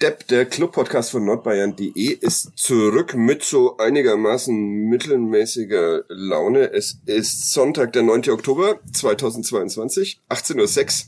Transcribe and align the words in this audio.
Kadepp, 0.00 0.28
der 0.28 0.44
Club-Podcast 0.44 1.10
von 1.10 1.24
nordbayern.de, 1.24 2.12
ist 2.20 2.56
zurück 2.56 3.14
mit 3.16 3.42
so 3.42 3.78
einigermaßen 3.78 4.54
mittelmäßiger 4.88 6.04
Laune. 6.08 6.72
Es 6.72 7.00
ist 7.06 7.52
Sonntag, 7.52 7.94
der 7.94 8.04
9. 8.04 8.30
Oktober 8.30 8.78
2022, 8.92 10.20
18.06 10.28 11.06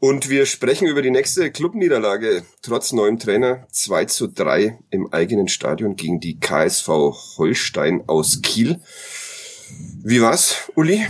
Uhr. 0.00 0.10
Und 0.10 0.28
wir 0.28 0.44
sprechen 0.46 0.88
über 0.88 1.02
die 1.02 1.12
nächste 1.12 1.52
Clubniederlage, 1.52 2.42
trotz 2.62 2.92
neuem 2.92 3.20
Trainer, 3.20 3.68
2 3.70 4.06
zu 4.06 4.26
3 4.26 4.76
im 4.90 5.12
eigenen 5.12 5.46
Stadion 5.46 5.94
gegen 5.94 6.18
die 6.18 6.40
KSV 6.40 6.88
Holstein 7.38 8.02
aus 8.08 8.42
Kiel. 8.42 8.80
Wie 10.02 10.20
war's, 10.20 10.68
Uli? 10.74 11.06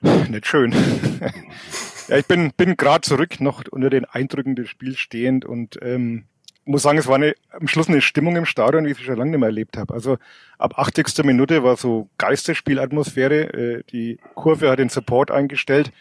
Nicht 0.00 0.46
schön. 0.46 0.74
Ja, 2.08 2.18
ich 2.18 2.26
bin, 2.26 2.52
bin 2.56 2.76
gerade 2.76 3.02
zurück, 3.02 3.40
noch 3.40 3.62
unter 3.70 3.90
den 3.90 4.04
Eindrücken 4.04 4.56
des 4.56 4.68
Spiels 4.68 4.98
stehend 4.98 5.44
und 5.44 5.78
ähm, 5.82 6.24
muss 6.64 6.82
sagen, 6.82 6.98
es 6.98 7.06
war 7.06 7.16
eine, 7.16 7.34
am 7.50 7.66
Schluss 7.68 7.88
eine 7.88 8.00
Stimmung 8.00 8.36
im 8.36 8.46
Stadion, 8.46 8.84
wie 8.84 8.90
ich 8.90 8.98
sie 8.98 9.04
schon 9.04 9.16
lange 9.16 9.32
nicht 9.32 9.40
mehr 9.40 9.48
erlebt 9.48 9.76
habe. 9.76 9.92
Also 9.94 10.18
ab 10.58 10.78
80. 10.78 11.24
Minute 11.24 11.64
war 11.64 11.76
so 11.76 12.08
Geisterspielatmosphäre. 12.18 13.40
Äh, 13.52 13.82
die 13.90 14.18
Kurve 14.34 14.70
hat 14.70 14.78
den 14.78 14.88
Support 14.88 15.30
eingestellt. 15.30 15.92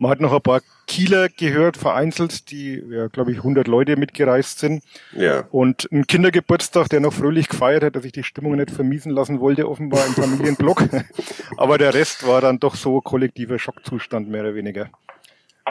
Man 0.00 0.12
hat 0.12 0.20
noch 0.20 0.32
ein 0.32 0.40
paar 0.40 0.60
Kieler 0.86 1.28
gehört, 1.28 1.76
vereinzelt, 1.76 2.52
die, 2.52 2.82
ja, 2.88 3.08
glaube 3.08 3.32
ich, 3.32 3.38
100 3.38 3.66
Leute 3.66 3.96
mitgereist 3.96 4.60
sind. 4.60 4.84
Ja. 5.12 5.44
Und 5.50 5.88
ein 5.90 6.06
Kindergeburtstag, 6.06 6.88
der 6.88 7.00
noch 7.00 7.12
fröhlich 7.12 7.48
gefeiert 7.48 7.82
hat, 7.82 7.96
dass 7.96 8.04
ich 8.04 8.12
die 8.12 8.22
Stimmung 8.22 8.54
nicht 8.54 8.70
vermiesen 8.70 9.10
lassen 9.10 9.40
wollte, 9.40 9.68
offenbar 9.68 10.06
im 10.06 10.12
Familienblock. 10.12 10.84
Aber 11.56 11.78
der 11.78 11.94
Rest 11.94 12.24
war 12.26 12.40
dann 12.40 12.60
doch 12.60 12.76
so 12.76 13.00
kollektiver 13.00 13.58
Schockzustand, 13.58 14.28
mehr 14.28 14.42
oder 14.42 14.54
weniger. 14.54 14.88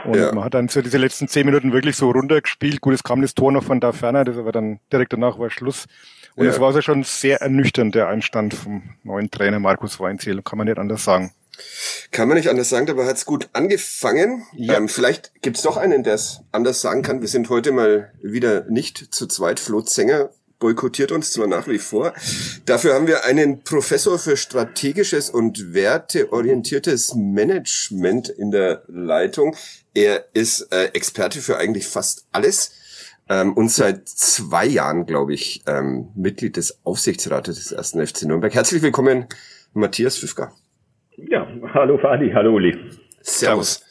Und 0.06 0.16
ja. 0.16 0.34
man 0.34 0.44
hat 0.44 0.54
dann 0.54 0.70
so 0.70 0.82
diese 0.82 0.98
letzten 0.98 1.28
zehn 1.28 1.46
Minuten 1.46 1.74
wirklich 1.74 1.96
so 1.96 2.10
runtergespielt. 2.12 2.82
Gut, 2.82 2.94
es 2.94 3.04
kam 3.04 3.22
das 3.22 3.34
Tor 3.34 3.52
noch 3.52 3.64
von 3.64 3.80
da 3.80 3.92
ferner, 3.92 4.26
das 4.26 4.38
aber 4.38 4.52
dann 4.52 4.80
direkt 4.92 5.14
danach 5.14 5.40
war 5.40 5.50
Schluss. 5.50 5.86
Und 6.36 6.46
ja. 6.46 6.52
es 6.52 6.60
war 6.60 6.72
so 6.74 6.82
schon 6.82 7.04
sehr 7.04 7.42
ernüchternd, 7.42 7.96
der 7.96 8.08
Einstand 8.08 8.54
vom 8.54 8.96
neuen 9.04 9.32
Trainer 9.32 9.60
Markus 9.60 10.00
Weinziel, 10.00 10.42
kann 10.44 10.58
man 10.58 10.68
nicht 10.68 10.78
anders 10.78 11.04
sagen. 11.04 11.34
Kann 12.12 12.28
man 12.28 12.38
nicht 12.38 12.50
anders 12.50 12.70
sagen, 12.70 12.90
aber 12.90 13.06
hat's 13.06 13.26
gut 13.26 13.50
angefangen. 13.54 14.44
Ja. 14.54 14.76
Ähm, 14.76 14.88
vielleicht 14.88 15.42
gibt's 15.42 15.64
doch 15.64 15.78
einen, 15.78 16.04
der 16.04 16.14
es 16.14 16.42
anders 16.52 16.82
sagen 16.82 17.02
kann. 17.02 17.22
Wir 17.22 17.28
sind 17.28 17.50
heute 17.50 17.72
mal 17.72 18.12
wieder 18.22 18.66
nicht 18.70 19.14
zu 19.14 19.28
zweit. 19.28 19.60
Flo 19.60 19.82
Zenger 19.82 20.30
boykottiert 20.60 21.12
uns 21.12 21.32
zwar 21.32 21.48
nach 21.48 21.68
wie 21.68 21.78
vor. 21.78 22.14
Dafür 22.66 22.94
haben 22.94 23.08
wir 23.08 23.26
einen 23.26 23.64
Professor 23.64 24.18
für 24.18 24.38
strategisches 24.38 25.30
und 25.30 25.74
werteorientiertes 25.74 27.14
Management 27.16 28.30
in 28.30 28.52
der 28.52 28.84
Leitung. 28.88 29.56
Er 29.98 30.26
ist 30.34 30.72
äh, 30.72 30.92
Experte 30.94 31.42
für 31.42 31.58
eigentlich 31.58 31.88
fast 31.88 32.28
alles 32.32 33.16
ähm, 33.30 33.54
und 33.54 33.72
seit 33.72 34.08
zwei 34.08 34.64
Jahren, 34.64 35.08
glaube 35.08 35.34
ich, 35.34 35.64
ähm, 35.66 36.10
Mitglied 36.16 36.56
des 36.56 36.86
Aufsichtsrates 36.86 37.56
des 37.56 37.72
ersten 37.72 38.06
FC 38.06 38.26
Nürnberg. 38.28 38.54
Herzlich 38.54 38.84
willkommen, 38.84 39.26
Matthias 39.74 40.20
Pfiffka. 40.20 40.54
Ja, 41.16 41.48
hallo 41.74 41.98
Fadi, 41.98 42.30
hallo 42.32 42.54
Uli. 42.54 42.78
Servus. 43.22 43.84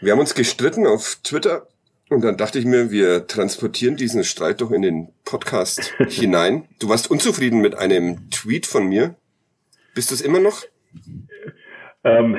Wir 0.00 0.12
haben 0.12 0.20
uns 0.20 0.34
gestritten 0.34 0.86
auf 0.86 1.16
Twitter 1.22 1.66
und 2.08 2.24
dann 2.24 2.38
dachte 2.38 2.58
ich 2.58 2.64
mir, 2.64 2.90
wir 2.90 3.26
transportieren 3.26 3.96
diesen 3.96 4.24
Streit 4.24 4.62
doch 4.62 4.70
in 4.70 4.80
den 4.80 5.12
Podcast 5.26 5.92
hinein. 6.08 6.66
Du 6.78 6.88
warst 6.88 7.10
unzufrieden 7.10 7.60
mit 7.60 7.74
einem 7.74 8.30
Tweet 8.30 8.64
von 8.64 8.86
mir. 8.86 9.16
Bist 9.94 10.12
du 10.12 10.14
es 10.14 10.22
immer 10.22 10.40
noch? 10.40 10.64
Ähm, 12.04 12.38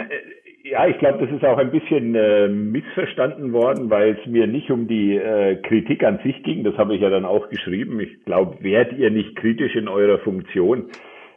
ja, 0.72 0.88
ich 0.88 0.98
glaube, 1.00 1.26
das 1.26 1.36
ist 1.36 1.44
auch 1.44 1.58
ein 1.58 1.70
bisschen 1.70 2.16
äh, 2.16 2.48
missverstanden 2.48 3.52
worden, 3.52 3.90
weil 3.90 4.18
es 4.18 4.26
mir 4.26 4.48
nicht 4.48 4.72
um 4.72 4.88
die 4.88 5.18
äh, 5.18 5.58
Kritik 5.58 6.02
an 6.02 6.20
sich 6.24 6.42
ging. 6.44 6.64
Das 6.64 6.78
habe 6.78 6.96
ich 6.96 7.02
ja 7.02 7.10
dann 7.10 7.26
auch 7.26 7.50
geschrieben. 7.50 8.00
Ich 8.00 8.24
glaube, 8.24 8.64
wärt 8.64 8.94
ihr 8.94 9.12
nicht 9.12 9.36
kritisch 9.36 9.76
in 9.76 9.90
eurer 9.90 10.20
Funktion, 10.20 10.86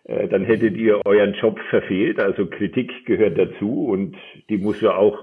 äh, 0.05 0.28
dann 0.28 0.45
hättet 0.45 0.77
ihr 0.77 1.05
euren 1.05 1.33
Job 1.33 1.59
verfehlt. 1.71 2.21
Also 2.21 2.47
Kritik 2.47 3.06
gehört 3.06 3.37
dazu 3.37 3.87
und 3.87 4.15
die 4.50 4.59
muss 4.59 4.81
ja 4.81 4.95
auch 4.95 5.19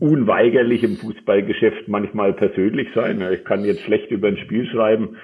unweigerlich 0.00 0.82
im 0.82 0.96
Fußballgeschäft 0.96 1.86
manchmal 1.86 2.32
persönlich 2.32 2.88
sein. 2.96 3.24
Ich 3.32 3.44
kann 3.44 3.64
jetzt 3.64 3.82
schlecht 3.82 4.10
über 4.10 4.26
ein 4.26 4.38
Spiel 4.38 4.66
schreiben, 4.66 5.18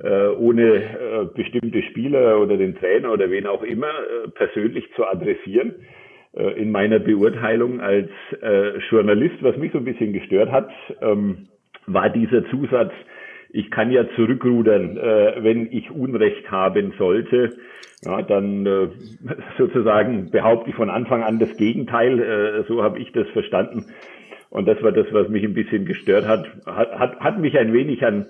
äh, 0.00 0.28
ohne 0.28 0.74
äh, 0.74 1.24
bestimmte 1.34 1.82
Spieler 1.82 2.40
oder 2.40 2.56
den 2.56 2.76
Trainer 2.76 3.12
oder 3.12 3.32
wen 3.32 3.48
auch 3.48 3.64
immer 3.64 3.90
persönlich 4.36 4.84
zu 4.94 5.04
adressieren. 5.04 5.74
In 6.32 6.70
meiner 6.70 7.00
Beurteilung 7.00 7.80
als 7.80 8.08
Journalist, 8.88 9.42
was 9.42 9.56
mich 9.56 9.72
so 9.72 9.78
ein 9.78 9.84
bisschen 9.84 10.12
gestört 10.12 10.52
hat, 10.52 10.70
ähm, 11.02 11.48
war 11.86 12.08
dieser 12.08 12.48
Zusatz, 12.50 12.92
ich 13.48 13.68
kann 13.70 13.90
ja 13.90 14.08
zurückrudern, 14.14 14.94
wenn 14.94 15.72
ich 15.72 15.90
Unrecht 15.90 16.48
haben 16.52 16.94
sollte 16.98 17.50
ja, 18.04 18.22
dann 18.22 18.66
äh, 18.66 18.88
sozusagen 19.58 20.30
behaupte 20.30 20.70
ich 20.70 20.76
von 20.76 20.90
Anfang 20.90 21.22
an 21.22 21.38
das 21.38 21.56
Gegenteil. 21.56 22.20
Äh, 22.20 22.64
so 22.66 22.82
habe 22.82 22.98
ich 22.98 23.12
das 23.12 23.28
verstanden. 23.28 23.86
Und 24.48 24.66
das 24.66 24.82
war 24.82 24.90
das, 24.90 25.06
was 25.12 25.28
mich 25.28 25.44
ein 25.44 25.54
bisschen 25.54 25.84
gestört 25.84 26.26
hat. 26.26 26.46
Hat, 26.66 26.98
hat, 26.98 27.20
hat 27.20 27.38
mich 27.38 27.56
ein 27.56 27.72
wenig 27.72 28.04
an 28.04 28.26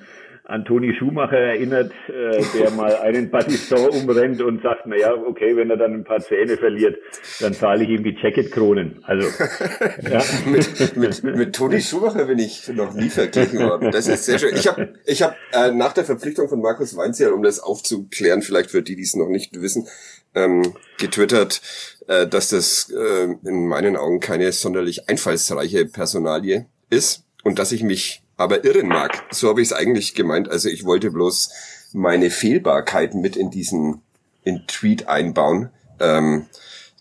an 0.51 0.65
Toni 0.65 0.95
Schumacher 0.99 1.39
erinnert, 1.39 1.93
äh, 2.09 2.43
der 2.59 2.73
mal 2.73 2.97
einen 2.97 3.31
Battiston 3.31 3.89
umrennt 3.91 4.43
und 4.43 4.63
sagt, 4.63 4.83
na 4.87 4.97
ja, 4.97 5.15
okay, 5.15 5.57
wenn 5.57 5.71
er 5.71 5.77
dann 5.77 5.95
ein 5.95 6.05
paar 6.05 6.19
Zähne 6.21 6.57
verliert, 6.57 6.99
dann 7.39 7.55
zahle 7.55 7.85
ich 7.85 7.91
ihm 7.91 8.03
die 8.03 8.17
Jacketkronen. 8.21 9.05
Also 9.05 9.29
ja. 10.11 10.23
mit, 10.47 10.97
mit, 10.97 11.23
mit 11.23 11.55
Toni 11.55 11.81
Schumacher 11.81 12.25
bin 12.25 12.41
ich 12.41 12.69
noch 12.69 12.93
nie 12.95 13.09
verglichen 13.09 13.61
worden. 13.61 13.93
Das 13.93 14.09
ist 14.09 14.27
sehr 14.27 14.41
schön. 14.41 14.57
Ich 14.57 14.67
habe 14.67 14.95
ich 15.07 15.23
hab, 15.23 15.37
äh, 15.53 15.71
nach 15.71 15.93
der 15.93 16.05
Verpflichtung 16.05 16.49
von 16.49 16.61
Markus 16.61 16.97
Weinzierl, 16.97 17.33
um 17.33 17.45
das 17.45 17.61
aufzuklären, 17.61 18.43
vielleicht 18.43 18.73
für 18.73 18.83
die, 18.83 18.97
die 18.97 19.03
es 19.03 19.15
noch 19.15 19.29
nicht 19.29 19.61
wissen, 19.63 19.87
ähm, 20.35 20.75
getwittert, 20.99 21.61
äh, 22.09 22.27
dass 22.27 22.49
das 22.49 22.91
äh, 22.91 23.29
in 23.45 23.69
meinen 23.69 23.97
Augen 23.97 24.19
keine 24.19 24.51
sonderlich 24.51 25.09
einfallsreiche 25.09 25.87
Personalie 25.87 26.67
ist 26.91 27.25
und 27.45 27.61
dass 27.61 27.71
ich 27.71 27.85
mich 27.85 28.23
aber 28.41 28.65
irren 28.65 28.89
mag. 28.89 29.23
So 29.31 29.51
habe 29.51 29.61
ich 29.61 29.69
es 29.69 29.73
eigentlich 29.75 30.15
gemeint. 30.15 30.51
Also 30.51 30.71
ich 30.71 30.87
wollte 30.87 31.11
bloß 31.11 31.91
meine 31.93 32.31
Fehlbarkeiten 32.31 33.21
mit 33.21 33.37
in 33.37 33.51
diesen 33.51 34.01
in 34.43 34.67
Tweet 34.67 35.09
einbauen. 35.09 35.69
Ähm, 36.01 36.47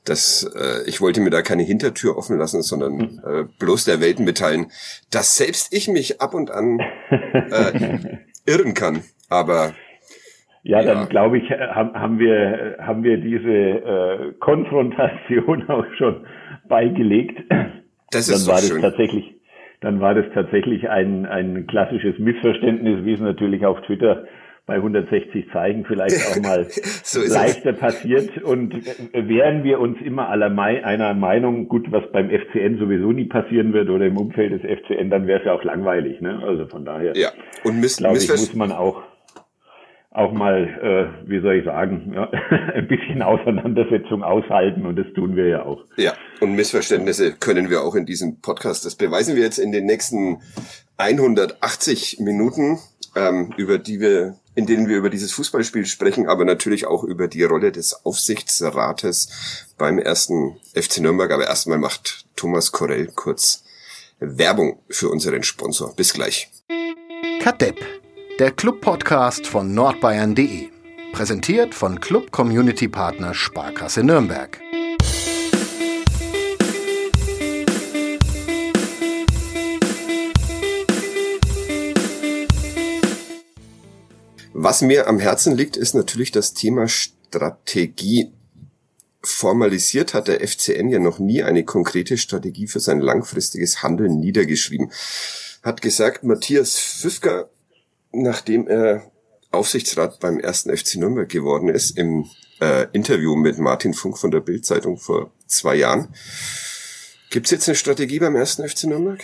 das, 0.04 0.44
äh, 0.44 0.86
ich 0.86 1.00
wollte 1.00 1.22
mir 1.22 1.30
da 1.30 1.42
keine 1.42 1.64
Hintertür 1.64 2.18
offen 2.18 2.38
lassen, 2.38 2.62
sondern 2.62 3.22
äh, 3.26 3.46
bloß 3.58 3.86
der 3.86 4.02
Welt 4.02 4.20
mitteilen, 4.20 4.68
dass 5.12 5.38
selbst 5.38 5.74
ich 5.74 5.88
mich 5.88 6.20
ab 6.20 6.34
und 6.34 6.52
an 6.52 6.82
äh, 7.10 8.18
irren 8.46 8.74
kann. 8.74 9.04
Aber 9.30 9.74
ja, 10.64 10.82
ja. 10.82 10.94
dann 10.94 11.08
glaube 11.08 11.38
ich, 11.38 11.50
haben 11.50 12.20
wir 12.20 12.76
haben 12.82 13.04
wir 13.04 13.18
diese 13.18 13.50
äh, 13.50 14.34
Konfrontation 14.40 15.70
auch 15.70 15.86
schon 15.98 16.26
beigelegt. 16.68 17.40
Das 18.12 18.28
ist 18.28 18.46
dann 18.46 18.56
war 18.56 18.62
so 18.62 18.74
das 18.74 18.82
tatsächlich 18.82 19.39
dann 19.82 20.02
war 20.02 20.14
das 20.14 20.26
tatsächlich 20.34 20.90
ein, 20.90 21.26
ein 21.26 21.68
klassisches 21.68 22.20
Missverständnis, 22.20 23.06
wie 23.06 23.14
es 23.14 23.20
natürlich 23.20 23.66
auf 23.66 23.80
Twitter 23.82 24.26
bei 24.70 24.76
160 24.76 25.50
Zeichen 25.52 25.84
vielleicht 25.84 26.16
auch 26.28 26.42
mal 26.44 26.64
so 26.70 27.22
leichter 27.22 27.72
es. 27.72 27.80
passiert. 27.80 28.44
Und 28.44 28.76
wären 29.14 29.64
wir 29.64 29.80
uns 29.80 30.00
immer 30.00 30.30
aller 30.30 30.50
Me 30.50 30.86
einer 30.86 31.16
Meinung, 31.16 31.68
gut, 31.68 31.92
was 31.92 32.04
beim 32.12 32.30
FCN 32.30 32.78
sowieso 32.78 33.12
nie 33.12 33.26
passieren 33.26 33.74
wird 33.74 33.90
oder 33.90 34.06
im 34.06 34.18
Umfeld 34.18 34.52
des 34.52 34.62
FCN, 34.62 35.10
dann 35.10 35.26
wäre 35.26 35.40
es 35.40 35.46
ja 35.46 35.54
auch 35.54 35.64
langweilig. 35.64 36.22
Ne? 36.22 36.40
Also 36.46 36.68
von 36.68 36.86
daher, 36.86 37.18
ja. 37.18 37.30
Und 37.64 37.80
miss 37.80 37.98
glaube 37.98 38.20
ich, 38.20 38.30
muss 38.30 38.54
man 38.54 38.72
auch 38.72 39.02
auch 40.12 40.32
mal, 40.32 40.64
äh, 41.24 41.30
wie 41.30 41.40
soll 41.42 41.56
ich 41.56 41.66
sagen, 41.66 42.14
ja, 42.14 42.30
ein 42.74 42.88
bisschen 42.88 43.22
Auseinandersetzung 43.22 44.24
aushalten 44.24 44.86
und 44.86 44.96
das 44.96 45.06
tun 45.14 45.36
wir 45.36 45.48
ja 45.48 45.66
auch. 45.66 45.84
Ja, 45.98 46.14
und 46.40 46.56
Missverständnisse 46.56 47.34
können 47.34 47.70
wir 47.70 47.84
auch 47.84 47.96
in 47.96 48.06
diesem 48.06 48.42
Podcast. 48.42 48.86
Das 48.86 48.96
beweisen 48.96 49.36
wir 49.36 49.44
jetzt 49.44 49.60
in 49.60 49.72
den 49.72 49.86
nächsten 49.86 50.42
180 50.98 52.20
Minuten, 52.22 52.80
ähm, 53.16 53.54
über 53.58 53.78
die 53.78 54.00
wir, 54.00 54.36
in 54.56 54.66
denen 54.66 54.88
wir 54.88 54.98
über 54.98 55.12
dieses 55.12 55.32
Fußballspiel 55.34 55.86
sprechen, 55.86 56.28
aber 56.28 56.44
natürlich 56.44 56.88
auch 56.88 57.04
über 57.04 57.28
die 57.28 57.44
Rolle 57.44 57.72
des 57.72 58.04
Aufsichtsrates 58.04 59.70
beim 59.78 60.00
ersten 60.00 60.58
FC 60.74 61.02
Nürnberg. 61.02 61.32
Aber 61.32 61.46
erstmal 61.46 61.78
macht 61.78 62.26
Thomas 62.36 62.72
Korell 62.72 63.08
kurz 63.14 63.64
Werbung 64.20 64.80
für 64.90 65.10
unseren 65.10 65.44
Sponsor. 65.44 65.96
Bis 65.96 66.14
gleich. 66.14 66.50
Kadepp 67.42 67.78
der 68.40 68.52
Club-Podcast 68.52 69.48
von 69.48 69.74
nordbayern.de. 69.74 70.70
Präsentiert 71.12 71.76
von 71.76 72.00
Club-Community-Partner 72.00 73.34
Sparkasse 73.34 74.02
Nürnberg. 74.02 74.62
Was 84.54 84.82
mir 84.84 85.08
am 85.08 85.20
Herzen 85.20 85.58
liegt, 85.58 85.76
ist 85.76 85.94
natürlich 85.94 86.32
das 86.32 86.54
Thema 86.54 86.88
Strategie. 86.88 88.32
Formalisiert 89.22 90.14
hat 90.14 90.30
der 90.30 90.48
FCN 90.48 90.88
ja 90.88 91.00
noch 91.00 91.20
nie 91.20 91.44
eine 91.44 91.66
konkrete 91.66 92.18
Strategie 92.18 92.68
für 92.68 92.80
sein 92.80 93.02
langfristiges 93.02 93.84
Handeln 93.84 94.18
niedergeschrieben. 94.22 94.94
Hat 95.62 95.82
gesagt, 95.82 96.24
Matthias 96.24 96.78
Füfker, 96.78 97.50
nachdem 98.12 98.68
er 98.68 99.04
Aufsichtsrat 99.52 100.20
beim 100.22 100.40
ersten 100.40 100.76
FC 100.76 100.98
Nürnberg 100.98 101.30
geworden 101.30 101.70
ist, 101.70 101.98
im 101.98 102.26
äh, 102.62 102.86
Interview 102.94 103.36
mit 103.36 103.58
Martin 103.58 103.94
Funk 103.94 104.18
von 104.18 104.32
der 104.32 104.42
Bildzeitung 104.42 104.98
vor 104.98 105.32
zwei 105.48 105.76
Jahren. 105.76 106.10
Gibt's 107.32 107.52
jetzt 107.52 107.68
eine 107.68 107.76
Strategie 107.76 108.20
beim 108.20 108.36
ersten 108.36 108.68
FC 108.68 108.88
Nürnberg? 108.88 109.20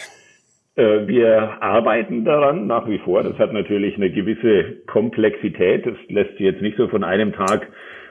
Äh, 0.75 1.07
wir 1.07 1.61
arbeiten 1.61 2.25
daran 2.25 2.67
nach 2.67 2.87
wie 2.87 2.99
vor. 2.99 3.23
Das 3.23 3.37
hat 3.37 3.53
natürlich 3.53 3.95
eine 3.95 4.11
gewisse 4.11 4.77
Komplexität. 4.87 5.85
Das 5.85 5.95
lässt 6.09 6.31
sich 6.31 6.41
jetzt 6.41 6.61
nicht 6.61 6.77
so 6.77 6.87
von 6.87 7.03
einem 7.03 7.33
Tag 7.33 7.67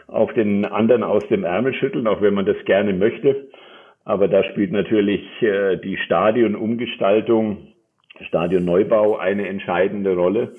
auf 0.07 0.33
den 0.35 0.65
anderen 0.65 1.03
aus 1.03 1.27
dem 1.29 1.45
Ärmel 1.45 1.75
schütteln, 1.75 2.07
auch 2.07 2.23
wenn 2.23 2.35
man 2.35 2.47
das 2.47 2.57
gerne 2.65 2.93
möchte. 2.93 3.49
Aber 4.05 4.29
da 4.29 4.45
spielt 4.45 4.71
natürlich 4.71 5.23
äh, 5.43 5.77
die 5.79 5.97
Stadionumgestaltung, 5.97 7.74
Stadionneubau 8.21 9.17
eine 9.17 9.49
entscheidende 9.49 10.15
Rolle. 10.15 10.53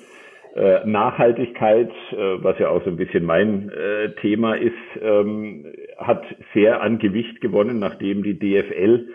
Äh, 0.54 0.86
Nachhaltigkeit, 0.86 1.90
was 2.12 2.58
ja 2.58 2.70
auch 2.70 2.82
so 2.84 2.90
ein 2.90 2.96
bisschen 2.96 3.24
mein 3.24 3.70
Thema 4.20 4.54
ist, 4.54 4.72
ähm, 5.02 5.66
hat 5.98 6.24
sehr 6.54 6.80
an 6.80 6.98
Gewicht 6.98 7.40
gewonnen, 7.40 7.78
nachdem 7.78 8.22
die 8.22 8.38
DFL 8.38 9.06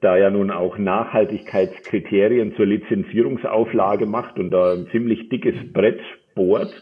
da 0.00 0.16
ja 0.16 0.30
nun 0.30 0.50
auch 0.50 0.78
Nachhaltigkeitskriterien 0.78 2.54
zur 2.56 2.66
Lizenzierungsauflage 2.66 4.06
macht 4.06 4.38
und 4.38 4.50
da 4.50 4.72
ein 4.72 4.86
ziemlich 4.90 5.28
dickes 5.28 5.54
Brett 5.72 6.00
bohrt. 6.34 6.72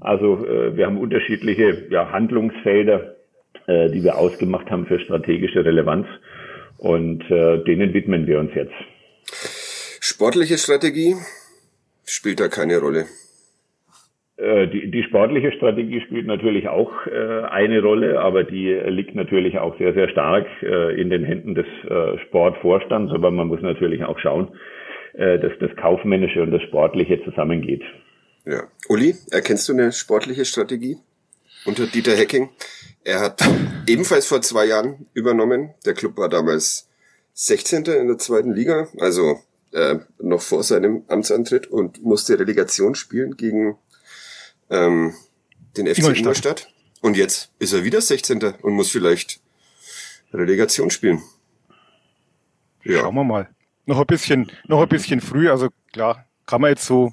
Also 0.00 0.46
äh, 0.46 0.76
wir 0.76 0.86
haben 0.86 0.98
unterschiedliche 0.98 1.86
ja, 1.90 2.10
Handlungsfelder, 2.10 3.16
äh, 3.66 3.90
die 3.90 4.02
wir 4.02 4.16
ausgemacht 4.16 4.70
haben 4.70 4.86
für 4.86 5.00
strategische 5.00 5.64
Relevanz 5.64 6.06
und 6.78 7.22
äh, 7.30 7.62
denen 7.64 7.92
widmen 7.92 8.26
wir 8.26 8.38
uns 8.38 8.54
jetzt. 8.54 8.74
Sportliche 10.20 10.58
Strategie 10.58 11.16
spielt 12.04 12.40
da 12.40 12.48
keine 12.48 12.78
Rolle. 12.78 13.06
Äh, 14.36 14.68
die, 14.68 14.90
die 14.90 15.02
sportliche 15.04 15.50
Strategie 15.52 16.02
spielt 16.02 16.26
natürlich 16.26 16.68
auch 16.68 16.92
äh, 17.06 17.44
eine 17.44 17.80
Rolle, 17.80 18.20
aber 18.20 18.44
die 18.44 18.70
liegt 18.88 19.14
natürlich 19.14 19.56
auch 19.58 19.78
sehr, 19.78 19.94
sehr 19.94 20.10
stark 20.10 20.46
äh, 20.62 21.00
in 21.00 21.08
den 21.08 21.24
Händen 21.24 21.54
des 21.54 21.64
äh, 21.88 22.18
Sportvorstands. 22.26 23.14
Aber 23.14 23.30
man 23.30 23.48
muss 23.48 23.62
natürlich 23.62 24.04
auch 24.04 24.18
schauen, 24.18 24.48
dass 25.14 25.52
das 25.58 25.74
Kaufmännische 25.76 26.42
und 26.42 26.50
das 26.50 26.62
Sportliche 26.64 27.24
zusammengeht. 27.24 27.82
Ja. 28.44 28.64
Uli, 28.90 29.14
erkennst 29.30 29.70
du 29.70 29.72
eine 29.72 29.90
sportliche 29.90 30.44
Strategie 30.44 30.98
unter 31.64 31.86
Dieter 31.86 32.12
Hecking? 32.12 32.50
Er 33.04 33.20
hat 33.20 33.42
ebenfalls 33.88 34.28
vor 34.28 34.42
zwei 34.42 34.66
Jahren 34.66 35.06
übernommen. 35.14 35.70
Der 35.86 35.94
Club 35.94 36.18
war 36.18 36.28
damals 36.28 36.90
16. 37.32 37.84
in 37.86 38.06
der 38.06 38.18
zweiten 38.18 38.52
Liga, 38.52 38.86
also 38.98 39.40
äh, 39.72 39.98
noch 40.18 40.42
vor 40.42 40.62
seinem 40.62 41.04
Amtsantritt 41.08 41.66
und 41.66 42.02
musste 42.02 42.38
Relegation 42.38 42.94
spielen 42.94 43.36
gegen 43.36 43.76
ähm, 44.68 45.14
den 45.76 45.86
FC 45.86 45.98
Ingolstadt. 45.98 46.18
Ingolstadt. 46.18 46.74
Und 47.02 47.16
jetzt 47.16 47.50
ist 47.58 47.72
er 47.72 47.84
wieder 47.84 48.00
16. 48.00 48.42
und 48.62 48.74
muss 48.74 48.90
vielleicht 48.90 49.40
Relegation 50.32 50.90
spielen. 50.90 51.22
Ja. 52.84 53.00
Schauen 53.00 53.14
wir 53.14 53.24
mal. 53.24 53.48
Noch 53.86 53.98
ein 53.98 54.06
bisschen, 54.06 54.50
noch 54.66 54.82
ein 54.82 54.88
bisschen 54.88 55.20
früh. 55.20 55.50
Also 55.50 55.68
klar, 55.92 56.26
kann 56.46 56.60
man 56.60 56.70
jetzt 56.70 56.86
so, 56.86 57.12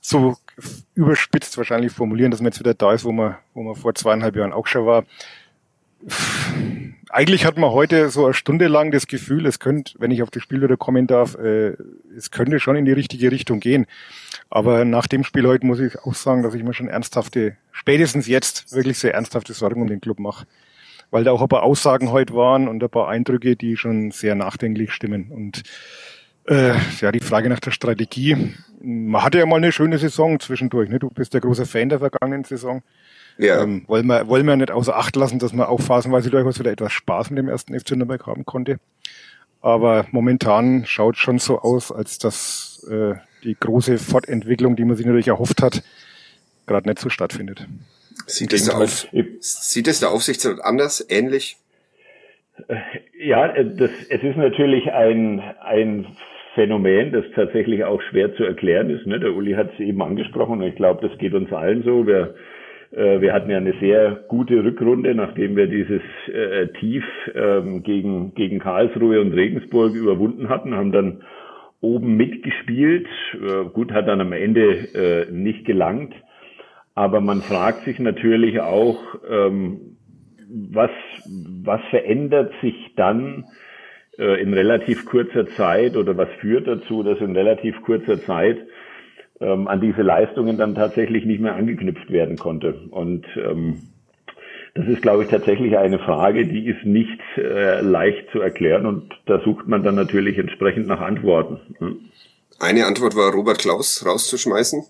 so 0.00 0.36
überspitzt 0.94 1.56
wahrscheinlich 1.56 1.92
formulieren, 1.92 2.30
dass 2.30 2.40
man 2.40 2.50
jetzt 2.50 2.60
wieder 2.60 2.74
da 2.74 2.92
ist, 2.92 3.04
wo 3.04 3.12
man, 3.12 3.36
wo 3.54 3.62
man 3.62 3.76
vor 3.76 3.94
zweieinhalb 3.94 4.36
Jahren 4.36 4.52
auch 4.52 4.66
schon 4.66 4.86
war. 4.86 5.04
Eigentlich 7.10 7.46
hat 7.46 7.56
man 7.56 7.70
heute 7.70 8.10
so 8.10 8.24
eine 8.24 8.34
Stunde 8.34 8.68
lang 8.68 8.90
das 8.90 9.06
Gefühl, 9.06 9.46
es 9.46 9.58
könnte, 9.58 9.94
wenn 9.98 10.10
ich 10.10 10.22
auf 10.22 10.30
das 10.30 10.42
Spiel 10.42 10.60
wieder 10.60 10.76
kommen 10.76 11.06
darf, 11.06 11.36
äh, 11.36 11.74
es 12.16 12.30
könnte 12.30 12.60
schon 12.60 12.76
in 12.76 12.84
die 12.84 12.92
richtige 12.92 13.30
Richtung 13.30 13.60
gehen. 13.60 13.86
Aber 14.50 14.84
nach 14.84 15.06
dem 15.06 15.24
Spiel 15.24 15.46
heute 15.46 15.66
muss 15.66 15.80
ich 15.80 15.98
auch 16.00 16.14
sagen, 16.14 16.42
dass 16.42 16.54
ich 16.54 16.62
mir 16.62 16.74
schon 16.74 16.88
ernsthafte, 16.88 17.56
spätestens 17.72 18.26
jetzt 18.26 18.72
wirklich 18.74 18.98
sehr 18.98 19.14
ernsthafte 19.14 19.52
Sorgen 19.54 19.80
um 19.80 19.88
den 19.88 20.00
Club 20.00 20.18
mache. 20.18 20.46
Weil 21.10 21.24
da 21.24 21.32
auch 21.32 21.40
ein 21.40 21.48
paar 21.48 21.62
Aussagen 21.62 22.10
heute 22.10 22.34
waren 22.34 22.68
und 22.68 22.82
ein 22.82 22.90
paar 22.90 23.08
Eindrücke, 23.08 23.56
die 23.56 23.78
schon 23.78 24.10
sehr 24.10 24.34
nachdenklich 24.34 24.92
stimmen. 24.92 25.30
Und 25.30 25.62
äh, 26.48 26.74
ja, 27.00 27.12
die 27.12 27.20
Frage 27.20 27.48
nach 27.48 27.60
der 27.60 27.70
Strategie. 27.70 28.54
Man 28.80 29.22
hatte 29.22 29.38
ja 29.38 29.46
mal 29.46 29.56
eine 29.56 29.72
schöne 29.72 29.98
Saison 29.98 30.40
zwischendurch. 30.40 30.88
Ne? 30.88 30.98
Du 30.98 31.08
bist 31.10 31.34
der 31.34 31.40
große 31.40 31.66
Fan 31.66 31.88
der 31.88 31.98
vergangenen 31.98 32.44
Saison. 32.44 32.82
Ja. 33.38 33.62
Ähm, 33.62 33.84
wollen, 33.86 34.06
wir, 34.06 34.26
wollen 34.28 34.46
wir 34.46 34.56
nicht 34.56 34.72
außer 34.72 34.96
Acht 34.96 35.14
lassen, 35.16 35.38
dass 35.38 35.52
man 35.52 35.66
auch 35.66 35.80
phasenweise 35.80 36.28
durchaus 36.28 36.58
wieder 36.58 36.72
etwas 36.72 36.92
Spaß 36.92 37.30
mit 37.30 37.38
dem 37.38 37.48
ersten 37.48 37.78
FC 37.78 37.92
Nürnberg 37.92 38.26
haben 38.26 38.44
konnte. 38.44 38.78
Aber 39.60 40.06
momentan 40.10 40.84
schaut 40.86 41.16
schon 41.16 41.38
so 41.38 41.60
aus, 41.60 41.92
als 41.92 42.18
dass 42.18 42.86
äh, 42.90 43.14
die 43.44 43.56
große 43.58 43.98
Fortentwicklung, 43.98 44.76
die 44.76 44.84
man 44.84 44.96
sich 44.96 45.06
natürlich 45.06 45.28
erhofft 45.28 45.62
hat, 45.62 45.82
gerade 46.66 46.88
nicht 46.88 46.98
so 46.98 47.08
stattfindet. 47.08 47.66
Sieht 48.26 48.52
es, 48.52 48.64
der 48.64 48.76
Auf, 48.76 49.08
sieht 49.40 49.88
es 49.88 50.00
der 50.00 50.10
Aufsichtsrat 50.10 50.60
anders, 50.60 51.04
ähnlich? 51.08 51.56
Ja, 53.18 53.48
das, 53.62 53.90
es 54.10 54.22
ist 54.22 54.36
natürlich 54.36 54.92
ein, 54.92 55.40
ein 55.60 56.16
Phänomen, 56.54 57.12
das 57.12 57.24
tatsächlich 57.36 57.84
auch 57.84 58.02
schwer 58.10 58.34
zu 58.34 58.42
erklären 58.42 58.90
ist. 58.90 59.06
Ne? 59.06 59.20
Der 59.20 59.32
Uli 59.32 59.52
hat 59.52 59.72
es 59.74 59.80
eben 59.80 60.02
angesprochen 60.02 60.60
und 60.60 60.66
ich 60.66 60.74
glaube, 60.74 61.06
das 61.08 61.16
geht 61.18 61.34
uns 61.34 61.52
allen 61.52 61.84
so. 61.84 62.06
Wir, 62.06 62.20
äh, 62.20 62.34
wir 62.90 63.32
hatten 63.34 63.50
ja 63.50 63.58
eine 63.58 63.74
sehr 63.80 64.24
gute 64.28 64.64
Rückrunde, 64.64 65.14
nachdem 65.14 65.56
wir 65.56 65.66
dieses 65.66 66.00
äh, 66.32 66.68
Tief 66.80 67.04
ähm, 67.34 67.82
gegen, 67.82 68.34
gegen 68.34 68.60
Karlsruhe 68.60 69.20
und 69.20 69.32
Regensburg 69.32 69.94
überwunden 69.94 70.48
hatten, 70.48 70.74
haben 70.74 70.92
dann 70.92 71.22
oben 71.80 72.16
mitgespielt. 72.16 73.06
Äh, 73.34 73.68
gut, 73.72 73.92
hat 73.92 74.08
dann 74.08 74.20
am 74.20 74.32
Ende 74.32 74.62
äh, 74.94 75.30
nicht 75.30 75.64
gelangt. 75.64 76.14
Aber 76.94 77.20
man 77.20 77.42
fragt 77.42 77.84
sich 77.84 77.98
natürlich 78.00 78.60
auch, 78.60 78.98
ähm, 79.30 79.96
was, 80.48 80.90
was 81.62 81.80
verändert 81.90 82.52
sich 82.62 82.74
dann 82.96 83.44
äh, 84.18 84.40
in 84.42 84.52
relativ 84.52 85.04
kurzer 85.04 85.46
Zeit 85.46 85.96
oder 85.96 86.16
was 86.16 86.28
führt 86.40 86.66
dazu, 86.66 87.02
dass 87.02 87.20
in 87.20 87.36
relativ 87.36 87.80
kurzer 87.82 88.20
Zeit 88.22 88.58
ähm, 89.40 89.68
an 89.68 89.80
diese 89.80 90.02
Leistungen 90.02 90.56
dann 90.58 90.74
tatsächlich 90.74 91.24
nicht 91.24 91.40
mehr 91.40 91.54
angeknüpft 91.54 92.10
werden 92.10 92.36
konnte. 92.36 92.74
Und 92.90 93.26
ähm, 93.36 93.82
das 94.74 94.86
ist, 94.86 95.02
glaube 95.02 95.24
ich, 95.24 95.30
tatsächlich 95.30 95.76
eine 95.76 95.98
Frage, 95.98 96.46
die 96.46 96.66
ist 96.66 96.84
nicht 96.84 97.20
äh, 97.36 97.80
leicht 97.80 98.30
zu 98.30 98.40
erklären 98.40 98.86
und 98.86 99.12
da 99.26 99.40
sucht 99.40 99.66
man 99.66 99.82
dann 99.82 99.96
natürlich 99.96 100.38
entsprechend 100.38 100.86
nach 100.86 101.00
Antworten. 101.00 101.60
Hm? 101.78 102.00
Eine 102.60 102.86
Antwort 102.86 103.16
war, 103.16 103.32
Robert 103.32 103.58
Klaus 103.58 104.04
rauszuschmeißen. 104.04 104.84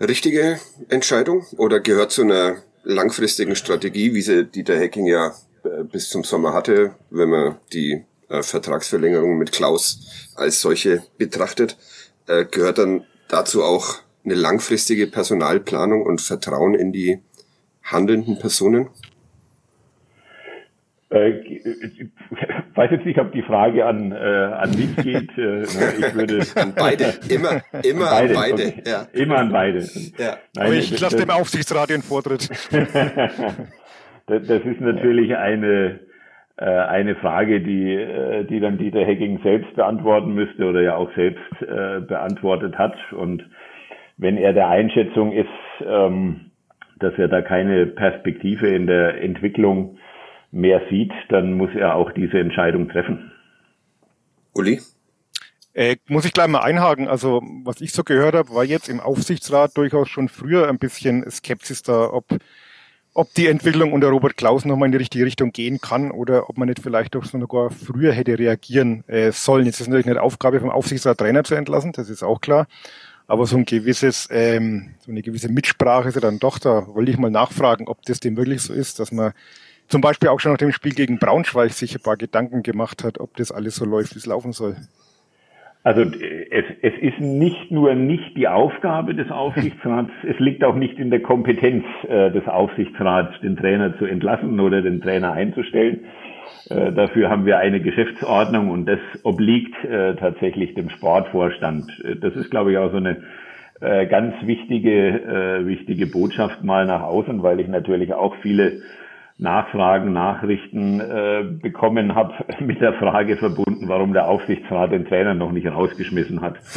Richtige 0.00 0.56
Entscheidung 0.88 1.44
oder 1.58 1.80
gehört 1.80 2.10
zu 2.10 2.22
einer 2.22 2.56
langfristigen 2.84 3.54
Strategie, 3.54 4.14
wie 4.14 4.22
sie 4.22 4.46
Dieter 4.46 4.78
Hecking 4.78 5.06
ja 5.06 5.32
äh, 5.64 5.84
bis 5.84 6.08
zum 6.08 6.24
Sommer 6.24 6.54
hatte, 6.54 6.92
wenn 7.10 7.28
man 7.28 7.56
die 7.72 8.02
äh, 8.28 8.42
Vertragsverlängerung 8.42 9.36
mit 9.36 9.52
Klaus 9.52 10.32
als 10.36 10.60
solche 10.60 11.02
betrachtet, 11.18 11.76
äh, 12.26 12.44
gehört 12.44 12.78
dann 12.78 13.04
dazu 13.30 13.62
auch 13.62 13.96
eine 14.24 14.34
langfristige 14.34 15.06
Personalplanung 15.06 16.02
und 16.02 16.20
Vertrauen 16.20 16.74
in 16.74 16.92
die 16.92 17.20
handelnden 17.82 18.38
Personen? 18.38 18.88
Äh, 21.12 21.30
ich 21.40 22.06
weiß 22.74 22.92
jetzt 22.92 23.04
nicht, 23.04 23.18
ob 23.18 23.32
die 23.32 23.42
Frage 23.42 23.84
an, 23.84 24.12
äh, 24.12 24.16
an 24.16 24.70
mich 24.70 24.94
geht. 24.96 25.30
Äh, 25.36 25.40
ne, 25.40 25.66
ich 25.98 26.14
würde 26.14 26.46
an 26.54 26.72
beide, 26.76 27.14
immer, 27.28 27.62
immer 27.82 28.06
beide. 28.06 28.28
an 28.28 28.34
beide. 28.34 28.66
Okay. 28.68 28.82
Ja. 28.86 29.06
Immer 29.12 29.38
an 29.38 29.52
beide. 29.52 29.78
Ja. 30.18 30.38
Nein, 30.54 30.66
Aber 30.66 30.74
ich 30.74 31.00
lasse 31.00 31.16
dem 31.16 31.30
Aufsichtsrat 31.30 31.90
den 31.90 32.02
Vortritt. 32.02 32.48
das, 32.70 34.46
das 34.46 34.62
ist 34.64 34.80
natürlich 34.80 35.34
eine 35.34 35.66
äh, 35.66 36.09
eine 36.64 37.16
Frage, 37.16 37.60
die, 37.60 37.94
äh, 37.94 38.44
die 38.44 38.60
dann 38.60 38.78
Dieter 38.78 39.04
Hecking 39.04 39.40
selbst 39.42 39.74
beantworten 39.74 40.34
müsste 40.34 40.66
oder 40.66 40.82
ja 40.82 40.96
auch 40.96 41.10
selbst 41.14 41.62
äh, 41.62 42.00
beantwortet 42.00 42.76
hat. 42.76 42.94
Und 43.12 43.44
wenn 44.18 44.36
er 44.36 44.52
der 44.52 44.68
Einschätzung 44.68 45.32
ist, 45.32 45.48
ähm, 45.84 46.50
dass 46.98 47.14
er 47.16 47.28
da 47.28 47.40
keine 47.40 47.86
Perspektive 47.86 48.68
in 48.68 48.86
der 48.86 49.22
Entwicklung 49.22 49.98
mehr 50.52 50.82
sieht, 50.90 51.12
dann 51.30 51.54
muss 51.54 51.70
er 51.74 51.94
auch 51.94 52.12
diese 52.12 52.38
Entscheidung 52.38 52.88
treffen. 52.88 53.32
Uli? 54.54 54.80
Äh, 55.72 55.96
muss 56.08 56.24
ich 56.24 56.32
gleich 56.32 56.48
mal 56.48 56.60
einhaken. 56.60 57.08
Also 57.08 57.40
was 57.64 57.80
ich 57.80 57.92
so 57.92 58.02
gehört 58.02 58.34
habe, 58.34 58.50
war 58.50 58.64
jetzt 58.64 58.88
im 58.88 59.00
Aufsichtsrat 59.00 59.76
durchaus 59.76 60.08
schon 60.08 60.28
früher 60.28 60.68
ein 60.68 60.78
bisschen 60.78 61.24
Skepsis 61.30 61.82
da, 61.82 62.10
ob, 62.10 62.24
ob 63.12 63.34
die 63.34 63.48
Entwicklung 63.48 63.92
unter 63.92 64.08
Robert 64.08 64.36
Klaus 64.36 64.64
nochmal 64.64 64.86
in 64.86 64.92
die 64.92 64.98
richtige 64.98 65.24
Richtung 65.24 65.52
gehen 65.52 65.80
kann 65.80 66.10
oder 66.10 66.48
ob 66.48 66.58
man 66.58 66.68
nicht 66.68 66.80
vielleicht 66.80 67.14
doch 67.14 67.24
sogar 67.24 67.70
früher 67.70 68.12
hätte 68.12 68.38
reagieren 68.38 69.04
äh, 69.08 69.32
sollen. 69.32 69.66
Jetzt 69.66 69.80
ist 69.80 69.88
natürlich 69.88 70.06
nicht 70.06 70.18
Aufgabe 70.18 70.60
vom 70.60 70.70
Aufsichtsrat 70.70 71.18
Trainer 71.18 71.44
zu 71.44 71.54
entlassen, 71.54 71.92
das 71.92 72.08
ist 72.08 72.22
auch 72.22 72.40
klar. 72.40 72.66
aber 73.30 73.46
so 73.46 73.56
ein 73.56 73.64
gewisses, 73.64 74.26
ähm, 74.30 74.90
so 75.04 75.12
eine 75.12 75.22
gewisse 75.22 75.48
Mitsprache 75.48 76.08
ist 76.08 76.16
ja 76.16 76.20
dann 76.20 76.40
doch 76.40 76.58
da. 76.58 76.88
Wollte 76.88 77.12
ich 77.12 77.18
mal 77.18 77.30
nachfragen, 77.30 77.86
ob 77.86 78.02
das 78.02 78.18
dem 78.18 78.36
wirklich 78.36 78.60
so 78.62 78.72
ist, 78.72 78.98
dass 78.98 79.12
man 79.12 79.32
zum 79.86 80.00
Beispiel 80.00 80.28
auch 80.28 80.40
schon 80.40 80.52
nach 80.52 80.58
dem 80.58 80.72
Spiel 80.72 80.94
gegen 80.94 81.18
Braunschweig 81.18 81.72
sich 81.72 81.94
ein 81.94 82.02
paar 82.02 82.16
Gedanken 82.16 82.64
gemacht 82.64 83.04
hat, 83.04 83.18
ob 83.18 83.36
das 83.36 83.52
alles 83.52 83.76
so 83.76 83.84
läuft, 83.84 84.14
wie 84.14 84.18
es 84.18 84.26
laufen 84.26 84.52
soll. 84.52 84.76
Also 85.82 86.02
es, 86.02 86.64
es 86.82 86.92
ist 87.00 87.20
nicht 87.20 87.70
nur 87.70 87.94
nicht 87.94 88.36
die 88.36 88.48
Aufgabe 88.48 89.14
des 89.14 89.30
Aufsichtsrats, 89.30 90.10
es 90.28 90.38
liegt 90.38 90.62
auch 90.62 90.74
nicht 90.74 90.98
in 90.98 91.10
der 91.10 91.22
Kompetenz 91.22 91.84
äh, 92.06 92.30
des 92.30 92.46
Aufsichtsrats, 92.46 93.40
den 93.40 93.56
Trainer 93.56 93.96
zu 93.98 94.04
entlassen 94.04 94.60
oder 94.60 94.82
den 94.82 95.00
Trainer 95.00 95.32
einzustellen. 95.32 96.00
Äh, 96.68 96.92
dafür 96.92 97.30
haben 97.30 97.46
wir 97.46 97.58
eine 97.58 97.80
Geschäftsordnung 97.80 98.68
und 98.68 98.86
das 98.86 99.00
obliegt 99.22 99.74
äh, 99.84 100.16
tatsächlich 100.16 100.74
dem 100.74 100.90
Sportvorstand. 100.90 101.84
Äh, 102.04 102.16
das 102.16 102.36
ist, 102.36 102.50
glaube 102.50 102.72
ich, 102.72 102.78
auch 102.78 102.90
so 102.90 102.98
eine 102.98 103.22
äh, 103.80 104.06
ganz 104.06 104.34
wichtige, 104.42 105.08
äh, 105.08 105.66
wichtige 105.66 106.06
Botschaft 106.06 106.62
mal 106.62 106.84
nach 106.84 107.02
außen, 107.02 107.42
weil 107.42 107.58
ich 107.60 107.68
natürlich 107.68 108.12
auch 108.12 108.36
viele 108.42 108.82
Nachfragen, 109.40 110.12
Nachrichten 110.12 111.00
äh, 111.00 111.42
bekommen 111.62 112.14
habe 112.14 112.34
mit 112.60 112.80
der 112.80 112.92
Frage 112.94 113.36
verbunden, 113.36 113.88
warum 113.88 114.12
der 114.12 114.28
Aufsichtsrat 114.28 114.92
den 114.92 115.06
Trainer 115.06 115.34
noch 115.34 115.50
nicht 115.52 115.66
rausgeschmissen 115.66 116.40
hat. 116.40 116.58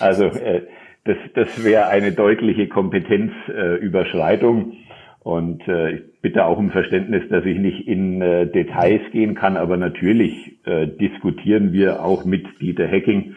Also 0.00 0.24
äh, 0.24 0.62
das, 1.04 1.16
das 1.34 1.62
wäre 1.64 1.86
eine 1.86 2.10
deutliche 2.12 2.66
Kompetenzüberschreitung. 2.68 4.72
Äh, 4.72 4.74
und 5.20 5.66
äh, 5.68 5.92
ich 5.92 6.02
bitte 6.20 6.44
auch 6.44 6.58
um 6.58 6.70
Verständnis, 6.70 7.22
dass 7.30 7.46
ich 7.46 7.58
nicht 7.58 7.88
in 7.88 8.20
äh, 8.20 8.46
Details 8.46 9.00
gehen 9.12 9.34
kann, 9.34 9.56
aber 9.56 9.78
natürlich 9.78 10.58
äh, 10.66 10.86
diskutieren 10.86 11.72
wir 11.72 12.04
auch 12.04 12.26
mit 12.26 12.44
Dieter 12.60 12.86
Hecking 12.86 13.34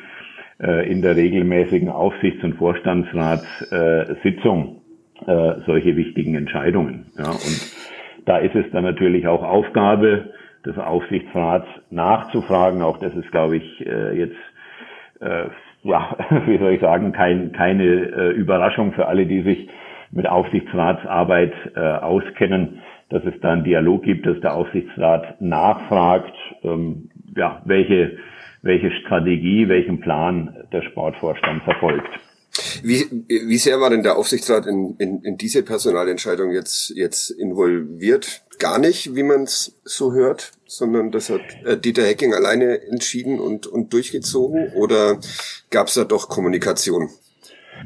äh, 0.60 0.92
in 0.92 1.02
der 1.02 1.16
regelmäßigen 1.16 1.88
Aufsichts- 1.90 2.44
und 2.44 2.56
Vorstandsratssitzung 2.56 4.82
äh, 5.26 5.54
solche 5.66 5.96
wichtigen 5.96 6.36
Entscheidungen. 6.36 7.06
Ja, 7.18 7.32
und 7.32 7.77
da 8.28 8.38
ist 8.38 8.56
es 8.56 8.70
dann 8.72 8.84
natürlich 8.84 9.26
auch 9.28 9.42
Aufgabe 9.42 10.34
des 10.66 10.78
Aufsichtsrats 10.78 11.66
nachzufragen. 11.90 12.82
Auch 12.82 13.00
das 13.00 13.16
ist, 13.16 13.32
glaube 13.32 13.58
ich, 13.58 13.86
äh, 13.86 14.18
jetzt, 14.18 14.36
äh, 15.22 15.46
ja, 15.84 16.16
wie 16.46 16.58
soll 16.58 16.74
ich 16.74 16.82
sagen, 16.82 17.14
kein, 17.14 17.54
keine 17.54 17.86
äh, 17.86 18.30
Überraschung 18.32 18.92
für 18.92 19.08
alle, 19.08 19.26
die 19.26 19.42
sich 19.42 19.70
mit 20.12 20.28
Aufsichtsratsarbeit 20.28 21.52
auskennen, 21.76 22.80
dass 23.10 23.26
es 23.26 23.38
da 23.42 23.52
einen 23.52 23.66
Dialog 23.66 24.04
gibt, 24.04 24.26
dass 24.26 24.40
der 24.40 24.54
Aufsichtsrat 24.54 25.42
nachfragt, 25.42 26.34
ähm, 26.64 27.10
ja, 27.36 27.62
welche, 27.66 28.18
welche 28.62 28.90
Strategie, 28.92 29.68
welchen 29.68 30.00
Plan 30.00 30.64
der 30.72 30.82
Sportvorstand 30.84 31.62
verfolgt. 31.64 32.10
Wie, 32.84 33.06
wie 33.28 33.58
sehr 33.58 33.80
war 33.80 33.90
denn 33.90 34.04
der 34.04 34.18
Aufsichtsrat 34.18 34.66
in, 34.66 34.96
in, 34.98 35.22
in 35.22 35.38
diese 35.38 35.64
Personalentscheidung 35.64 36.52
jetzt, 36.52 36.92
jetzt 36.96 37.30
involviert? 37.30 38.44
Gar 38.60 38.80
nicht, 38.80 39.16
wie 39.16 39.24
man 39.24 39.44
es 39.44 39.80
so 39.84 40.14
hört, 40.14 40.52
sondern 40.66 41.12
das 41.12 41.30
hat 41.30 41.42
äh, 41.66 41.78
Dieter 41.78 42.04
Hecking 42.04 42.34
alleine 42.34 42.82
entschieden 42.88 43.40
und, 43.40 43.68
und 43.68 43.94
durchgezogen? 43.94 44.74
Oder 44.74 45.20
gab 45.70 45.88
es 45.88 45.94
da 45.94 46.04
doch 46.04 46.30
Kommunikation? 46.30 47.10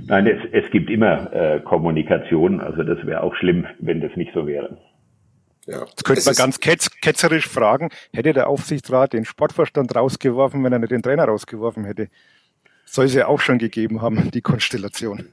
Nein, 0.06 0.28
es, 0.28 0.40
es 0.52 0.72
gibt 0.72 0.90
immer 0.90 1.34
äh, 1.34 1.60
Kommunikation. 1.62 2.62
Also 2.62 2.84
das 2.84 3.06
wäre 3.06 3.24
auch 3.24 3.36
schlimm, 3.36 3.66
wenn 3.80 4.00
das 4.00 4.16
nicht 4.16 4.32
so 4.34 4.48
wäre. 4.48 4.78
Ja. 5.68 5.86
Jetzt 5.86 6.04
könnte 6.06 6.24
man 6.26 6.36
ganz 6.36 6.60
ketz, 6.60 6.90
ketzerisch 7.02 7.48
fragen, 7.48 7.90
hätte 8.14 8.34
der 8.34 8.48
Aufsichtsrat 8.48 9.14
den 9.14 9.26
Sportvorstand 9.26 9.96
rausgeworfen, 9.96 10.64
wenn 10.64 10.74
er 10.74 10.80
nicht 10.80 10.92
den 10.92 11.04
Trainer 11.04 11.26
rausgeworfen 11.26 11.86
hätte? 11.86 12.08
Soll 12.92 13.06
es 13.06 13.14
ja 13.14 13.28
auch 13.28 13.40
schon 13.40 13.58
gegeben 13.58 14.02
haben, 14.02 14.32
die 14.32 14.42
Konstellation. 14.42 15.26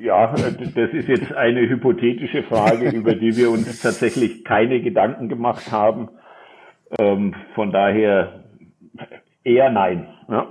Ja, 0.00 0.32
das 0.34 0.92
ist 0.92 1.08
jetzt 1.08 1.32
eine 1.32 1.68
hypothetische 1.68 2.44
Frage, 2.44 2.90
über 2.90 3.14
die 3.14 3.36
wir 3.36 3.50
uns 3.50 3.80
tatsächlich 3.80 4.44
keine 4.44 4.80
Gedanken 4.80 5.28
gemacht 5.28 5.72
haben. 5.72 6.08
Ähm, 6.98 7.34
von 7.56 7.72
daher 7.72 8.44
eher 9.42 9.70
nein. 9.70 10.08
Ja. 10.28 10.48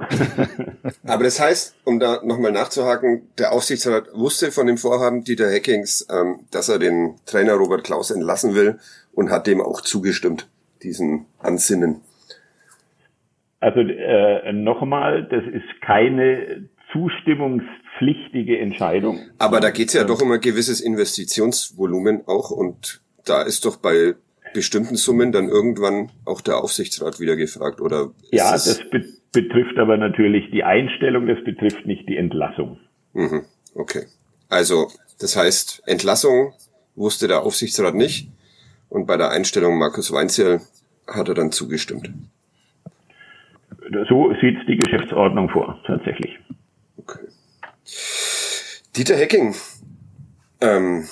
Aber 1.08 1.24
das 1.24 1.40
heißt, 1.40 1.76
um 1.86 2.00
da 2.00 2.20
nochmal 2.24 2.52
nachzuhaken, 2.52 3.30
der 3.38 3.54
Aufsichtsrat 3.54 4.10
wusste 4.14 4.52
von 4.52 4.68
dem 4.68 4.78
Vorhaben 4.78 5.24
Dieter 5.24 5.50
Hackings, 5.50 6.06
ähm, 6.12 6.42
dass 6.52 6.68
er 6.68 6.80
den 6.80 7.16
Trainer 7.26 7.54
Robert 7.54 7.86
Klaus 7.86 8.12
entlassen 8.12 8.56
will 8.56 8.78
und 9.14 9.30
hat 9.30 9.48
dem 9.48 9.62
auch 9.62 9.80
zugestimmt, 9.80 10.50
diesen 10.84 11.28
Ansinnen. 11.40 12.02
Also 13.62 13.80
äh, 13.80 14.52
nochmal, 14.52 15.24
das 15.24 15.44
ist 15.44 15.82
keine 15.82 16.68
zustimmungspflichtige 16.92 18.60
Entscheidung. 18.60 19.20
Aber 19.38 19.60
da 19.60 19.70
geht's 19.70 19.94
ja 19.94 20.04
doch 20.04 20.20
um 20.22 20.32
ein 20.32 20.42
gewisses 20.42 20.82
Investitionsvolumen 20.82 22.24
auch 22.26 22.50
und 22.50 23.02
da 23.26 23.44
ist 23.44 23.66
doch 23.66 23.78
bei 23.78 24.16
bestimmten 24.54 24.96
Summen 24.96 25.32
dann 25.32 25.48
irgendwann 25.48 26.10
auch 26.26 26.42
der 26.42 26.58
Aufsichtsrat 26.58 27.20
wieder 27.20 27.36
gefragt, 27.36 27.80
oder? 27.80 28.12
Ja, 28.32 28.52
das 28.52 28.82
be 28.90 29.06
betrifft 29.32 29.78
aber 29.78 29.96
natürlich 29.96 30.52
die 30.52 30.66
Einstellung, 30.66 31.26
das 31.26 31.42
betrifft 31.46 31.86
nicht 31.86 32.10
die 32.10 32.18
Entlassung. 32.18 32.80
Mhm, 33.14 33.44
okay. 33.76 34.08
Also, 34.50 34.90
das 35.22 35.38
heißt, 35.38 35.84
Entlassung 35.86 36.54
wusste 36.96 37.30
der 37.30 37.44
Aufsichtsrat 37.44 37.96
nicht 37.96 38.28
und 38.90 39.06
bei 39.06 39.16
der 39.16 39.30
Einstellung 39.30 39.78
Markus 39.78 40.12
Weinzierl 40.12 40.60
hat 41.08 41.30
er 41.30 41.36
dann 41.36 41.54
zugestimmt 41.54 42.12
so 44.08 44.34
sieht 44.42 44.58
die 44.68 44.78
Geschäftsordnung 44.78 45.50
vor, 45.50 45.80
tatsächlich. 45.86 46.40
Okay. 46.98 47.28
Dieter 48.96 49.16
Hecking 49.16 49.56
ähm, 50.62 51.06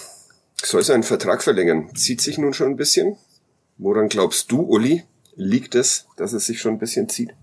soll 0.56 0.84
seinen 0.84 1.04
Vertrag 1.04 1.44
verlängern. 1.44 1.94
Zieht 1.96 2.22
sich 2.22 2.38
nun 2.38 2.54
schon 2.54 2.68
ein 2.68 2.78
bisschen? 2.78 3.18
Woran 3.78 4.10
glaubst 4.10 4.52
du, 4.52 4.62
Uli? 4.62 5.04
Liegt 5.36 5.76
es, 5.76 6.08
dass 6.18 6.34
es 6.34 6.46
sich 6.46 6.60
schon 6.60 6.74
ein 6.74 6.80
bisschen 6.80 7.08
zieht? 7.08 7.34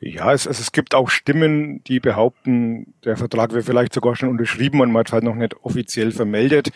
Ja, 0.00 0.32
es, 0.32 0.46
es, 0.46 0.60
es 0.60 0.72
gibt 0.72 0.94
auch 0.94 1.10
Stimmen, 1.10 1.84
die 1.84 2.00
behaupten, 2.00 2.94
der 3.04 3.16
Vertrag 3.16 3.52
wäre 3.52 3.62
vielleicht 3.62 3.92
sogar 3.92 4.16
schon 4.16 4.30
unterschrieben 4.30 4.80
und 4.80 4.92
man 4.92 5.00
hat 5.00 5.12
halt 5.12 5.24
noch 5.24 5.34
nicht 5.34 5.54
offiziell 5.62 6.10
vermeldet. 6.10 6.70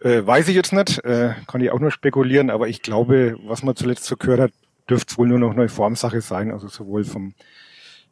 Äh, 0.00 0.26
weiß 0.26 0.48
ich 0.48 0.56
jetzt 0.56 0.72
nicht, 0.72 1.04
äh, 1.04 1.34
kann 1.46 1.60
ich 1.60 1.70
auch 1.70 1.78
nur 1.78 1.92
spekulieren, 1.92 2.50
aber 2.50 2.66
ich 2.66 2.82
glaube, 2.82 3.36
was 3.44 3.62
man 3.62 3.76
zuletzt 3.76 4.04
so 4.04 4.16
gehört 4.16 4.40
hat, 4.40 4.52
dürfte 4.92 5.12
es 5.12 5.18
wohl 5.18 5.28
nur 5.28 5.38
noch 5.38 5.52
eine 5.52 5.68
Formsache 5.68 6.20
sein. 6.20 6.50
Also 6.52 6.68
sowohl 6.68 7.04
vom 7.04 7.34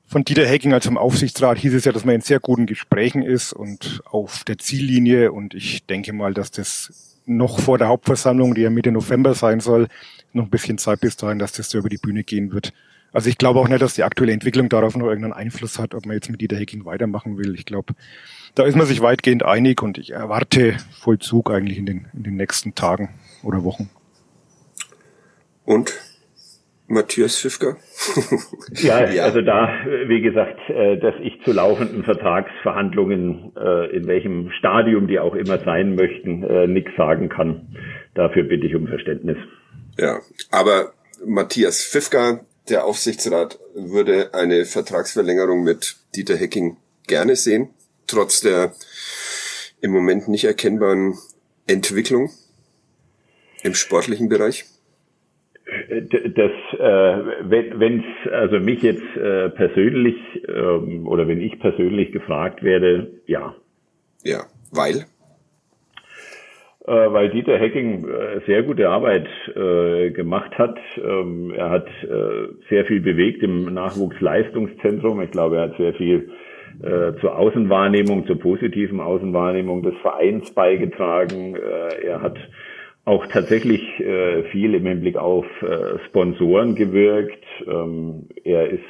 von 0.06 0.24
Dieter 0.24 0.44
Hecking 0.44 0.72
als 0.72 0.86
vom 0.86 0.98
Aufsichtsrat 0.98 1.58
hieß 1.58 1.72
es 1.72 1.84
ja, 1.84 1.92
dass 1.92 2.04
man 2.04 2.16
in 2.16 2.20
sehr 2.20 2.40
guten 2.40 2.66
Gesprächen 2.66 3.22
ist 3.22 3.52
und 3.52 4.02
auf 4.06 4.42
der 4.42 4.58
Ziellinie. 4.58 5.30
Und 5.30 5.54
ich 5.54 5.86
denke 5.86 6.12
mal, 6.12 6.34
dass 6.34 6.50
das 6.50 7.16
noch 7.26 7.60
vor 7.60 7.78
der 7.78 7.86
Hauptversammlung, 7.86 8.56
die 8.56 8.62
ja 8.62 8.70
Mitte 8.70 8.90
November 8.90 9.34
sein 9.34 9.60
soll, 9.60 9.86
noch 10.32 10.44
ein 10.44 10.50
bisschen 10.50 10.78
Zeit 10.78 11.00
bis 11.00 11.16
dahin, 11.16 11.38
dass 11.38 11.52
das 11.52 11.70
so 11.70 11.78
über 11.78 11.88
die 11.88 11.98
Bühne 11.98 12.24
gehen 12.24 12.52
wird. 12.52 12.72
Also 13.12 13.28
ich 13.28 13.38
glaube 13.38 13.60
auch 13.60 13.68
nicht, 13.68 13.82
dass 13.82 13.94
die 13.94 14.02
aktuelle 14.02 14.32
Entwicklung 14.32 14.68
darauf 14.68 14.96
noch 14.96 15.06
irgendeinen 15.06 15.32
Einfluss 15.32 15.78
hat, 15.78 15.94
ob 15.94 16.06
man 16.06 16.14
jetzt 16.14 16.28
mit 16.28 16.40
Dieter 16.40 16.56
Hecking 16.56 16.84
weitermachen 16.84 17.38
will. 17.38 17.54
Ich 17.54 17.64
glaube, 17.64 17.94
da 18.56 18.64
ist 18.64 18.76
man 18.76 18.88
sich 18.88 19.00
weitgehend 19.02 19.44
einig 19.44 19.80
und 19.80 19.96
ich 19.96 20.10
erwarte 20.10 20.76
Vollzug 20.90 21.52
eigentlich 21.52 21.78
in 21.78 21.86
den, 21.86 22.08
in 22.14 22.24
den 22.24 22.36
nächsten 22.36 22.74
Tagen 22.74 23.10
oder 23.44 23.62
Wochen. 23.62 23.90
Und 25.64 25.92
Matthias 26.90 27.38
Schiffka? 27.38 27.76
ja, 28.72 29.08
ja, 29.08 29.22
also 29.22 29.40
da, 29.42 29.68
wie 30.08 30.20
gesagt, 30.20 30.58
äh, 30.68 30.98
dass 30.98 31.14
ich 31.22 31.40
zu 31.44 31.52
laufenden 31.52 32.02
Vertragsverhandlungen, 32.02 33.52
äh, 33.56 33.96
in 33.96 34.08
welchem 34.08 34.50
Stadium 34.58 35.06
die 35.06 35.20
auch 35.20 35.36
immer 35.36 35.60
sein 35.60 35.94
möchten, 35.94 36.42
äh, 36.42 36.66
nichts 36.66 36.90
sagen 36.96 37.28
kann. 37.28 37.76
Dafür 38.14 38.42
bitte 38.42 38.66
ich 38.66 38.74
um 38.74 38.88
Verständnis. 38.88 39.36
Ja, 39.98 40.18
aber 40.50 40.92
Matthias 41.24 41.84
Pfiffka, 41.84 42.40
der 42.68 42.84
Aufsichtsrat, 42.84 43.60
würde 43.76 44.34
eine 44.34 44.64
Vertragsverlängerung 44.64 45.62
mit 45.62 45.94
Dieter 46.16 46.36
Hecking 46.36 46.76
gerne 47.06 47.36
sehen, 47.36 47.70
trotz 48.08 48.40
der 48.40 48.72
im 49.80 49.92
Moment 49.92 50.26
nicht 50.26 50.44
erkennbaren 50.44 51.14
Entwicklung 51.68 52.30
im 53.62 53.74
sportlichen 53.74 54.28
Bereich 54.28 54.64
das, 55.90 56.52
äh, 56.78 57.16
wenn 57.42 58.00
es 58.00 58.32
also 58.32 58.60
mich 58.60 58.82
jetzt 58.82 59.16
äh, 59.16 59.50
persönlich 59.50 60.16
ähm, 60.48 61.06
oder 61.06 61.26
wenn 61.26 61.40
ich 61.40 61.58
persönlich 61.58 62.12
gefragt 62.12 62.62
werde, 62.62 63.10
ja. 63.26 63.54
Ja, 64.22 64.44
weil? 64.70 65.06
Äh, 66.86 67.12
weil 67.12 67.30
Dieter 67.30 67.58
Hecking 67.58 68.06
sehr 68.46 68.62
gute 68.62 68.88
Arbeit 68.88 69.28
gemacht 69.54 70.56
hat. 70.58 70.78
Ähm, 70.96 71.52
er 71.56 71.70
hat 71.70 71.88
sehr 72.68 72.84
viel 72.84 73.00
bewegt 73.00 73.42
im 73.42 73.74
Nachwuchsleistungszentrum. 73.74 75.20
Ich 75.22 75.30
glaube, 75.30 75.56
er 75.56 75.62
hat 75.62 75.76
sehr 75.76 75.94
viel 75.94 76.30
zur 77.20 77.36
Außenwahrnehmung, 77.36 78.26
zur 78.26 78.38
positiven 78.38 79.00
Außenwahrnehmung 79.00 79.82
des 79.82 79.94
Vereins 80.00 80.54
beigetragen. 80.54 81.56
Er 81.56 82.22
hat 82.22 82.38
auch 83.10 83.26
tatsächlich 83.26 83.82
äh, 83.98 84.44
viel 84.52 84.72
im 84.72 84.86
Hinblick 84.86 85.16
auf 85.16 85.44
äh, 85.62 85.98
Sponsoren 86.06 86.76
gewirkt. 86.76 87.44
Ähm, 87.66 88.28
er 88.44 88.70
ist 88.70 88.84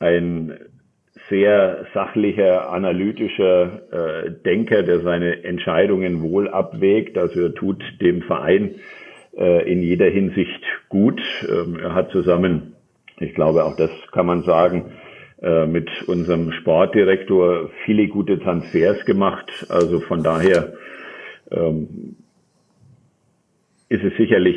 ein 0.00 0.58
sehr 1.30 1.86
sachlicher, 1.94 2.68
analytischer 2.70 4.24
äh, 4.26 4.30
Denker, 4.44 4.82
der 4.82 5.02
seine 5.02 5.44
Entscheidungen 5.44 6.20
wohl 6.22 6.48
abwägt. 6.48 7.16
Also 7.16 7.40
er 7.42 7.54
tut 7.54 7.80
dem 8.00 8.22
Verein 8.22 8.74
äh, 9.36 9.70
in 9.70 9.82
jeder 9.84 10.06
Hinsicht 10.06 10.64
gut. 10.88 11.20
Ähm, 11.48 11.78
er 11.80 11.94
hat 11.94 12.10
zusammen, 12.10 12.74
ich 13.20 13.36
glaube 13.36 13.64
auch 13.64 13.76
das 13.76 13.90
kann 14.10 14.26
man 14.26 14.42
sagen, 14.42 14.86
äh, 15.42 15.66
mit 15.66 15.88
unserem 16.08 16.50
Sportdirektor 16.50 17.70
viele 17.84 18.08
gute 18.08 18.40
Transfers 18.40 19.04
gemacht. 19.04 19.64
Also 19.68 20.00
von 20.00 20.24
daher 20.24 20.72
ähm, 21.52 22.16
ist 23.88 24.04
es 24.04 24.12
sicherlich 24.18 24.56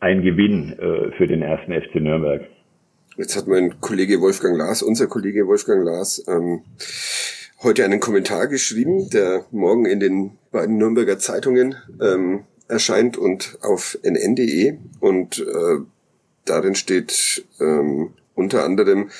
ein 0.00 0.22
Gewinn 0.22 0.72
äh, 0.78 1.12
für 1.16 1.26
den 1.26 1.42
ersten 1.42 1.72
FC 1.72 1.96
Nürnberg. 1.96 2.42
Jetzt 3.16 3.36
hat 3.36 3.46
mein 3.46 3.80
Kollege 3.80 4.20
Wolfgang 4.20 4.56
Lars, 4.56 4.82
unser 4.82 5.06
Kollege 5.06 5.46
Wolfgang 5.46 5.84
Lars, 5.84 6.24
ähm, 6.26 6.62
heute 7.62 7.84
einen 7.84 8.00
Kommentar 8.00 8.46
geschrieben, 8.46 9.10
der 9.10 9.44
morgen 9.50 9.84
in 9.84 10.00
den 10.00 10.38
beiden 10.50 10.78
Nürnberger 10.78 11.18
Zeitungen 11.18 11.74
ähm, 12.00 12.44
erscheint 12.68 13.18
und 13.18 13.58
auf 13.62 13.98
nn.de 14.02 14.78
und 15.00 15.40
äh, 15.40 15.84
darin 16.44 16.74
steht 16.74 17.44
ähm, 17.60 18.14
unter 18.34 18.64
anderem, 18.64 19.10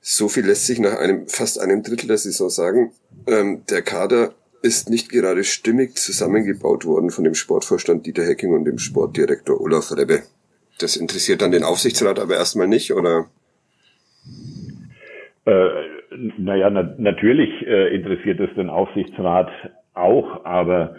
so 0.00 0.28
viel 0.28 0.46
lässt 0.46 0.66
sich 0.66 0.78
nach 0.78 0.98
einem 0.98 1.26
fast 1.26 1.58
einem 1.58 1.82
Drittel 1.82 2.06
der 2.06 2.18
Saison 2.18 2.48
sagen, 2.48 2.92
ähm, 3.26 3.62
der 3.68 3.82
Kader 3.82 4.34
ist 4.66 4.90
nicht 4.90 5.08
gerade 5.10 5.44
stimmig 5.44 5.96
zusammengebaut 5.96 6.84
worden 6.84 7.10
von 7.10 7.24
dem 7.24 7.34
Sportvorstand 7.34 8.04
Dieter 8.06 8.24
Hecking 8.24 8.52
und 8.52 8.64
dem 8.64 8.78
Sportdirektor 8.78 9.60
Olaf 9.60 9.92
Rebbe. 9.96 10.22
Das 10.80 10.96
interessiert 10.96 11.40
dann 11.40 11.52
den 11.52 11.64
Aufsichtsrat 11.64 12.18
aber 12.18 12.34
erstmal 12.34 12.68
nicht, 12.68 12.92
oder? 12.92 13.26
Äh, 15.46 15.68
naja, 16.36 16.68
na, 16.70 16.94
natürlich 16.98 17.50
äh, 17.66 17.94
interessiert 17.94 18.40
es 18.40 18.54
den 18.56 18.68
Aufsichtsrat 18.68 19.50
auch, 19.94 20.44
aber 20.44 20.96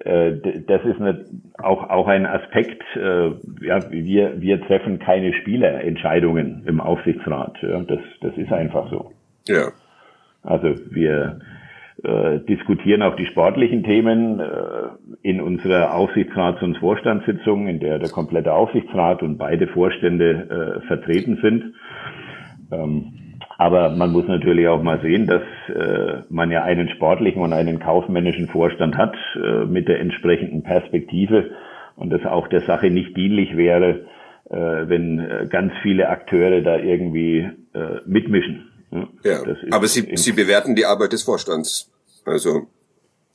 äh, 0.00 0.32
das 0.66 0.84
ist 0.84 1.00
eine, 1.00 1.24
auch, 1.58 1.88
auch 1.88 2.08
ein 2.08 2.26
Aspekt. 2.26 2.82
Äh, 2.96 3.30
ja, 3.60 3.90
wir, 3.90 4.40
wir 4.40 4.60
treffen 4.66 4.98
keine 4.98 5.32
Spielerentscheidungen 5.32 6.64
im 6.66 6.80
Aufsichtsrat. 6.80 7.56
Ja, 7.62 7.80
das, 7.82 8.00
das 8.20 8.36
ist 8.36 8.52
einfach 8.52 8.90
so. 8.90 9.12
Ja. 9.46 9.70
Also 10.42 10.74
wir 10.90 11.40
äh, 12.02 12.38
diskutieren 12.40 13.02
auch 13.02 13.16
die 13.16 13.26
sportlichen 13.26 13.82
Themen 13.82 14.38
äh, 14.38 14.44
in 15.22 15.40
unserer 15.40 15.94
Aufsichtsrats- 15.94 16.62
und 16.62 16.78
Vorstandssitzung, 16.78 17.66
in 17.66 17.80
der 17.80 17.98
der 17.98 18.10
komplette 18.10 18.52
Aufsichtsrat 18.52 19.22
und 19.22 19.38
beide 19.38 19.66
Vorstände 19.66 20.80
äh, 20.80 20.86
vertreten 20.86 21.38
sind. 21.42 21.74
Ähm, 22.70 23.14
aber 23.58 23.90
man 23.90 24.12
muss 24.12 24.28
natürlich 24.28 24.68
auch 24.68 24.82
mal 24.82 25.00
sehen, 25.00 25.26
dass 25.26 25.42
äh, 25.74 26.22
man 26.30 26.52
ja 26.52 26.62
einen 26.62 26.88
sportlichen 26.90 27.42
und 27.42 27.52
einen 27.52 27.80
kaufmännischen 27.80 28.46
Vorstand 28.46 28.96
hat 28.96 29.16
äh, 29.34 29.64
mit 29.64 29.88
der 29.88 29.98
entsprechenden 29.98 30.62
Perspektive 30.62 31.50
und 31.96 32.10
das 32.10 32.24
auch 32.24 32.46
der 32.46 32.60
Sache 32.60 32.90
nicht 32.90 33.16
dienlich 33.16 33.56
wäre, 33.56 34.06
äh, 34.48 34.56
wenn 34.56 35.18
äh, 35.18 35.48
ganz 35.50 35.72
viele 35.82 36.08
Akteure 36.08 36.60
da 36.62 36.78
irgendwie 36.78 37.48
äh, 37.74 38.00
Ja, 39.22 39.42
aber 39.70 39.86
Sie, 39.86 40.16
Sie 40.16 40.32
bewerten 40.32 40.74
die 40.74 40.86
Arbeit 40.86 41.12
des 41.12 41.22
Vorstands. 41.22 41.90
Also 42.24 42.68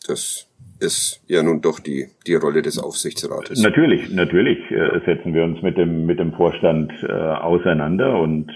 das 0.07 0.49
ist 0.79 1.23
ja 1.27 1.43
nun 1.43 1.61
doch 1.61 1.79
die, 1.79 2.07
die 2.27 2.35
Rolle 2.35 2.61
des 2.61 2.77
Aufsichtsrates. 2.79 3.61
Natürlich, 3.61 4.11
natürlich 4.11 4.59
äh, 4.71 4.99
setzen 5.05 5.33
wir 5.33 5.43
uns 5.43 5.61
mit 5.61 5.77
dem, 5.77 6.05
mit 6.05 6.19
dem 6.19 6.33
Vorstand 6.33 6.91
äh, 7.03 7.11
auseinander 7.11 8.19
und 8.19 8.51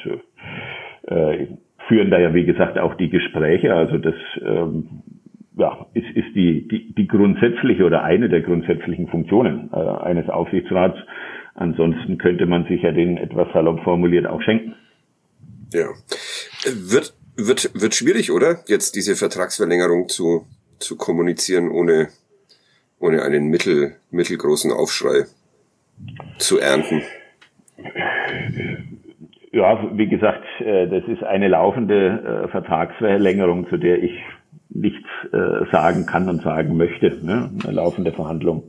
äh, 1.07 1.47
führen 1.87 2.11
da 2.11 2.19
ja, 2.19 2.33
wie 2.33 2.45
gesagt, 2.45 2.77
auch 2.77 2.95
die 2.95 3.09
Gespräche. 3.09 3.73
Also 3.73 3.97
das 3.97 4.15
ähm, 4.41 5.01
ja, 5.57 5.87
ist, 5.93 6.09
ist 6.15 6.35
die, 6.35 6.67
die, 6.67 6.93
die 6.93 7.07
grundsätzliche 7.07 7.85
oder 7.85 8.03
eine 8.03 8.29
der 8.29 8.41
grundsätzlichen 8.41 9.07
Funktionen 9.07 9.69
äh, 9.73 9.77
eines 9.77 10.29
Aufsichtsrats. 10.29 10.97
Ansonsten 11.55 12.17
könnte 12.17 12.45
man 12.45 12.65
sich 12.65 12.83
ja 12.83 12.91
den 12.91 13.17
etwas 13.17 13.47
salopp 13.53 13.83
formuliert 13.83 14.27
auch 14.27 14.41
schenken. 14.41 14.75
Ja. 15.73 15.87
Wird, 16.65 17.13
wird, 17.35 17.71
wird 17.79 17.95
schwierig, 17.95 18.31
oder? 18.31 18.63
Jetzt 18.67 18.95
diese 18.95 19.15
Vertragsverlängerung 19.15 20.09
zu, 20.09 20.45
zu 20.79 20.95
kommunizieren, 20.95 21.69
ohne, 21.69 22.09
ohne 22.99 23.23
einen 23.23 23.47
mittel, 23.47 23.95
mittelgroßen 24.11 24.71
Aufschrei 24.71 25.25
zu 26.39 26.59
ernten. 26.59 27.01
Ja, 29.51 29.89
wie 29.97 30.07
gesagt, 30.07 30.45
äh, 30.59 30.87
das 30.87 31.07
ist 31.07 31.23
eine 31.23 31.47
laufende 31.47 32.43
äh, 32.45 32.47
Vertragsverlängerung, 32.49 33.67
zu 33.69 33.77
der 33.77 34.03
ich 34.03 34.11
nichts 34.69 35.07
äh, 35.31 35.71
sagen 35.71 36.05
kann 36.05 36.29
und 36.29 36.43
sagen 36.43 36.77
möchte. 36.77 37.17
Ne? 37.25 37.49
Eine 37.63 37.73
laufende 37.73 38.11
Verhandlung. 38.11 38.63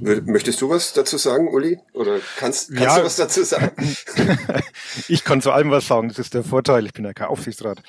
Möchtest 0.00 0.60
du 0.60 0.70
was 0.70 0.92
dazu 0.92 1.16
sagen, 1.16 1.48
Uli? 1.48 1.78
Oder 1.92 2.18
kannst, 2.38 2.70
kannst 2.70 2.82
ja, 2.82 2.98
du 2.98 3.04
was 3.04 3.16
dazu 3.16 3.42
sagen? 3.44 3.70
ich 5.08 5.24
kann 5.24 5.40
zu 5.40 5.52
allem 5.52 5.70
was 5.70 5.86
sagen. 5.86 6.08
Das 6.08 6.18
ist 6.18 6.34
der 6.34 6.44
Vorteil. 6.44 6.86
Ich 6.86 6.92
bin 6.92 7.04
ja 7.04 7.12
kein 7.12 7.28
Aufsichtsrat. 7.28 7.82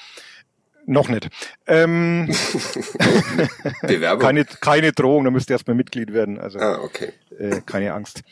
Noch 0.86 1.08
nicht. 1.08 1.30
Ähm, 1.66 2.28
Bewerbung? 3.82 4.22
keine, 4.22 4.46
keine 4.46 4.92
Drohung, 4.92 5.24
da 5.24 5.32
müsst 5.32 5.50
ihr 5.50 5.54
erstmal 5.54 5.76
Mitglied 5.76 6.14
werden. 6.14 6.40
Also 6.40 6.60
ah, 6.60 6.80
okay. 6.84 7.14
äh, 7.40 7.62
keine 7.66 7.94
Angst. 7.94 8.24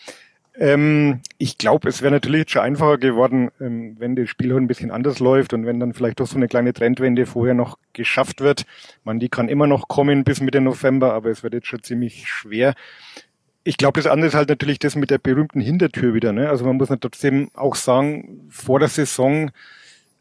Ähm, 0.53 1.21
ich 1.37 1.57
glaube, 1.57 1.87
es 1.87 2.01
wäre 2.01 2.11
natürlich 2.11 2.39
jetzt 2.39 2.51
schon 2.51 2.61
einfacher 2.61 2.97
geworden, 2.97 3.51
ähm, 3.61 3.95
wenn 3.99 4.17
das 4.17 4.29
Spiel 4.29 4.53
ein 4.55 4.67
bisschen 4.67 4.91
anders 4.91 5.19
läuft 5.19 5.53
und 5.53 5.65
wenn 5.65 5.79
dann 5.79 5.93
vielleicht 5.93 6.19
doch 6.19 6.27
so 6.27 6.35
eine 6.35 6.49
kleine 6.49 6.73
Trendwende 6.73 7.25
vorher 7.25 7.53
noch 7.53 7.77
geschafft 7.93 8.41
wird. 8.41 8.65
Man, 9.05 9.19
die 9.19 9.29
kann 9.29 9.47
immer 9.47 9.67
noch 9.67 9.87
kommen 9.87 10.25
bis 10.25 10.41
Mitte 10.41 10.59
November, 10.59 11.13
aber 11.13 11.29
es 11.29 11.43
wird 11.43 11.53
jetzt 11.53 11.67
schon 11.67 11.83
ziemlich 11.83 12.27
schwer 12.27 12.73
ich 13.63 13.77
glaube, 13.77 14.01
das 14.01 14.11
andere 14.11 14.27
ist 14.27 14.35
halt 14.35 14.49
natürlich 14.49 14.79
das 14.79 14.95
mit 14.95 15.11
der 15.11 15.19
berühmten 15.19 15.61
Hintertür 15.61 16.13
wieder. 16.13 16.33
Ne? 16.33 16.49
Also 16.49 16.65
man 16.65 16.77
muss 16.77 16.89
trotzdem 16.99 17.51
auch 17.53 17.75
sagen, 17.75 18.47
vor 18.49 18.79
der 18.79 18.89
Saison 18.89 19.51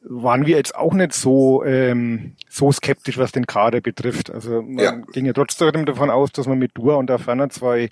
waren 0.02 0.46
wir 0.46 0.56
jetzt 0.56 0.74
auch 0.74 0.94
nicht 0.94 1.12
so 1.12 1.64
ähm, 1.64 2.34
so 2.48 2.72
skeptisch, 2.72 3.18
was 3.18 3.32
den 3.32 3.46
Kader 3.46 3.80
betrifft. 3.80 4.30
Also 4.30 4.62
man 4.62 4.84
ja. 4.84 4.92
ging 5.12 5.26
ja 5.26 5.32
trotzdem 5.32 5.84
davon 5.86 6.10
aus, 6.10 6.32
dass 6.32 6.46
man 6.46 6.58
mit 6.58 6.72
Dua 6.74 6.94
und 6.94 7.10
Ferner 7.10 7.50
zwei 7.50 7.90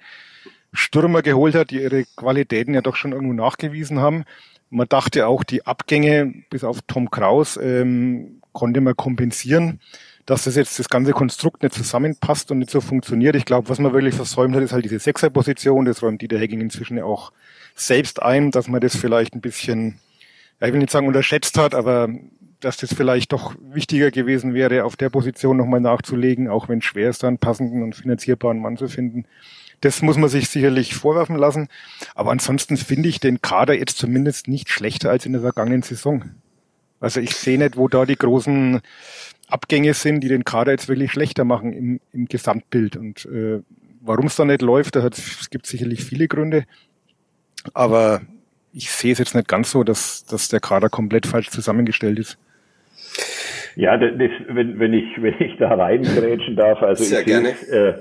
Stürmer 0.73 1.23
geholt 1.23 1.55
hat, 1.55 1.71
die 1.71 1.83
ihre 1.83 2.05
Qualitäten 2.17 2.75
ja 2.75 2.81
doch 2.81 2.97
schon 2.97 3.13
irgendwo 3.13 3.35
nachgewiesen 3.35 4.01
haben. 4.01 4.25
Man 4.71 4.89
dachte 4.89 5.27
auch, 5.27 5.45
die 5.45 5.67
Abgänge 5.67 6.33
bis 6.51 6.65
auf 6.65 6.81
Tom 6.87 7.11
Kraus 7.11 7.59
ähm, 7.63 8.43
konnte 8.53 8.81
man 8.81 8.97
kompensieren 8.97 9.81
dass 10.29 10.45
das 10.45 10.57
jetzt 10.57 10.79
das 10.79 10.91
ganze 10.91 11.12
Konstrukt 11.12 11.62
nicht 11.62 11.75
zusammenpasst 11.75 12.51
und 12.51 12.59
nicht 12.59 12.71
so 12.71 12.83
funktioniert. 12.83 13.35
Ich 13.35 13.47
glaube, 13.47 13.71
was 13.71 13.79
man 13.79 13.95
wirklich 13.95 14.14
versäumt 14.14 14.55
hat, 14.55 14.62
ist 14.62 14.75
halt 14.75 14.85
diese 14.85 14.99
Sechserposition. 14.99 15.87
Das 15.87 16.03
räumt 16.03 16.21
Dieter 16.21 16.38
Hecking 16.38 16.61
inzwischen 16.61 17.01
auch 17.01 17.33
selbst 17.75 18.21
ein, 18.21 18.51
dass 18.51 18.69
man 18.69 18.83
das 18.83 18.95
vielleicht 18.95 19.35
ein 19.35 19.41
bisschen, 19.41 20.01
ja, 20.61 20.67
ich 20.67 20.75
will 20.75 20.81
nicht 20.81 20.91
sagen 20.91 21.07
unterschätzt 21.07 21.57
hat, 21.57 21.75
aber 21.75 22.11
dass 22.61 22.77
das 22.77 22.93
vielleicht 22.93 23.33
doch 23.33 23.55
wichtiger 23.73 24.11
gewesen 24.11 24.53
wäre, 24.53 24.85
auf 24.85 24.97
der 24.97 25.09
Position 25.09 25.57
nochmal 25.57 25.81
nachzulegen, 25.81 26.49
auch 26.49 26.69
wenn 26.69 26.81
es 26.81 26.85
schwer 26.85 27.09
ist, 27.09 27.25
einen 27.25 27.38
passenden 27.38 27.83
und 27.83 27.97
finanzierbaren 27.97 28.61
Mann 28.61 28.77
zu 28.77 28.87
finden. 28.87 29.25
Das 29.81 30.03
muss 30.03 30.19
man 30.19 30.29
sich 30.29 30.51
sicherlich 30.51 30.95
vorwerfen 30.95 31.37
lassen. 31.37 31.69
Aber 32.14 32.33
ansonsten 32.33 32.77
finde 32.77 33.09
ich 33.09 33.19
den 33.19 33.41
Kader 33.41 33.79
jetzt 33.79 33.97
zumindest 33.97 34.47
nicht 34.47 34.69
schlechter 34.69 35.09
als 35.09 35.25
in 35.25 35.33
der 35.33 35.41
vergangenen 35.41 35.81
Saison. 35.81 36.25
Also 37.01 37.21
ich 37.21 37.35
sehe 37.35 37.59
nicht, 37.59 37.77
wo 37.77 37.89
da 37.89 38.05
die 38.05 38.17
großen 38.17 38.81
Abgänge 39.49 39.95
sind, 39.95 40.21
die 40.21 40.29
den 40.29 40.45
Kader 40.45 40.73
jetzt 40.73 40.89
wirklich 40.89 41.13
schlechter 41.13 41.45
machen 41.45 41.73
im, 41.73 42.01
im 42.13 42.27
Gesamtbild. 42.27 42.97
Und 42.97 43.27
äh, 43.27 43.61
warum 44.01 44.27
es 44.27 44.37
da 44.37 44.45
nicht 44.45 44.63
läuft, 44.63 44.97
da 44.97 45.07
es 45.07 45.51
gibt 45.51 45.67
sicherlich 45.67 46.05
viele 46.05 46.29
Gründe. 46.29 46.65
Aber 47.75 48.21
ich 48.73 48.91
sehe 48.91 49.13
es 49.13 49.19
jetzt 49.19 49.35
nicht 49.35 49.49
ganz 49.49 49.71
so, 49.71 49.85
dass, 49.85 50.25
dass 50.27 50.49
der 50.49 50.61
Kader 50.61 50.89
komplett 50.89 51.27
falsch 51.27 51.51
zusammengestellt 51.51 52.19
ist. 52.19 52.39
Ja, 53.77 53.97
das, 53.97 54.13
wenn, 54.49 54.79
wenn 54.81 54.93
ich 54.93 55.05
wenn 55.23 55.35
ich 55.41 55.57
da 55.59 55.75
reingrätschen 55.75 56.57
darf, 56.57 56.83
also 56.83 57.05
Sehr 57.05 57.21
ich 57.21 57.27
gerne. 57.27 57.51
Äh, 57.71 57.95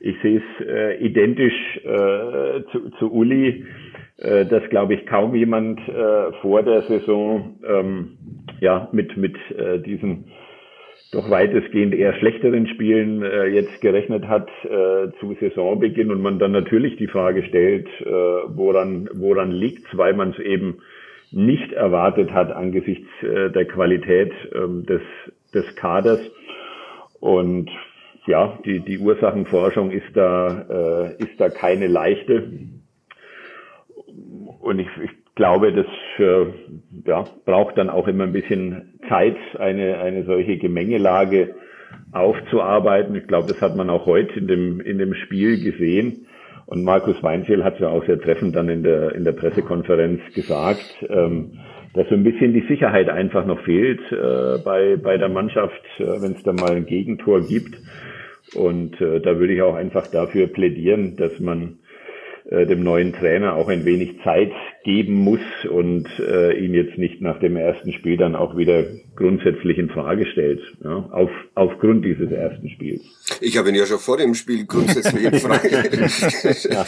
ich 0.00 0.16
sehe 0.22 0.38
es 0.38 0.66
äh, 0.66 1.04
identisch 1.04 1.80
äh, 1.84 2.62
zu, 2.70 2.90
zu 2.98 3.12
Uli, 3.12 3.66
äh, 4.18 4.46
dass 4.46 4.62
glaube 4.70 4.94
ich 4.94 5.06
kaum 5.06 5.34
jemand 5.34 5.80
äh, 5.88 6.32
vor 6.40 6.62
der 6.62 6.82
Saison 6.82 7.58
ähm, 7.68 8.16
ja 8.60 8.88
mit 8.92 9.16
mit 9.16 9.36
äh, 9.56 9.78
diesen 9.78 10.24
doch 11.14 11.30
weitestgehend 11.30 11.94
eher 11.94 12.14
schlechteren 12.14 12.66
Spielen 12.66 13.22
äh, 13.22 13.46
jetzt 13.46 13.80
gerechnet 13.80 14.26
hat 14.26 14.48
äh, 14.64 15.10
zu 15.20 15.36
Saisonbeginn 15.40 16.10
und 16.10 16.20
man 16.20 16.38
dann 16.38 16.52
natürlich 16.52 16.96
die 16.96 17.06
Frage 17.06 17.44
stellt, 17.44 17.86
äh, 18.00 18.10
woran, 18.10 19.08
woran 19.14 19.52
liegt's, 19.52 19.88
weil 19.96 20.14
man 20.14 20.30
es 20.30 20.38
eben 20.40 20.78
nicht 21.30 21.72
erwartet 21.72 22.32
hat 22.32 22.52
angesichts 22.52 23.08
äh, 23.22 23.50
der 23.50 23.66
Qualität 23.66 24.32
ähm, 24.54 24.86
des, 24.86 25.02
des 25.52 25.64
Kaders. 25.76 26.20
Und 27.20 27.70
ja, 28.26 28.58
die, 28.64 28.80
die 28.80 28.98
Ursachenforschung 28.98 29.90
ist 29.90 30.14
da, 30.14 31.12
äh, 31.18 31.22
ist 31.22 31.38
da 31.38 31.48
keine 31.48 31.86
leichte. 31.86 32.50
Und 34.60 34.78
ich, 34.78 34.88
ich 35.02 35.10
glaube, 35.34 35.72
das 35.72 35.86
äh, 36.18 36.46
ja, 37.06 37.24
braucht 37.44 37.76
dann 37.78 37.90
auch 37.90 38.06
immer 38.08 38.24
ein 38.24 38.32
bisschen 38.32 38.98
Zeit, 39.08 39.36
eine, 39.58 39.98
eine 39.98 40.24
solche 40.24 40.56
Gemengelage 40.56 41.54
aufzuarbeiten. 42.12 43.14
Ich 43.16 43.26
glaube, 43.26 43.48
das 43.48 43.60
hat 43.60 43.76
man 43.76 43.90
auch 43.90 44.06
heute 44.06 44.38
in 44.38 44.46
dem, 44.46 44.80
in 44.80 44.98
dem 44.98 45.14
Spiel 45.14 45.62
gesehen. 45.62 46.26
Und 46.66 46.84
Markus 46.84 47.22
Weinziel 47.22 47.62
hat 47.62 47.78
ja 47.78 47.88
auch 47.88 48.04
sehr 48.06 48.20
treffend 48.20 48.56
dann 48.56 48.68
in 48.68 48.82
der, 48.82 49.14
in 49.14 49.24
der 49.24 49.32
Pressekonferenz 49.32 50.20
gesagt, 50.34 51.04
ähm, 51.08 51.58
dass 51.92 52.08
so 52.08 52.14
ein 52.14 52.24
bisschen 52.24 52.52
die 52.54 52.66
Sicherheit 52.66 53.08
einfach 53.08 53.44
noch 53.44 53.60
fehlt 53.60 54.00
äh, 54.10 54.58
bei, 54.64 54.96
bei 54.96 55.18
der 55.18 55.28
Mannschaft, 55.28 55.82
äh, 55.98 56.04
wenn 56.22 56.32
es 56.32 56.42
da 56.42 56.52
mal 56.52 56.72
ein 56.72 56.86
Gegentor 56.86 57.42
gibt. 57.42 57.76
Und 58.54 59.00
äh, 59.00 59.20
da 59.20 59.38
würde 59.38 59.52
ich 59.52 59.62
auch 59.62 59.74
einfach 59.74 60.06
dafür 60.06 60.46
plädieren, 60.46 61.16
dass 61.16 61.38
man 61.38 61.78
äh, 62.46 62.66
dem 62.66 62.82
neuen 62.82 63.14
Trainer 63.14 63.54
auch 63.54 63.68
ein 63.68 63.86
wenig 63.86 64.22
Zeit 64.22 64.52
geben 64.84 65.14
muss 65.14 65.40
und 65.70 66.06
äh, 66.18 66.52
ihn 66.58 66.74
jetzt 66.74 66.98
nicht 66.98 67.22
nach 67.22 67.40
dem 67.40 67.56
ersten 67.56 67.90
Spiel 67.92 68.18
dann 68.18 68.36
auch 68.36 68.54
wieder 68.54 68.84
grundsätzlich 69.16 69.78
in 69.78 69.88
Frage 69.88 70.26
stellt, 70.26 70.60
ja, 70.82 71.08
auf, 71.10 71.30
aufgrund 71.54 72.04
dieses 72.04 72.30
ersten 72.30 72.68
Spiels. 72.68 73.02
Ich 73.40 73.56
habe 73.56 73.70
ihn 73.70 73.74
ja 73.74 73.86
schon 73.86 73.98
vor 73.98 74.18
dem 74.18 74.34
Spiel 74.34 74.66
grundsätzlich 74.66 75.24
in 75.24 75.38
Frage. 75.38 75.70
ja. 76.70 76.84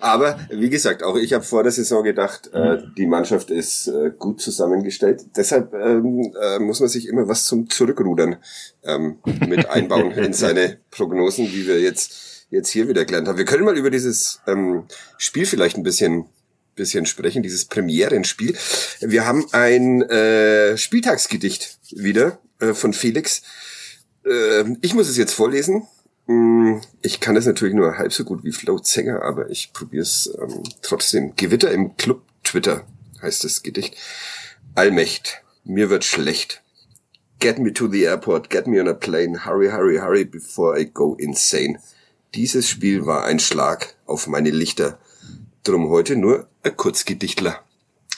Aber 0.00 0.40
wie 0.50 0.70
gesagt, 0.70 1.04
auch 1.04 1.16
ich 1.16 1.34
habe 1.34 1.44
vor 1.44 1.62
der 1.62 1.70
Saison 1.70 2.02
gedacht, 2.02 2.50
äh, 2.52 2.78
die 2.98 3.06
Mannschaft 3.06 3.50
ist 3.50 3.86
äh, 3.86 4.10
gut 4.18 4.40
zusammengestellt. 4.40 5.22
Deshalb 5.36 5.72
ähm, 5.72 6.32
äh, 6.42 6.58
muss 6.58 6.80
man 6.80 6.88
sich 6.88 7.06
immer 7.06 7.28
was 7.28 7.46
zum 7.46 7.70
Zurückrudern 7.70 8.38
ähm, 8.84 9.18
mit 9.48 9.68
einbauen 9.68 10.10
in 10.16 10.32
seine 10.32 10.78
Prognosen, 10.90 11.46
wie 11.52 11.68
wir 11.68 11.80
jetzt 11.80 12.29
jetzt 12.50 12.70
hier 12.70 12.88
wieder 12.88 13.04
gelernt 13.04 13.28
haben. 13.28 13.38
Wir 13.38 13.44
können 13.44 13.64
mal 13.64 13.78
über 13.78 13.90
dieses 13.90 14.40
ähm, 14.46 14.84
Spiel 15.18 15.46
vielleicht 15.46 15.76
ein 15.76 15.82
bisschen 15.82 16.26
bisschen 16.76 17.04
sprechen, 17.04 17.42
dieses 17.42 17.66
Premierenspiel. 17.66 18.56
Wir 19.00 19.26
haben 19.26 19.44
ein 19.52 20.02
äh, 20.02 20.78
Spieltagsgedicht 20.78 21.78
wieder 21.90 22.38
äh, 22.58 22.72
von 22.72 22.92
Felix. 22.92 23.42
Äh, 24.24 24.64
ich 24.80 24.94
muss 24.94 25.08
es 25.08 25.18
jetzt 25.18 25.34
vorlesen. 25.34 25.86
Hm, 26.26 26.80
ich 27.02 27.20
kann 27.20 27.36
es 27.36 27.46
natürlich 27.46 27.74
nur 27.74 27.98
halb 27.98 28.12
so 28.12 28.24
gut 28.24 28.44
wie 28.44 28.52
Flo 28.52 28.78
Zenger, 28.78 29.22
aber 29.22 29.50
ich 29.50 29.72
probiere 29.72 30.02
es 30.02 30.32
ähm, 30.40 30.62
trotzdem. 30.80 31.34
Gewitter 31.36 31.70
im 31.70 31.96
Club 31.96 32.22
Twitter 32.44 32.86
heißt 33.20 33.44
das 33.44 33.62
Gedicht. 33.62 33.96
Allmächt, 34.74 35.42
mir 35.64 35.90
wird 35.90 36.04
schlecht. 36.04 36.62
Get 37.40 37.58
me 37.58 37.72
to 37.72 37.88
the 37.88 38.04
airport, 38.04 38.50
get 38.50 38.66
me 38.66 38.80
on 38.80 38.88
a 38.88 38.94
plane, 38.94 39.44
hurry, 39.44 39.68
hurry, 39.68 39.98
hurry 39.98 40.24
before 40.24 40.78
I 40.78 40.84
go 40.84 41.14
insane. 41.18 41.78
Dieses 42.34 42.68
Spiel 42.68 43.06
war 43.06 43.24
ein 43.24 43.40
Schlag 43.40 43.96
auf 44.06 44.26
meine 44.26 44.50
Lichter. 44.50 44.98
Drum 45.64 45.88
heute 45.88 46.16
nur 46.16 46.48
ein 46.62 46.76
Kurzgedichtler. 46.76 47.58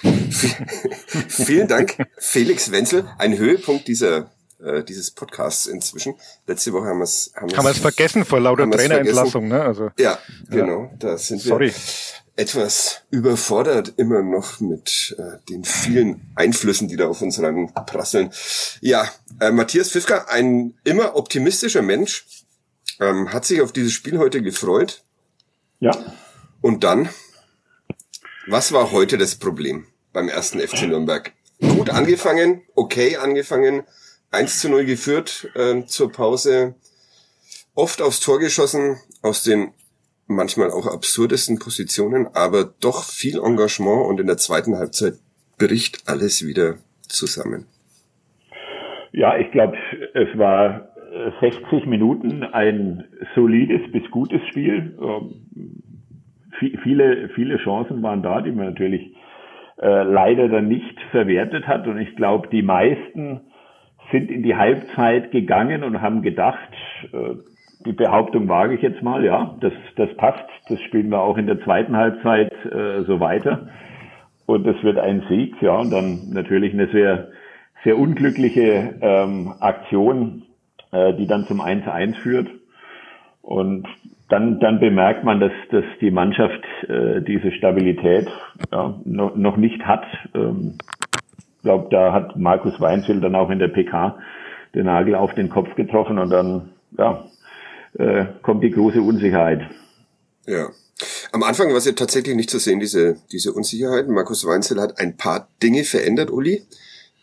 Vielen 1.28 1.68
Dank, 1.68 1.96
Felix 2.18 2.70
Wenzel. 2.70 3.08
Ein 3.18 3.38
Höhepunkt 3.38 3.88
dieser 3.88 4.30
äh, 4.62 4.84
dieses 4.84 5.10
Podcasts 5.10 5.66
inzwischen. 5.66 6.14
Letzte 6.46 6.72
Woche 6.72 6.86
haben 6.86 6.98
wir 6.98 7.04
es 7.04 7.32
haben, 7.34 7.56
haben 7.56 7.64
wir 7.64 7.70
es 7.70 7.78
vergessen 7.78 8.24
vor 8.24 8.40
lauter 8.40 8.70
Trainerentlassung, 8.70 9.48
ne? 9.48 9.62
Also 9.62 9.90
ja, 9.98 10.18
genau. 10.50 10.84
Ja. 10.84 10.90
Da 10.98 11.18
sind 11.18 11.40
Sorry. 11.40 11.68
wir 11.68 11.74
etwas 12.36 13.02
überfordert 13.10 13.94
immer 13.96 14.22
noch 14.22 14.60
mit 14.60 15.16
äh, 15.18 15.38
den 15.50 15.64
vielen 15.64 16.32
Einflüssen, 16.34 16.88
die 16.88 16.96
da 16.96 17.08
auf 17.08 17.22
uns 17.22 17.40
rein 17.40 17.72
prasseln. 17.86 18.30
Ja, 18.80 19.08
äh, 19.40 19.50
Matthias 19.50 19.90
Pfiffka, 19.90 20.26
ein 20.28 20.74
immer 20.84 21.16
optimistischer 21.16 21.82
Mensch, 21.82 22.26
ähm, 23.02 23.32
hat 23.32 23.44
sich 23.44 23.60
auf 23.60 23.72
dieses 23.72 23.92
Spiel 23.92 24.18
heute 24.18 24.42
gefreut. 24.42 25.02
Ja. 25.80 25.92
Und 26.60 26.84
dann, 26.84 27.08
was 28.46 28.72
war 28.72 28.92
heute 28.92 29.18
das 29.18 29.34
Problem 29.34 29.86
beim 30.12 30.28
ersten 30.28 30.60
FC 30.60 30.82
Nürnberg? 30.82 31.32
Gut 31.60 31.90
angefangen, 31.90 32.62
okay 32.74 33.16
angefangen, 33.16 33.84
1 34.30 34.60
zu 34.60 34.68
0 34.68 34.84
geführt 34.84 35.48
äh, 35.54 35.84
zur 35.84 36.10
Pause, 36.10 36.74
oft 37.74 38.00
aufs 38.02 38.20
Tor 38.20 38.38
geschossen, 38.38 38.98
aus 39.22 39.42
den 39.42 39.72
manchmal 40.26 40.70
auch 40.70 40.86
absurdesten 40.86 41.58
Positionen, 41.58 42.28
aber 42.34 42.64
doch 42.80 43.04
viel 43.04 43.38
Engagement 43.38 44.06
und 44.06 44.20
in 44.20 44.26
der 44.26 44.38
zweiten 44.38 44.76
Halbzeit 44.76 45.14
bricht 45.58 46.08
alles 46.08 46.46
wieder 46.46 46.76
zusammen. 47.08 47.66
Ja, 49.12 49.36
ich 49.36 49.50
glaube, 49.52 49.76
es 50.14 50.38
war 50.38 50.91
60 51.40 51.86
Minuten 51.86 52.42
ein 52.42 53.04
solides 53.34 53.90
bis 53.92 54.10
gutes 54.10 54.40
Spiel. 54.48 54.96
Ähm, 55.00 55.82
viele, 56.82 57.28
viele 57.30 57.56
Chancen 57.58 58.02
waren 58.02 58.22
da, 58.22 58.40
die 58.40 58.52
man 58.52 58.66
natürlich 58.66 59.14
äh, 59.80 60.02
leider 60.04 60.48
dann 60.48 60.68
nicht 60.68 61.00
verwertet 61.10 61.66
hat. 61.66 61.86
Und 61.86 61.98
ich 61.98 62.14
glaube, 62.16 62.48
die 62.48 62.62
meisten 62.62 63.40
sind 64.10 64.30
in 64.30 64.42
die 64.42 64.56
Halbzeit 64.56 65.30
gegangen 65.30 65.82
und 65.84 66.00
haben 66.00 66.22
gedacht, 66.22 66.72
äh, 67.12 67.36
die 67.84 67.92
Behauptung 67.92 68.48
wage 68.48 68.74
ich 68.74 68.82
jetzt 68.82 69.02
mal, 69.02 69.24
ja, 69.24 69.56
das, 69.60 69.72
das 69.96 70.14
passt. 70.16 70.48
Das 70.68 70.80
spielen 70.82 71.10
wir 71.10 71.20
auch 71.20 71.36
in 71.36 71.46
der 71.46 71.60
zweiten 71.62 71.96
Halbzeit 71.96 72.52
äh, 72.64 73.02
so 73.02 73.18
weiter. 73.18 73.68
Und 74.46 74.66
das 74.66 74.80
wird 74.82 74.98
ein 74.98 75.22
Sieg, 75.28 75.60
ja, 75.60 75.76
und 75.78 75.90
dann 75.90 76.30
natürlich 76.30 76.72
eine 76.74 76.88
sehr, 76.88 77.28
sehr 77.84 77.98
unglückliche 77.98 78.94
ähm, 79.00 79.54
Aktion 79.60 80.42
äh, 80.92 81.14
die 81.14 81.26
dann 81.26 81.46
zum 81.46 81.60
1-1 81.60 82.14
führt. 82.16 82.48
Und 83.42 83.88
dann, 84.28 84.60
dann 84.60 84.80
bemerkt 84.80 85.24
man, 85.24 85.40
dass, 85.40 85.52
dass 85.70 85.84
die 86.00 86.10
Mannschaft 86.10 86.64
äh, 86.88 87.20
diese 87.22 87.52
Stabilität 87.52 88.28
ja, 88.70 89.00
noch, 89.04 89.36
noch 89.36 89.56
nicht 89.56 89.82
hat. 89.82 90.04
Ähm, 90.34 90.78
ich 91.38 91.62
glaube, 91.62 91.88
da 91.90 92.12
hat 92.12 92.36
Markus 92.36 92.80
Weinzel 92.80 93.20
dann 93.20 93.34
auch 93.34 93.50
in 93.50 93.58
der 93.58 93.68
PK 93.68 94.18
den 94.74 94.86
Nagel 94.86 95.14
auf 95.14 95.34
den 95.34 95.48
Kopf 95.48 95.74
getroffen 95.74 96.18
und 96.18 96.30
dann 96.30 96.70
ja, 96.96 97.24
äh, 97.98 98.26
kommt 98.42 98.64
die 98.64 98.70
große 98.70 99.02
Unsicherheit. 99.02 99.62
Ja. 100.46 100.68
Am 101.32 101.42
Anfang 101.42 101.68
war 101.68 101.76
es 101.76 101.86
ja 101.86 101.92
tatsächlich 101.92 102.36
nicht 102.36 102.50
zu 102.50 102.58
sehen, 102.58 102.80
diese, 102.80 103.16
diese 103.32 103.52
Unsicherheit. 103.52 104.08
Markus 104.08 104.46
Weinzel 104.46 104.80
hat 104.80 104.98
ein 104.98 105.16
paar 105.16 105.48
Dinge 105.62 105.84
verändert, 105.84 106.30
Uli. 106.30 106.62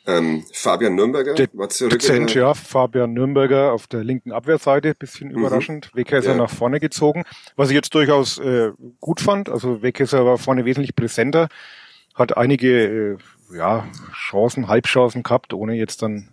Ähm, 0.10 0.44
Fabian 0.52 0.96
Nürnberger 0.96 1.36
De 1.36 1.48
war 1.54 1.70
zurück. 1.70 1.92
Dezent, 1.92 2.34
ja, 2.34 2.54
Fabian 2.54 3.14
Nürnberger 3.14 3.74
auf 3.74 3.88
der 3.88 4.04
linken 4.04 4.32
Abwehrseite, 4.32 4.96
bisschen 4.96 5.30
mhm. 5.30 5.38
überraschend. 5.38 5.92
Wegkäser 5.94 6.32
ja. 6.32 6.38
nach 6.38 6.50
vorne 6.50 6.80
gezogen, 6.80 7.24
was 7.56 7.70
ich 7.70 7.76
jetzt 7.76 7.94
durchaus 7.94 8.40
äh, 8.40 8.72
gut 9.00 9.22
fand. 9.22 9.50
Also 9.50 9.82
Wegkäser 9.82 10.26
war 10.26 10.38
vorne 10.38 10.66
wesentlich 10.66 10.96
präsenter, 10.96 11.48
hat 12.16 12.38
einige 12.38 13.14
äh, 13.14 13.18
ja, 13.56 13.88
Chancen, 14.14 14.68
Halbchancen 14.68 15.24
gehabt, 15.24 15.54
ohne 15.54 15.76
jetzt 15.76 16.02
dann 16.02 16.30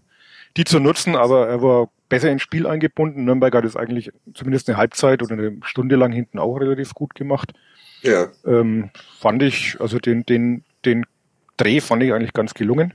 die 0.56 0.64
zu 0.64 0.80
nutzen, 0.80 1.16
aber 1.16 1.48
er 1.48 1.60
war 1.60 1.90
besser 2.08 2.30
ins 2.30 2.42
Spiel 2.42 2.66
eingebunden. 2.66 3.24
Nürnberger 3.24 3.58
hat 3.58 3.64
es 3.64 3.76
eigentlich 3.76 4.10
zumindest 4.32 4.68
eine 4.68 4.78
Halbzeit 4.78 5.22
oder 5.22 5.34
eine 5.34 5.58
Stunde 5.62 5.96
lang 5.96 6.12
hinten 6.12 6.38
auch 6.38 6.56
relativ 6.56 6.94
gut 6.94 7.14
gemacht. 7.14 7.52
Ja. 8.02 8.28
Ähm, 8.46 8.90
fand 9.18 9.42
ich, 9.42 9.76
also 9.80 9.98
den, 9.98 10.24
den, 10.24 10.64
den 10.84 11.04
Dreh 11.56 11.80
fand 11.80 12.02
ich 12.02 12.12
eigentlich 12.12 12.32
ganz 12.32 12.54
gelungen. 12.54 12.94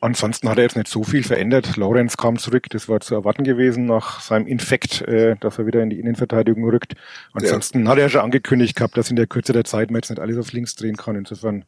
Ansonsten 0.00 0.48
hat 0.48 0.56
er 0.56 0.64
jetzt 0.64 0.76
nicht 0.76 0.88
so 0.88 1.04
viel 1.04 1.22
verändert. 1.22 1.76
Lorenz 1.76 2.16
kam 2.16 2.38
zurück, 2.38 2.66
das 2.70 2.88
war 2.88 3.00
zu 3.00 3.14
erwarten 3.14 3.44
gewesen 3.44 3.84
nach 3.84 4.20
seinem 4.20 4.46
Infekt, 4.46 5.02
äh, 5.02 5.36
dass 5.40 5.58
er 5.58 5.66
wieder 5.66 5.82
in 5.82 5.90
die 5.90 6.00
Innenverteidigung 6.00 6.64
rückt. 6.64 6.94
Ansonsten 7.34 7.84
ja. 7.84 7.90
hat 7.90 7.98
er 7.98 8.08
schon 8.08 8.22
angekündigt 8.22 8.76
gehabt, 8.76 8.96
dass 8.96 9.10
in 9.10 9.16
der 9.16 9.26
Kürze 9.26 9.52
der 9.52 9.64
Zeit 9.64 9.90
man 9.90 9.98
jetzt 9.98 10.08
nicht 10.08 10.20
alles 10.20 10.38
auf 10.38 10.52
links 10.52 10.74
drehen 10.74 10.96
kann. 10.96 11.16
Insofern 11.16 11.64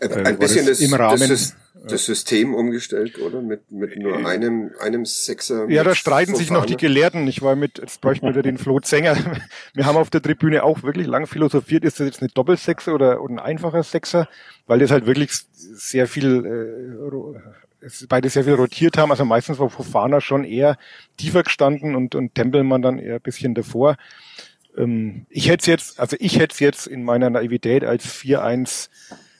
äh, 0.00 0.08
ein 0.24 0.38
bisschen 0.38 0.66
das, 0.66 0.80
im 0.80 0.94
Rahmen, 0.94 1.28
das, 1.28 1.56
das 1.88 2.04
System 2.04 2.54
umgestellt, 2.54 3.18
oder? 3.18 3.40
Mit, 3.40 3.70
mit 3.70 3.96
nur 3.98 4.20
äh, 4.20 4.24
einem, 4.24 4.72
einem 4.80 5.04
Sechser. 5.04 5.68
Ja, 5.68 5.84
da 5.84 5.94
streiten 5.94 6.34
sich 6.34 6.50
noch 6.50 6.66
die 6.66 6.76
Gelehrten. 6.76 7.26
Ich 7.26 7.42
war 7.42 7.56
mit, 7.56 7.78
jetzt 7.78 8.00
bräuchte 8.00 8.26
wieder 8.26 8.42
den 8.42 8.58
Flo 8.58 8.80
Zenger. 8.80 9.16
Wir 9.74 9.86
haben 9.86 9.96
auf 9.96 10.10
der 10.10 10.22
Tribüne 10.22 10.62
auch 10.64 10.82
wirklich 10.82 11.06
lang 11.06 11.26
philosophiert, 11.26 11.84
ist 11.84 12.00
das 12.00 12.06
jetzt 12.06 12.20
eine 12.20 12.30
Doppelsechser 12.30 12.94
oder, 12.94 13.22
oder 13.22 13.34
ein 13.34 13.38
einfacher 13.38 13.82
Sechser, 13.82 14.28
weil 14.66 14.78
das 14.78 14.90
halt 14.90 15.06
wirklich 15.06 15.30
sehr 15.52 16.06
viel, 16.06 16.44
äh, 16.44 17.02
beide 18.08 18.28
sehr 18.28 18.44
viel 18.44 18.54
rotiert 18.54 18.96
haben. 18.96 19.10
Also 19.10 19.24
meistens 19.24 19.58
war 19.58 19.70
Fofana 19.70 20.20
schon 20.20 20.44
eher 20.44 20.76
tiefer 21.16 21.42
gestanden 21.42 21.94
und, 21.94 22.14
und 22.14 22.34
Tempelmann 22.34 22.82
dann 22.82 22.98
eher 22.98 23.16
ein 23.16 23.20
bisschen 23.20 23.54
davor. 23.54 23.96
Ähm, 24.76 25.26
ich 25.28 25.48
hätte 25.48 25.62
es 25.62 25.66
jetzt, 25.66 26.00
also 26.00 26.16
ich 26.20 26.38
hätte 26.38 26.54
es 26.54 26.60
jetzt 26.60 26.86
in 26.86 27.04
meiner 27.04 27.30
Naivität 27.30 27.84
als 27.84 28.06
4-1 28.06 28.88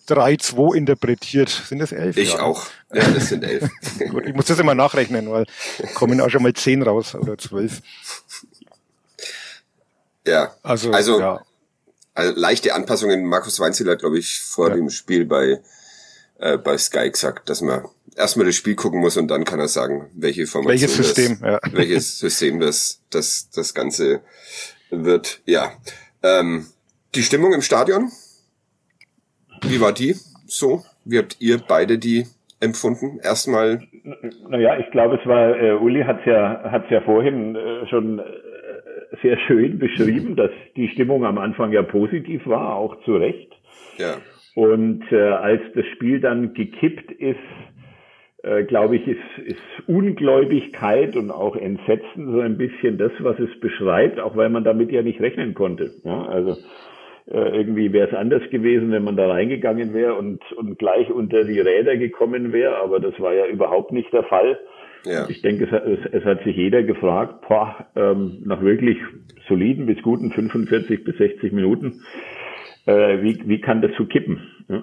3-2 0.09 0.74
interpretiert. 0.74 1.48
Sind 1.48 1.78
das 1.78 1.92
elf? 1.92 2.16
Ich 2.16 2.35
ja. 2.35 2.40
auch. 2.40 2.66
Ja, 2.92 3.09
das 3.09 3.28
sind 3.28 3.44
elf. 3.44 3.70
Gut, 4.11 4.26
ich 4.26 4.35
muss 4.35 4.46
das 4.46 4.59
immer 4.59 4.74
nachrechnen, 4.74 5.31
weil 5.31 5.46
kommen 5.94 6.20
auch 6.20 6.28
schon 6.28 6.42
mal 6.42 6.52
zehn 6.52 6.83
raus 6.83 7.14
oder 7.14 7.38
zwölf. 7.38 7.81
Ja. 10.26 10.55
Also, 10.62 10.92
also, 10.92 11.20
ja. 11.20 11.40
also 12.14 12.38
leichte 12.38 12.74
Anpassungen. 12.74 13.24
Markus 13.24 13.59
Weinzel 13.61 13.90
hat, 13.90 14.00
glaube 14.00 14.18
ich, 14.18 14.40
vor 14.40 14.68
ja. 14.68 14.74
dem 14.74 14.90
Spiel 14.90 15.24
bei, 15.24 15.61
äh, 16.42 16.59
bei 16.59 16.76
Sky 16.76 17.09
gesagt, 17.09 17.48
dass 17.48 17.62
man 17.62 17.85
erstmal 18.16 18.46
das 18.46 18.57
Spiel 18.57 18.74
gucken 18.74 19.00
muss 19.00 19.16
und 19.16 19.31
dann 19.31 19.44
kann 19.44 19.61
er 19.61 19.68
sagen, 19.68 20.11
welche 20.14 20.46
Formation 20.46 20.81
welches 20.81 20.96
System, 20.96 21.38
das, 21.40 21.50
ja. 21.52 21.61
welches 21.72 22.18
System 22.18 22.61
das, 22.61 23.00
das, 23.11 23.48
das 23.50 23.74
Ganze 23.74 24.20
wird. 24.90 25.40
Ja. 25.46 25.70
Ähm, 26.22 26.66
die 27.14 27.22
Stimmung 27.22 27.52
im 27.52 27.62
Stadion? 27.62 28.11
Wie 29.62 29.81
war 29.81 29.92
die 29.92 30.16
so? 30.46 30.83
Wie 31.05 31.18
habt 31.18 31.37
ihr 31.38 31.59
beide 31.59 31.98
die 31.98 32.26
empfunden? 32.61 33.20
Erstmal. 33.22 33.83
Naja, 34.48 34.78
ich 34.78 34.90
glaube, 34.90 35.18
es 35.20 35.26
war, 35.26 35.57
äh, 35.57 35.74
Uli 35.74 36.02
hat 36.02 36.20
es 36.20 36.26
ja, 36.26 36.70
hat's 36.70 36.90
ja 36.90 37.00
vorhin 37.02 37.55
äh, 37.55 37.87
schon 37.88 38.18
äh, 38.18 38.22
sehr 39.22 39.38
schön 39.46 39.78
beschrieben, 39.78 40.35
dass 40.35 40.50
die 40.74 40.88
Stimmung 40.88 41.24
am 41.24 41.38
Anfang 41.38 41.72
ja 41.72 41.83
positiv 41.83 42.46
war, 42.46 42.74
auch 42.74 42.96
zu 43.05 43.14
Recht. 43.16 43.52
Ja. 43.98 44.16
Und 44.54 45.04
äh, 45.10 45.16
als 45.16 45.62
das 45.74 45.86
Spiel 45.94 46.20
dann 46.20 46.52
gekippt 46.52 47.10
ist, 47.12 47.38
äh, 48.42 48.64
glaube 48.64 48.96
ich, 48.96 49.06
ist, 49.06 49.38
ist 49.46 49.62
Ungläubigkeit 49.86 51.16
und 51.16 51.30
auch 51.30 51.56
Entsetzen 51.56 52.32
so 52.32 52.40
ein 52.40 52.58
bisschen 52.58 52.98
das, 52.98 53.12
was 53.20 53.38
es 53.38 53.60
beschreibt, 53.60 54.20
auch 54.20 54.36
weil 54.36 54.50
man 54.50 54.64
damit 54.64 54.90
ja 54.90 55.02
nicht 55.02 55.20
rechnen 55.20 55.54
konnte. 55.54 55.92
Ja, 56.04 56.26
also 56.26 56.56
äh, 57.30 57.56
irgendwie 57.56 57.92
wäre 57.92 58.08
es 58.08 58.14
anders 58.14 58.42
gewesen, 58.50 58.90
wenn 58.90 59.04
man 59.04 59.16
da 59.16 59.28
reingegangen 59.28 59.94
wäre 59.94 60.14
und, 60.14 60.40
und 60.52 60.78
gleich 60.78 61.10
unter 61.10 61.44
die 61.44 61.60
Räder 61.60 61.96
gekommen 61.96 62.52
wäre, 62.52 62.76
aber 62.78 62.98
das 62.98 63.18
war 63.20 63.32
ja 63.32 63.46
überhaupt 63.46 63.92
nicht 63.92 64.12
der 64.12 64.24
Fall. 64.24 64.58
Ja. 65.04 65.28
Ich 65.28 65.40
denke, 65.42 65.64
es, 65.64 65.72
es, 65.72 66.12
es 66.12 66.24
hat 66.24 66.42
sich 66.44 66.56
jeder 66.56 66.82
gefragt, 66.82 67.46
boah, 67.48 67.86
ähm, 67.96 68.42
nach 68.44 68.60
wirklich 68.60 68.98
soliden 69.48 69.86
bis 69.86 70.02
guten 70.02 70.30
45 70.30 71.04
bis 71.04 71.16
60 71.16 71.52
Minuten, 71.52 72.02
äh, 72.87 73.23
wie, 73.23 73.42
wie 73.47 73.61
kann 73.61 73.83
das 73.83 73.92
so 73.97 74.07
kippen? 74.07 74.49
Ja. 74.68 74.83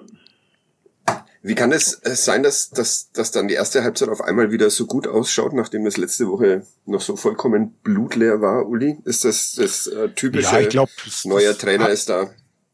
Wie 1.42 1.54
kann 1.54 1.72
es 1.72 1.98
sein, 2.04 2.42
dass, 2.42 2.68
dass, 2.68 3.12
dass 3.12 3.30
dann 3.30 3.48
die 3.48 3.54
erste 3.54 3.82
Halbzeit 3.82 4.10
auf 4.10 4.20
einmal 4.20 4.52
wieder 4.52 4.68
so 4.68 4.86
gut 4.86 5.06
ausschaut, 5.06 5.54
nachdem 5.54 5.86
es 5.86 5.96
letzte 5.96 6.28
Woche 6.28 6.66
noch 6.84 7.00
so 7.00 7.16
vollkommen 7.16 7.72
blutleer 7.82 8.42
war, 8.42 8.68
Uli? 8.68 8.98
Ist 9.04 9.24
das 9.24 9.54
das 9.54 9.86
äh, 9.86 10.10
typische 10.10 10.54
ja, 10.54 10.60
ich 10.60 10.68
glaub, 10.68 10.90
neuer 11.24 11.56
Trainer 11.56 11.84
hat, 11.84 11.92
ist 11.92 12.10
da? 12.10 12.30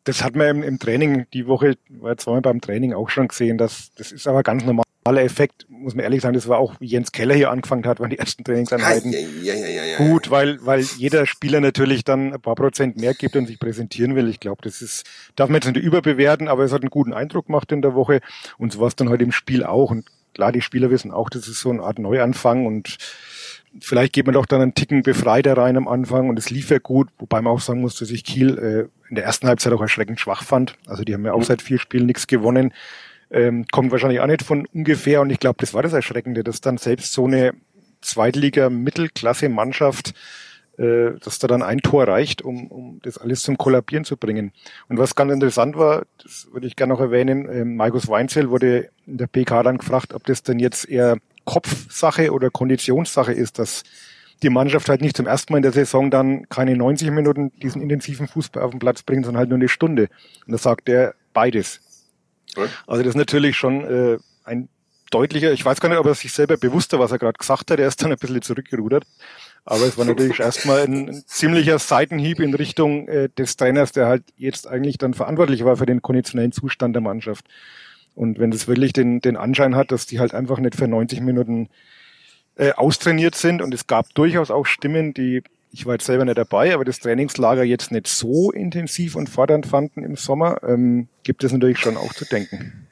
Das 0.07 0.25
hat 0.25 0.35
man 0.35 0.49
im, 0.49 0.63
im 0.63 0.79
Training 0.79 1.27
die 1.35 1.47
Woche, 1.47 1.77
war 1.89 2.17
zweimal 2.17 2.41
beim 2.41 2.61
Training 2.61 2.95
auch 2.95 3.11
schon 3.11 3.29
gesehen, 3.29 3.59
dass 3.59 3.91
das 3.97 4.13
ist 4.13 4.27
aber 4.27 4.43
ganz 4.43 4.65
normal 4.65 4.87
normaler 5.07 5.25
Effekt, 5.25 5.67
muss 5.69 5.95
man 5.95 6.03
ehrlich 6.03 6.23
sagen, 6.23 6.35
das 6.35 6.49
war 6.49 6.59
auch, 6.59 6.75
wie 6.81 6.87
Jens 6.87 7.13
Keller 7.13 7.35
hier 7.35 7.51
angefangen 7.51 7.87
hat, 7.87 8.01
waren 8.01 8.11
die 8.11 8.19
ersten 8.19 8.43
Trainingseinheiten 8.43 9.13
ja, 9.13 9.55
ja, 9.55 9.67
ja, 9.67 9.97
gut, 9.99 10.31
weil, 10.31 10.59
weil 10.67 10.81
jeder 10.81 11.27
Spieler 11.27 11.61
natürlich 11.61 12.03
dann 12.03 12.35
ein 12.35 12.41
paar 12.41 12.57
Prozent 12.57 12.97
mehr 12.97 13.15
gibt 13.15 13.37
und 13.37 13.47
sich 13.47 13.59
präsentieren 13.59 14.17
will. 14.17 14.29
Ich 14.29 14.41
glaube, 14.41 14.63
das 14.63 14.83
ist, 14.83 15.07
darf 15.37 15.49
man 15.49 15.61
jetzt 15.61 15.73
nicht 15.73 15.83
überbewerten, 15.83 16.49
aber 16.49 16.65
es 16.65 16.73
hat 16.73 16.83
einen 16.83 16.91
guten 16.91 17.13
Eindruck 17.13 17.47
gemacht 17.47 17.71
in 17.71 17.83
der 17.83 17.95
Woche 17.95 18.21
und 18.59 18.73
so 18.73 18.81
war 18.81 18.89
es 18.89 18.97
dann 18.97 19.09
heute 19.09 19.23
im 19.23 19.33
Spiel 19.33 19.63
auch. 19.65 19.93
Und 19.93 20.07
klar, 20.35 20.51
die 20.51 20.61
Spieler 20.61 20.91
wissen 20.91 21.13
auch, 21.13 21.31
das 21.31 21.47
ist 21.47 21.61
so 21.61 21.71
eine 21.71 21.83
Art 21.83 22.01
Neuanfang 22.01 22.67
und 22.67 22.97
vielleicht 23.81 24.13
geht 24.13 24.27
man 24.27 24.35
doch 24.35 24.47
dann 24.47 24.61
einen 24.61 24.75
Ticken 24.75 25.03
befreiter 25.03 25.57
rein 25.57 25.77
am 25.77 25.89
Anfang 25.89 26.29
und 26.29 26.39
es 26.39 26.51
lief 26.51 26.71
ja 26.71 26.79
gut, 26.79 27.09
wobei 27.19 27.41
man 27.41 27.53
auch 27.53 27.61
sagen 27.61 27.81
muss, 27.81 27.99
dass 27.99 28.11
ich 28.11 28.25
Kiel 28.25 28.59
äh, 28.59 29.09
in 29.09 29.17
der 29.17 29.25
ersten 29.25 29.47
Halbzeit 29.47 29.73
auch 29.73 29.81
erschreckend 29.81 30.21
schwach 30.21 30.43
fand. 30.43 30.77
Also 30.87 31.05
die 31.05 31.15
haben 31.15 31.25
ja 31.25 31.33
auch 31.33 31.43
seit 31.43 31.63
vier 31.63 31.79
Spielen 31.79 32.07
nichts 32.07 32.27
gewonnen 32.27 32.73
ähm, 33.31 33.67
kommt 33.71 33.93
wahrscheinlich 33.93 34.21
auch 34.21 34.27
nicht 34.27 34.43
von 34.43 34.67
ungefähr. 34.73 35.21
Und 35.21 35.31
ich 35.31 35.41
glaube, 35.41 35.57
das 35.61 35.75
war 35.75 35.83
das 35.83 35.93
Erschreckende, 35.93 36.45
dass 36.45 36.61
dann 36.61 36.79
selbst 36.79 37.13
so 37.13 37.27
eine 37.27 37.53
Zweitliga-Mittelklasse-Mannschaft, 38.01 40.15
äh, 40.79 41.13
dass 41.23 41.39
da 41.39 41.49
dann 41.49 41.63
ein 41.63 41.79
Tor 41.79 42.09
reicht, 42.09 42.43
um, 42.43 42.67
um 42.69 43.01
das 43.03 43.19
alles 43.19 43.43
zum 43.43 43.59
Kollabieren 43.59 44.05
zu 44.05 44.17
bringen. 44.17 44.53
Und 44.89 44.99
was 44.99 45.15
ganz 45.15 45.33
interessant 45.33 45.77
war, 45.77 46.07
das 46.23 46.49
würde 46.53 46.67
ich 46.67 46.77
gerne 46.77 46.93
noch 46.93 47.01
erwähnen, 47.01 47.49
äh, 47.49 47.65
Markus 47.65 48.09
Weinzel 48.09 48.51
wurde 48.51 48.91
in 49.07 49.19
der 49.19 49.27
PK 49.27 49.63
dann 49.63 49.79
gefragt, 49.79 50.15
ob 50.15 50.25
das 50.25 50.43
denn 50.43 50.59
jetzt 50.59 50.89
eher 50.89 51.19
Kopfsache 51.47 52.33
oder 52.33 52.51
Konditionssache 52.51 53.33
ist, 53.33 53.59
dass 53.59 53.85
die 54.43 54.51
Mannschaft 54.51 54.91
halt 54.91 55.01
nicht 55.01 55.17
zum 55.17 55.27
ersten 55.27 55.53
Mal 55.53 55.59
in 55.59 55.63
der 55.63 55.73
Saison 55.73 56.11
dann 56.11 56.47
keine 56.51 56.77
90 56.77 57.11
Minuten 57.11 57.53
diesen 57.63 57.81
intensiven 57.81 58.29
Fußball 58.29 58.63
auf 58.63 58.73
den 58.73 58.81
Platz 58.81 59.03
bringt, 59.03 59.25
sondern 59.25 59.39
halt 59.39 59.49
nur 59.49 59.59
eine 59.59 59.69
Stunde. 59.69 60.09
Und 60.47 60.53
da 60.53 60.59
sagt 60.59 60.91
er 60.91 61.15
beides. 61.33 61.81
Also 62.87 63.03
das 63.03 63.11
ist 63.11 63.17
natürlich 63.17 63.57
schon 63.57 63.85
äh, 63.85 64.19
ein 64.45 64.69
deutlicher, 65.11 65.53
ich 65.53 65.65
weiß 65.65 65.81
gar 65.81 65.89
nicht, 65.89 65.99
ob 65.99 66.07
er 66.07 66.15
sich 66.15 66.33
selber 66.33 66.57
bewusst 66.57 66.93
war, 66.93 67.01
was 67.01 67.13
er 67.13 67.19
gerade 67.19 67.39
gesagt 67.39 67.71
hat, 67.71 67.79
er 67.79 67.89
ist 67.89 68.03
dann 68.03 68.13
ein 68.13 68.19
bisschen 68.19 68.43
zurückgerudert. 68.43 69.05
Aber 69.65 69.85
es 69.85 69.99
war 69.99 70.05
natürlich 70.05 70.41
erstmal 70.41 70.83
ein, 70.83 71.09
ein 71.09 71.25
ziemlicher 71.27 71.79
Seitenhieb 71.79 72.41
in 72.41 72.55
Richtung 72.55 73.09
äh, 73.09 73.29
des 73.37 73.57
Trainers, 73.57 73.93
der 73.93 74.07
halt 74.07 74.25
jetzt 74.37 74.67
eigentlich 74.67 74.99
dann 74.99 75.15
verantwortlich 75.15 75.65
war 75.65 75.77
für 75.77 75.87
den 75.87 76.03
konditionellen 76.03 76.53
Zustand 76.53 76.95
der 76.95 77.03
Mannschaft. 77.03 77.47
Und 78.17 78.41
wenn 78.41 78.51
das 78.51 78.67
wirklich 78.67 78.93
den, 78.93 79.21
den 79.21 79.37
Anschein 79.37 79.77
hat, 79.77 79.93
dass 79.93 80.07
die 80.07 80.19
halt 80.19 80.35
einfach 80.35 80.59
nicht 80.59 80.75
für 80.75 80.89
90 80.89 81.21
Minuten 81.21 81.69
äh, 82.57 82.73
austrainiert 82.73 83.37
sind 83.37 83.63
und 83.63 83.73
es 83.73 83.87
gab 83.87 84.13
durchaus 84.15 84.51
auch 84.51 84.67
Stimmen, 84.67 85.15
die 85.15 85.43
ich 85.73 85.85
war 85.85 85.95
jetzt 85.95 86.07
selber 86.07 86.25
nicht 86.25 86.39
dabei, 86.39 86.73
aber 86.73 86.87
das 86.87 87.01
Trainingslager 87.01 87.63
jetzt 87.63 87.93
nicht 87.93 88.09
so 88.09 88.51
intensiv 88.51 89.15
und 89.15 89.29
fordernd 89.29 89.67
fanden 89.67 90.03
im 90.03 90.17
Sommer, 90.17 90.63
ähm, 90.63 91.09
gibt 91.23 91.45
es 91.45 91.53
natürlich 91.53 91.79
schon 91.79 91.99
auch 91.99 92.15
zu 92.15 92.25
denken. 92.25 92.87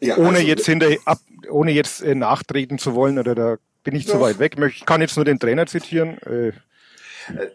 Ja, 0.00 0.18
ohne 0.18 0.36
also, 0.36 0.46
jetzt 0.46 0.66
hinterher 0.66 0.98
ab, 1.06 1.18
ohne 1.50 1.72
jetzt 1.72 2.02
äh, 2.02 2.14
nachtreten 2.14 2.78
zu 2.78 2.94
wollen 2.94 3.18
oder 3.18 3.34
da 3.34 3.56
bin 3.84 3.96
ich 3.96 4.04
ja. 4.04 4.12
zu 4.12 4.20
weit 4.20 4.38
weg. 4.38 4.56
Ich 4.68 4.84
kann 4.84 5.00
jetzt 5.00 5.16
nur 5.16 5.24
den 5.24 5.38
Trainer 5.38 5.66
zitieren. 5.66 6.18
Äh, 6.22 6.52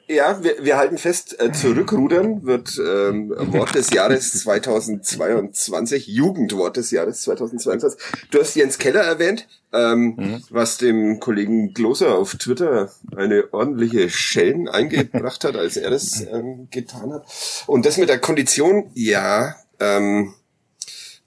ja, 0.07 0.43
wir, 0.43 0.63
wir 0.63 0.77
halten 0.77 0.97
fest, 0.97 1.39
äh, 1.39 1.51
zurückrudern 1.51 2.43
wird 2.43 2.77
ähm, 2.77 3.33
Wort 3.53 3.75
des 3.75 3.89
Jahres 3.91 4.31
2022, 4.41 6.07
Jugendwort 6.07 6.77
des 6.77 6.91
Jahres 6.91 7.21
2022. 7.23 7.99
Du 8.31 8.39
hast 8.39 8.55
Jens 8.55 8.77
Keller 8.77 9.01
erwähnt, 9.01 9.47
ähm, 9.71 10.15
mhm. 10.17 10.43
was 10.49 10.77
dem 10.77 11.19
Kollegen 11.19 11.73
Gloser 11.73 12.15
auf 12.15 12.35
Twitter 12.35 12.91
eine 13.15 13.53
ordentliche 13.53 14.09
Schellen 14.09 14.67
eingebracht 14.67 15.43
hat, 15.43 15.55
als 15.55 15.77
er 15.77 15.89
das 15.89 16.21
ähm, 16.21 16.67
getan 16.71 17.13
hat. 17.13 17.25
Und 17.67 17.85
das 17.85 17.97
mit 17.97 18.09
der 18.09 18.19
Kondition, 18.19 18.91
ja, 18.93 19.55
ähm, 19.79 20.33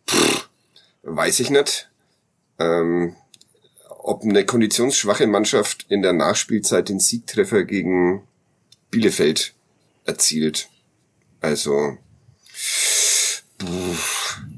pff, 0.09 0.49
weiß 1.03 1.41
ich 1.41 1.51
nicht. 1.51 1.91
Ähm, 2.59 3.17
ob 4.07 4.23
eine 4.23 4.47
konditionsschwache 4.47 5.27
Mannschaft 5.27 5.85
in 5.89 6.01
der 6.01 6.13
Nachspielzeit 6.13 6.89
den 6.89 7.01
Siegtreffer 7.01 7.65
gegen 7.65 8.26
Bielefeld 8.97 9.53
erzielt. 10.07 10.71
Also, 11.43 11.99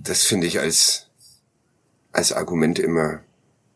das 0.04 0.24
finde 0.26 0.46
ich 0.46 0.60
als, 0.60 1.10
als 2.12 2.32
Argument 2.32 2.78
immer, 2.78 3.22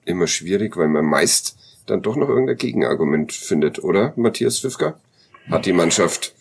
immer 0.05 0.29
schwierig, 0.29 0.77
weil 0.77 0.87
man 0.87 1.05
meist 1.05 1.59
dann 1.87 2.01
doch 2.01 2.15
noch 2.15 2.29
irgendein 2.29 2.59
Gegenargument 2.59 3.33
findet, 3.33 3.83
oder, 3.83 4.13
Matthias 4.15 4.61
Fifka? 4.61 5.01
Hat 5.51 5.67
die 5.67 5.73
Mannschaft 5.73 6.33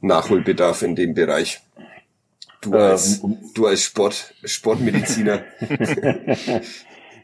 Nachholbedarf 0.00 0.80
in 0.80 0.96
dem 0.96 1.12
Bereich? 1.12 1.60
Du 2.62 2.72
ähm, 2.72 2.80
als, 2.80 3.22
ähm, 3.22 3.36
du 3.54 3.66
als 3.66 3.82
Sport, 3.82 4.32
Sportmediziner. 4.42 5.44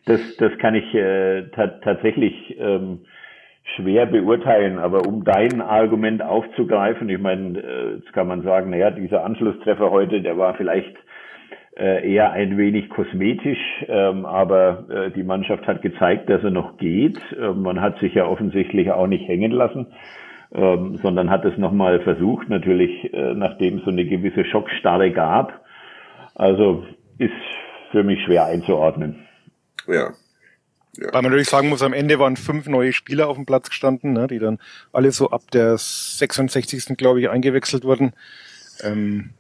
das, 0.05 0.21
das 0.37 0.53
kann 0.61 0.75
ich 0.75 0.95
äh, 0.95 1.49
tatsächlich 1.83 2.59
ähm, 2.59 3.07
schwer 3.77 4.07
beurteilen, 4.07 4.79
aber 4.79 5.07
um 5.07 5.25
dein 5.25 5.61
Argument 5.61 6.23
aufzugreifen, 6.23 7.09
ich 7.09 7.19
meine, 7.19 7.59
äh, 7.59 7.95
jetzt 7.97 8.13
kann 8.13 8.27
man 8.27 8.43
sagen, 8.43 8.71
naja, 8.71 8.91
dieser 8.91 9.25
Anschlusstreffer 9.25 9.91
heute, 9.91 10.21
der 10.21 10.37
war 10.37 10.55
vielleicht 10.55 10.97
äh, 11.77 12.13
eher 12.13 12.33
ein 12.33 12.59
wenig 12.59 12.91
kosmetisch, 12.91 13.59
ähm, 13.89 14.27
aber 14.27 14.85
äh, 14.91 15.11
die 15.11 15.23
Mannschaft 15.23 15.67
hat 15.67 15.83
gezeigt, 15.83 16.29
dass 16.29 16.45
er 16.45 16.51
noch 16.51 16.77
geht. 16.77 17.19
Ähm, 17.39 17.63
man 17.63 17.81
hat 17.81 17.99
sich 17.99 18.15
ja 18.15 18.27
offensichtlich 18.27 18.91
auch 18.91 19.07
nicht 19.07 19.27
hängen 19.27 19.53
lassen, 19.53 19.87
ähm, 20.53 20.99
sondern 21.03 21.31
hat 21.31 21.45
es 21.45 21.57
nochmal 21.57 22.01
versucht, 22.01 22.49
natürlich 22.49 23.11
nachdem 23.13 23.79
es 23.79 23.85
so 23.85 23.91
eine 23.91 24.05
gewisse 24.05 24.45
Schockstarre 24.45 25.11
gab. 25.13 25.61
Also 26.35 26.85
ist 27.19 27.33
für 27.91 28.05
mich 28.05 28.23
schwer 28.25 28.47
einzuordnen. 28.47 29.27
Ja, 29.87 30.11
ja. 30.97 31.07
Weil 31.07 31.23
man 31.23 31.31
natürlich 31.31 31.49
sagen 31.49 31.69
muss, 31.69 31.83
am 31.83 31.95
Ende 31.95 32.19
waren 32.19 32.37
fünf 32.37 32.67
neue 32.67 32.93
Spieler 32.93 33.29
auf 33.29 33.37
dem 33.37 33.47
Platz 33.47 33.71
gestanden, 33.71 34.13
ne, 34.13 34.27
die 34.27 34.39
dann 34.39 34.59
alle 34.93 35.11
so 35.11 35.31
ab 35.31 35.51
der 35.51 35.79
66. 35.79 36.97
glaube 36.99 37.21
ich 37.21 37.31
eingewechselt 37.31 37.85
wurden. 37.85 38.13
Ähm, 38.81 39.31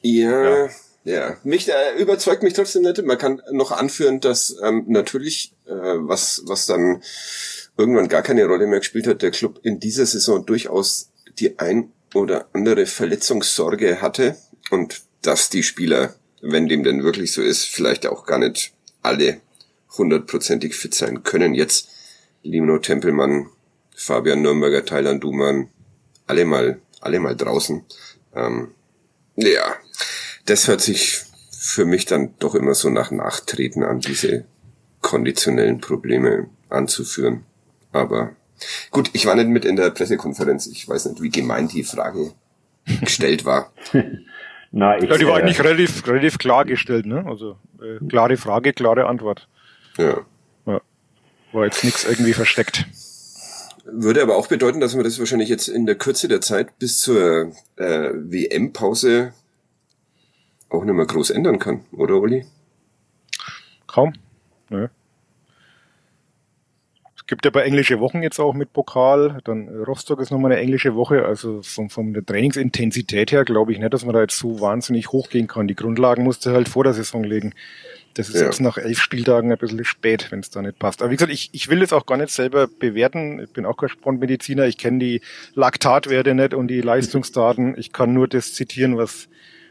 ja, 0.00 0.64
ja, 0.64 0.68
ja. 1.04 1.36
Mich 1.44 1.68
äh, 1.68 2.00
überzeugt 2.00 2.42
mich 2.42 2.54
trotzdem 2.54 2.82
nicht. 2.82 3.02
Man 3.04 3.18
kann 3.18 3.42
noch 3.52 3.70
anführen, 3.70 4.20
dass 4.20 4.56
ähm, 4.62 4.84
natürlich 4.88 5.52
äh, 5.66 5.72
was 5.72 6.42
was 6.46 6.64
dann 6.64 7.02
irgendwann 7.76 8.08
gar 8.08 8.22
keine 8.22 8.46
Rolle 8.46 8.66
mehr 8.66 8.78
gespielt 8.78 9.06
hat, 9.06 9.20
der 9.20 9.32
Club 9.32 9.60
in 9.62 9.78
dieser 9.78 10.06
Saison 10.06 10.46
durchaus 10.46 11.10
die 11.38 11.58
ein 11.58 11.92
oder 12.14 12.46
andere 12.54 12.86
Verletzungssorge 12.86 14.00
hatte 14.00 14.36
und 14.70 15.02
dass 15.22 15.50
die 15.50 15.62
Spieler, 15.62 16.14
wenn 16.40 16.66
dem 16.66 16.82
denn 16.82 17.02
wirklich 17.02 17.32
so 17.32 17.42
ist, 17.42 17.64
vielleicht 17.64 18.06
auch 18.06 18.24
gar 18.24 18.38
nicht 18.38 18.72
alle 19.02 19.40
hundertprozentig 19.96 20.74
fit 20.74 20.94
sein 20.94 21.22
können. 21.22 21.54
Jetzt 21.54 21.88
Lino 22.42 22.78
Tempelmann, 22.78 23.48
Fabian 23.94 24.42
Nürnberger, 24.42 24.84
Thailand 24.84 25.22
Duman, 25.22 25.68
alle 26.26 26.44
mal, 26.44 26.80
alle 27.00 27.20
mal 27.20 27.36
draußen. 27.36 27.84
Ähm, 28.34 28.68
ja, 29.36 29.74
das 30.46 30.68
hört 30.68 30.80
sich 30.80 31.22
für 31.50 31.84
mich 31.84 32.06
dann 32.06 32.34
doch 32.38 32.54
immer 32.54 32.74
so 32.74 32.88
nach 32.88 33.10
Nachtreten 33.10 33.82
an, 33.82 34.00
diese 34.00 34.44
konditionellen 35.00 35.80
Probleme 35.80 36.48
anzuführen. 36.68 37.44
Aber 37.92 38.34
gut, 38.90 39.10
ich 39.12 39.26
war 39.26 39.34
nicht 39.34 39.48
mit 39.48 39.64
in 39.64 39.76
der 39.76 39.90
Pressekonferenz. 39.90 40.66
Ich 40.66 40.88
weiß 40.88 41.06
nicht, 41.06 41.22
wie 41.22 41.30
gemeint 41.30 41.72
die 41.72 41.84
Frage 41.84 42.32
gestellt 43.00 43.44
war. 43.44 43.72
Na, 44.72 44.96
ich, 44.96 45.10
ja, 45.10 45.18
die 45.18 45.26
war 45.26 45.38
äh, 45.38 45.42
eigentlich 45.42 45.62
relativ, 45.62 46.06
relativ 46.06 46.38
klargestellt, 46.38 47.04
ne? 47.04 47.24
Also 47.26 47.56
äh, 47.82 48.04
klare 48.06 48.36
Frage, 48.36 48.72
klare 48.72 49.06
Antwort. 49.06 49.48
Ja. 49.98 50.26
ja. 50.66 50.80
War 51.52 51.64
jetzt 51.64 51.84
nichts 51.84 52.04
irgendwie 52.04 52.32
versteckt. 52.32 52.86
Würde 53.84 54.22
aber 54.22 54.36
auch 54.36 54.46
bedeuten, 54.46 54.80
dass 54.80 54.94
man 54.94 55.04
das 55.04 55.18
wahrscheinlich 55.18 55.48
jetzt 55.48 55.68
in 55.68 55.86
der 55.86 55.96
Kürze 55.96 56.28
der 56.28 56.40
Zeit 56.40 56.78
bis 56.78 57.00
zur 57.00 57.52
äh, 57.76 58.10
WM-Pause 58.14 59.32
auch 60.68 60.84
nicht 60.84 60.94
mehr 60.94 61.06
groß 61.06 61.30
ändern 61.30 61.58
kann, 61.58 61.84
oder 61.92 62.16
Uli? 62.16 62.46
Kaum. 63.86 64.12
Nö. 64.68 64.88
Es 67.16 67.26
gibt 67.26 67.44
ja 67.44 67.50
bei 67.50 67.62
englische 67.62 68.00
Wochen 68.00 68.22
jetzt 68.22 68.38
auch 68.38 68.54
mit 68.54 68.72
Pokal. 68.72 69.40
Dann 69.44 69.68
äh, 69.68 69.76
Rostock 69.78 70.20
ist 70.20 70.30
nochmal 70.30 70.52
eine 70.52 70.60
englische 70.60 70.94
Woche. 70.94 71.24
Also 71.24 71.62
von, 71.62 71.90
von 71.90 72.12
der 72.12 72.24
Trainingsintensität 72.24 73.32
her 73.32 73.44
glaube 73.44 73.72
ich 73.72 73.78
nicht, 73.78 73.92
dass 73.92 74.04
man 74.04 74.14
da 74.14 74.20
jetzt 74.20 74.38
so 74.38 74.60
wahnsinnig 74.60 75.10
hochgehen 75.10 75.48
kann. 75.48 75.68
Die 75.68 75.76
Grundlagen 75.76 76.24
musste 76.24 76.52
halt 76.52 76.68
vor 76.68 76.84
der 76.84 76.94
Saison 76.94 77.24
legen. 77.24 77.54
Das 78.14 78.28
ist 78.28 78.36
ja. 78.36 78.46
jetzt 78.46 78.60
nach 78.60 78.76
elf 78.76 79.00
Spieltagen 79.00 79.52
ein 79.52 79.58
bisschen 79.58 79.84
spät, 79.84 80.26
wenn 80.30 80.40
es 80.40 80.50
da 80.50 80.62
nicht 80.62 80.78
passt. 80.78 81.00
Aber 81.00 81.10
wie 81.10 81.16
gesagt, 81.16 81.32
ich, 81.32 81.50
ich 81.52 81.68
will 81.68 81.80
das 81.80 81.92
auch 81.92 82.06
gar 82.06 82.16
nicht 82.16 82.30
selber 82.30 82.66
bewerten. 82.66 83.40
Ich 83.40 83.50
bin 83.50 83.64
auch 83.64 83.76
kein 83.76 83.88
Sportmediziner. 83.88 84.66
Ich 84.66 84.78
kenne 84.78 84.98
die 84.98 85.20
Laktatwerte 85.54 86.34
nicht 86.34 86.54
und 86.54 86.68
die 86.68 86.80
Leistungsdaten. 86.80 87.78
Ich 87.78 87.92
kann 87.92 88.12
nur 88.12 88.26
das 88.26 88.52
zitieren, 88.52 88.96
was 88.96 89.28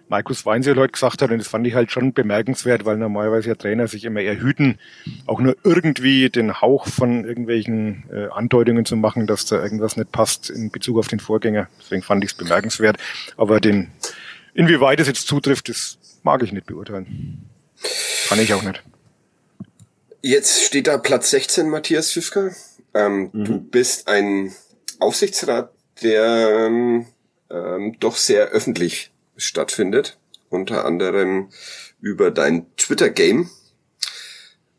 Markus 0.10 0.43
Weinzel 0.45 0.75
heute 0.75 0.93
gesagt 0.93 1.21
hat, 1.21 1.30
und 1.30 1.38
das 1.38 1.47
fand 1.47 1.67
ich 1.67 1.75
halt 1.75 1.91
schon 1.91 2.13
bemerkenswert, 2.13 2.84
weil 2.84 2.97
normalerweise 2.97 3.49
ja 3.49 3.56
Trainer 3.56 3.88
sich 3.88 4.06
immer 4.06 4.21
eher 4.21 4.39
hüten, 4.39 4.80
auch 5.28 5.39
nur 5.39 5.56
irgendwie 5.63 6.30
den 6.30 6.62
Hauch 6.62 6.88
von 6.88 7.25
irgendwelchen 7.25 8.06
äh, 8.12 8.28
Andeutungen 8.30 8.86
zu 8.86 8.95
machen, 8.95 9.28
dass 9.28 9.45
da 9.45 9.62
irgendwas 9.62 9.97
nicht 9.97 10.12
passt 10.12 10.49
in 10.49 10.71
Bezug 10.71 10.97
auf 10.97 11.08
den 11.08 11.19
Vorgänger. 11.19 11.67
Deswegen 11.80 12.02
fand 12.02 12.23
ich 12.23 12.32
es 12.32 12.38
bemerkenswert. 12.38 12.97
Aber 13.38 13.60
den, 13.60 13.91
inwieweit 14.56 14.99
es 14.99 15.08
jetzt 15.08 15.28
zutrifft, 15.28 15.69
das 15.69 15.99
mag 16.23 16.41
ich 16.41 16.52
nicht 16.52 16.65
beurteilen. 16.65 17.48
Kann 18.27 18.39
ich 18.39 18.53
auch 18.53 18.63
nicht. 18.63 18.83
Jetzt 20.21 20.63
steht 20.63 20.87
da 20.87 20.97
Platz 20.97 21.31
16, 21.31 21.69
Matthias 21.69 22.11
Fischka. 22.11 22.51
Ähm, 22.93 23.29
mhm. 23.31 23.43
Du 23.45 23.59
bist 23.59 24.07
ein 24.07 24.51
Aufsichtsrat, 24.99 25.71
der 26.03 26.67
ähm, 26.69 27.05
doch 27.99 28.15
sehr 28.15 28.49
öffentlich 28.49 29.11
stattfindet, 29.37 30.17
unter 30.49 30.85
anderem 30.85 31.49
über 32.01 32.31
dein 32.31 32.65
Twitter-Game. 32.75 33.47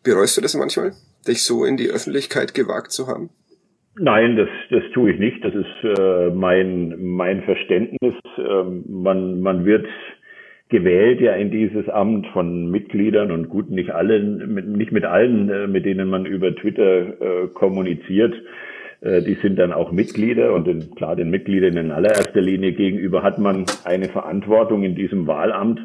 Bereust 0.03 0.37
du 0.37 0.41
das 0.41 0.55
manchmal, 0.55 0.93
dich 1.27 1.43
so 1.43 1.65
in 1.65 1.77
die 1.77 1.89
Öffentlichkeit 1.89 2.55
gewagt 2.55 2.93
zu 2.93 3.07
haben? 3.07 3.31
Nein, 3.97 4.37
das, 4.37 4.49
das 4.71 4.83
tue 4.95 5.13
ich 5.13 5.19
nicht. 5.19 5.45
Das 5.45 5.55
ist 5.55 5.99
äh, 5.99 6.31
mein, 6.31 6.95
mein 7.03 7.43
Verständnis. 7.43 8.15
Ähm, 8.39 8.85
man, 8.89 9.41
man 9.41 9.65
wird 9.65 9.87
gewählt 10.71 11.21
ja 11.21 11.35
in 11.35 11.51
dieses 11.51 11.89
Amt 11.89 12.29
von 12.29 12.71
Mitgliedern 12.71 13.31
und 13.33 13.49
gut, 13.49 13.71
nicht 13.71 13.91
allen, 13.91 14.55
nicht 14.77 14.93
mit 14.93 15.05
allen, 15.05 15.51
äh, 15.51 15.67
mit 15.67 15.85
denen 15.85 16.09
man 16.09 16.25
über 16.25 16.55
Twitter 16.55 17.21
äh, 17.21 17.49
kommuniziert. 17.53 18.35
Äh, 19.01 19.23
die 19.23 19.35
sind 19.35 19.59
dann 19.59 19.73
auch 19.73 19.93
Mitglieder 19.93 20.55
und 20.55 20.67
den, 20.67 20.95
klar, 20.95 21.17
den 21.17 21.31
Mitgliedern 21.31 21.77
in 21.77 21.91
allererster 21.91 22.41
Linie 22.41 22.73
gegenüber 22.73 23.23
hat 23.23 23.39
man 23.39 23.67
eine 23.85 24.09
Verantwortung 24.09 24.85
in 24.85 24.95
diesem 24.95 25.27
Wahlamt. 25.27 25.81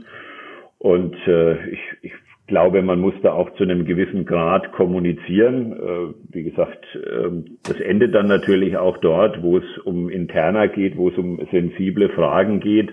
Und 0.78 1.16
äh, 1.28 1.68
ich, 1.70 1.80
ich 2.04 2.14
glaube, 2.48 2.84
man 2.84 3.00
muss 3.00 3.16
da 3.24 3.34
auch 3.34 3.50
zu 3.56 3.64
einem 3.64 3.86
gewissen 3.86 4.26
Grad 4.26 4.72
kommunizieren. 4.72 5.74
Äh, 5.74 6.14
wie 6.32 6.44
gesagt, 6.44 6.86
äh, 6.96 7.30
das 7.64 7.80
endet 7.80 8.14
dann 8.14 8.28
natürlich 8.28 8.78
auch 8.78 8.98
dort, 8.98 9.42
wo 9.42 9.58
es 9.58 9.78
um 9.84 10.10
Interna 10.10 10.68
geht, 10.68 10.96
wo 10.96 11.10
es 11.10 11.18
um 11.18 11.40
sensible 11.52 12.10
Fragen 12.10 12.60
geht. 12.60 12.92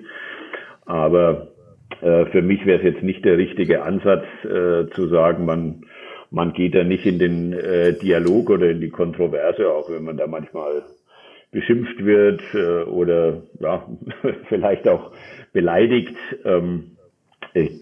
Aber 0.86 1.51
für 2.02 2.42
mich 2.42 2.66
wäre 2.66 2.78
es 2.78 2.84
jetzt 2.84 3.02
nicht 3.02 3.24
der 3.24 3.38
richtige 3.38 3.82
Ansatz 3.82 4.24
äh, 4.44 4.90
zu 4.90 5.08
sagen, 5.08 5.44
man 5.44 5.84
man 6.32 6.54
geht 6.54 6.74
da 6.74 6.82
nicht 6.82 7.04
in 7.04 7.18
den 7.18 7.52
äh, 7.52 7.92
Dialog 7.92 8.50
oder 8.50 8.70
in 8.70 8.80
die 8.80 8.88
Kontroverse, 8.88 9.70
auch 9.70 9.90
wenn 9.90 10.02
man 10.02 10.16
da 10.16 10.26
manchmal 10.26 10.82
beschimpft 11.50 12.04
wird 12.04 12.40
äh, 12.54 12.84
oder 12.84 13.42
ja, 13.60 13.86
vielleicht 14.48 14.88
auch 14.88 15.12
beleidigt. 15.52 16.16
Ähm, 16.44 16.96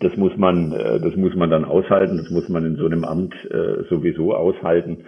das 0.01 0.17
muss 0.17 0.37
man, 0.37 0.73
äh, 0.73 0.99
das 1.01 1.15
muss 1.15 1.35
man 1.37 1.51
dann 1.51 1.65
aushalten. 1.65 2.17
Das 2.17 2.31
muss 2.31 2.49
man 2.49 2.67
in 2.67 2.77
so 2.77 2.87
einem 2.87 3.05
Amt 3.05 3.35
äh, 3.51 3.85
sowieso 3.89 4.35
aushalten. 4.35 5.05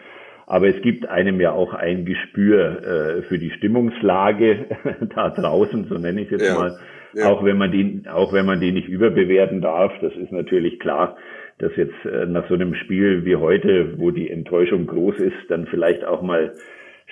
Aber 0.47 0.69
es 0.69 0.81
gibt 0.83 1.09
einem 1.09 1.41
ja 1.41 1.53
auch 1.53 1.75
ein 1.75 2.05
Gespür 2.05 2.83
äh, 3.19 3.23
für 3.23 3.39
die 3.39 3.51
Stimmungslage 3.51 4.67
da 5.15 5.31
draußen, 5.31 5.87
so 5.89 5.95
nenne 5.97 6.23
ich 6.23 6.27
es 6.27 6.41
jetzt 6.41 6.49
ja, 6.49 6.55
mal. 6.55 6.79
Ja. 7.15 7.29
Auch 7.29 7.45
wenn 7.45 7.59
man 7.59 7.71
die, 7.73 8.03
auch 8.11 8.33
wenn 8.33 8.47
man 8.47 8.61
die 8.61 8.73
nicht 8.73 8.89
überbewerten 8.89 9.61
darf, 9.61 9.93
das 10.01 10.15
ist 10.15 10.33
natürlich 10.33 10.81
klar 10.81 11.17
dass 11.63 11.77
jetzt 11.77 12.05
äh, 12.05 12.27
nach 12.27 12.49
so 12.49 12.55
einem 12.55 12.75
Spiel 12.75 13.25
wie 13.25 13.37
heute, 13.37 13.99
wo 13.99 14.11
die 14.11 14.29
Enttäuschung 14.29 14.87
groß 14.87 15.19
ist, 15.19 15.37
dann 15.49 15.67
vielleicht 15.67 16.05
auch 16.05 16.21
mal 16.21 16.55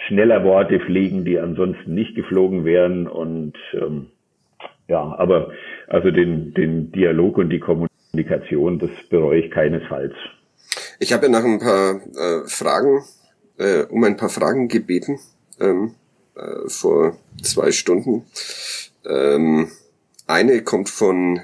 schneller 0.08 0.44
Worte 0.44 0.80
fliegen, 0.80 1.24
die 1.24 1.38
ansonsten 1.38 1.94
nicht 1.94 2.16
geflogen 2.16 2.64
wären. 2.64 3.06
Und 3.06 3.54
ähm, 3.74 4.06
ja, 4.88 5.14
aber 5.16 5.52
also 5.86 6.10
den, 6.10 6.52
den 6.54 6.90
Dialog 6.90 7.38
und 7.38 7.50
die 7.50 7.60
Kommunikation, 7.60 8.80
das 8.80 8.90
bereue 9.08 9.40
ich 9.40 9.50
keinesfalls. 9.52 10.14
Ich 10.98 11.12
habe 11.12 11.26
ja 11.26 11.32
nach 11.32 11.44
ein 11.44 11.60
paar 11.60 11.96
äh, 11.96 12.48
Fragen, 12.48 13.02
äh, 13.60 13.82
um 13.82 14.02
ein 14.04 14.16
paar 14.16 14.30
Fragen 14.30 14.68
gebeten 14.68 15.20
ähm, 15.60 15.94
äh, 16.34 16.68
vor 16.68 17.18
zwei 17.42 17.70
Stunden. 17.70 18.24
Ähm, 19.04 19.70
eine 20.26 20.62
kommt 20.62 20.88
von 20.88 21.42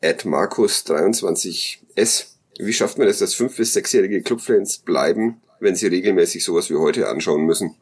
Ed 0.00 0.24
Markus 0.24 0.86
23S. 0.86 2.26
Wie 2.58 2.72
schafft 2.72 2.98
man 2.98 3.08
es, 3.08 3.18
dass 3.18 3.34
fünf- 3.34 3.56
bis 3.56 3.72
sechsjährige 3.72 4.22
Clubfans 4.22 4.78
bleiben, 4.78 5.40
wenn 5.58 5.74
sie 5.74 5.88
regelmäßig 5.88 6.44
sowas 6.44 6.70
wie 6.70 6.76
heute 6.76 7.08
anschauen 7.08 7.44
müssen 7.44 7.74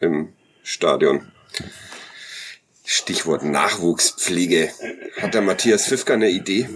im 0.00 0.32
Stadion? 0.62 1.30
Stichwort 2.84 3.44
Nachwuchspflege. 3.44 4.70
Hat 5.20 5.34
der 5.34 5.42
Matthias 5.42 5.86
Pfiffka 5.86 6.14
eine 6.14 6.30
Idee? 6.30 6.68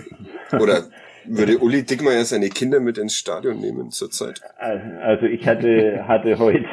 Oder 0.53 0.91
würde 1.25 1.59
Uli 1.59 1.85
Dickmeyer 1.85 2.25
seine 2.25 2.49
Kinder 2.49 2.81
mit 2.81 2.99
ins 2.99 3.15
Stadion 3.15 3.61
nehmen 3.61 3.91
zurzeit? 3.91 4.41
Also 4.59 5.27
ich 5.27 5.47
hatte, 5.47 6.07
hatte 6.07 6.39
heute, 6.39 6.65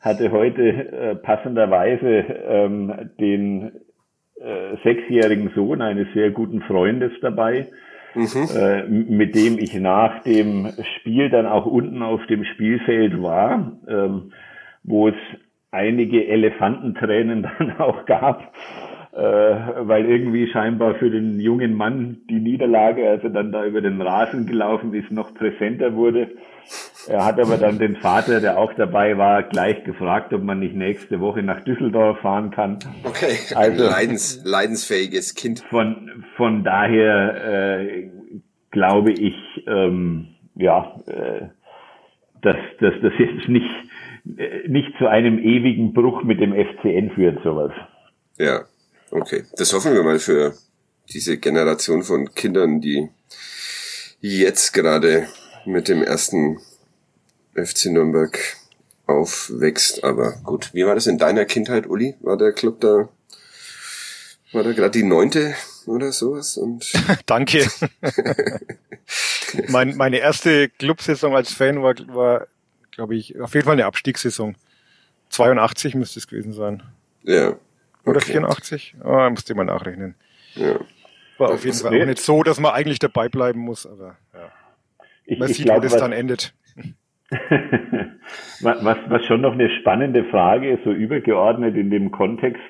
hatte 0.00 0.30
heute 0.30 0.62
äh, 0.62 1.14
passenderweise 1.16 2.08
ähm, 2.08 3.10
den 3.18 3.72
äh, 4.40 4.76
sechsjährigen 4.84 5.50
Sohn 5.54 5.82
eines 5.82 6.08
sehr 6.14 6.30
guten 6.30 6.60
Freundes 6.62 7.12
dabei, 7.22 7.68
mhm. 8.14 8.48
äh, 8.54 8.82
mit 8.84 9.34
dem 9.34 9.58
ich 9.58 9.74
nach 9.74 10.22
dem 10.24 10.72
Spiel 10.96 11.30
dann 11.30 11.46
auch 11.46 11.66
unten 11.66 12.02
auf 12.02 12.24
dem 12.26 12.44
Spielfeld 12.44 13.20
war, 13.22 13.72
ähm, 13.88 14.32
wo 14.82 15.08
es 15.08 15.14
einige 15.70 16.26
Elefantentränen 16.26 17.42
dann 17.58 17.78
auch 17.78 18.06
gab, 18.06 18.52
weil 19.18 20.04
irgendwie 20.04 20.46
scheinbar 20.48 20.96
für 20.96 21.10
den 21.10 21.40
jungen 21.40 21.74
Mann 21.74 22.18
die 22.28 22.38
Niederlage, 22.38 23.08
als 23.08 23.24
er 23.24 23.30
dann 23.30 23.50
da 23.50 23.64
über 23.64 23.80
den 23.80 24.00
Rasen 24.02 24.46
gelaufen 24.46 24.92
ist, 24.92 25.10
noch 25.10 25.32
präsenter 25.32 25.94
wurde. 25.94 26.28
Er 27.08 27.24
hat 27.24 27.40
aber 27.40 27.56
dann 27.56 27.78
den 27.78 27.96
Vater, 27.96 28.40
der 28.40 28.58
auch 28.58 28.72
dabei 28.74 29.16
war, 29.16 29.44
gleich 29.44 29.84
gefragt, 29.84 30.32
ob 30.32 30.42
man 30.42 30.58
nicht 30.58 30.74
nächste 30.74 31.20
Woche 31.20 31.42
nach 31.42 31.62
Düsseldorf 31.62 32.18
fahren 32.18 32.50
kann. 32.50 32.78
Okay, 33.04 33.38
also, 33.54 33.84
leidens, 33.84 34.42
leidensfähiges 34.44 35.34
Kind. 35.34 35.60
Von, 35.70 36.24
von 36.36 36.64
daher 36.64 37.80
äh, 37.80 38.10
glaube 38.70 39.12
ich, 39.12 39.34
ähm, 39.66 40.28
ja, 40.56 41.00
äh, 41.06 41.46
dass, 42.42 42.56
dass 42.80 42.94
das 43.00 43.12
jetzt 43.18 43.48
nicht, 43.48 43.70
äh, 44.36 44.68
nicht 44.68 44.92
zu 44.98 45.06
einem 45.06 45.38
ewigen 45.38 45.94
Bruch 45.94 46.22
mit 46.24 46.40
dem 46.40 46.52
FCN 46.52 47.12
führt, 47.12 47.42
sowas. 47.44 47.72
Ja, 48.38 48.64
okay. 49.20 49.44
Das 49.56 49.72
hoffen 49.72 49.94
wir 49.94 50.02
mal 50.02 50.18
für 50.18 50.56
diese 51.12 51.38
Generation 51.38 52.02
von 52.02 52.34
Kindern, 52.34 52.80
die 52.80 53.08
jetzt 54.20 54.72
gerade 54.72 55.28
mit 55.64 55.88
dem 55.88 56.02
ersten 56.02 56.60
FC 57.54 57.86
Nürnberg 57.86 58.38
aufwächst. 59.06 60.04
Aber 60.04 60.32
gut, 60.44 60.70
wie 60.72 60.86
war 60.86 60.94
das 60.94 61.06
in 61.06 61.18
deiner 61.18 61.44
Kindheit, 61.44 61.86
Uli? 61.86 62.16
War 62.20 62.36
der 62.36 62.52
Club 62.52 62.80
da, 62.80 63.08
war 64.52 64.62
da 64.62 64.72
gerade 64.72 64.98
die 64.98 65.04
neunte 65.04 65.54
oder 65.86 66.12
sowas? 66.12 66.56
Und 66.56 66.92
Danke. 67.26 67.68
mein, 69.68 69.96
meine 69.96 70.18
erste 70.18 70.68
Clubsaison 70.68 71.34
als 71.34 71.52
Fan 71.52 71.82
war, 71.82 71.94
war 72.08 72.46
glaube 72.96 73.14
ich, 73.14 73.38
auf 73.40 73.54
jeden 73.54 73.64
Fall 73.64 73.74
eine 73.74 73.86
Abstiegssaison. 73.86 74.56
82 75.28 75.94
müsste 75.94 76.18
es 76.18 76.26
gewesen 76.26 76.52
sein. 76.52 76.82
Ja. 77.22 77.56
Okay. 78.06 78.10
Oder 78.10 78.20
84? 78.20 78.96
Ah, 79.02 79.28
musste 79.30 79.54
mal 79.54 79.64
nachrechnen. 79.64 80.14
Ja. 80.54 80.78
War 81.38 81.50
auf 81.50 81.64
jeden 81.64 81.76
Fall 81.76 82.00
auch 82.00 82.06
nicht 82.06 82.20
so, 82.20 82.42
dass 82.42 82.60
man 82.60 82.72
eigentlich 82.72 83.00
dabei 83.00 83.28
bleiben 83.28 83.60
muss, 83.60 83.84
aber 83.84 84.16
ja. 84.32 84.52
Ich, 85.24 85.38
man 85.38 85.50
ich 85.50 85.56
sieht, 85.56 85.66
glaub, 85.66 85.78
wo 85.78 85.80
das 85.82 85.96
dann 85.96 86.12
endet. 86.12 86.54
was, 88.60 88.98
was 89.08 89.24
schon 89.26 89.40
noch 89.40 89.54
eine 89.54 89.68
spannende 89.70 90.24
Frage 90.24 90.70
ist, 90.70 90.84
so 90.84 90.92
übergeordnet 90.92 91.76
in 91.76 91.90
dem 91.90 92.12
Kontext, 92.12 92.62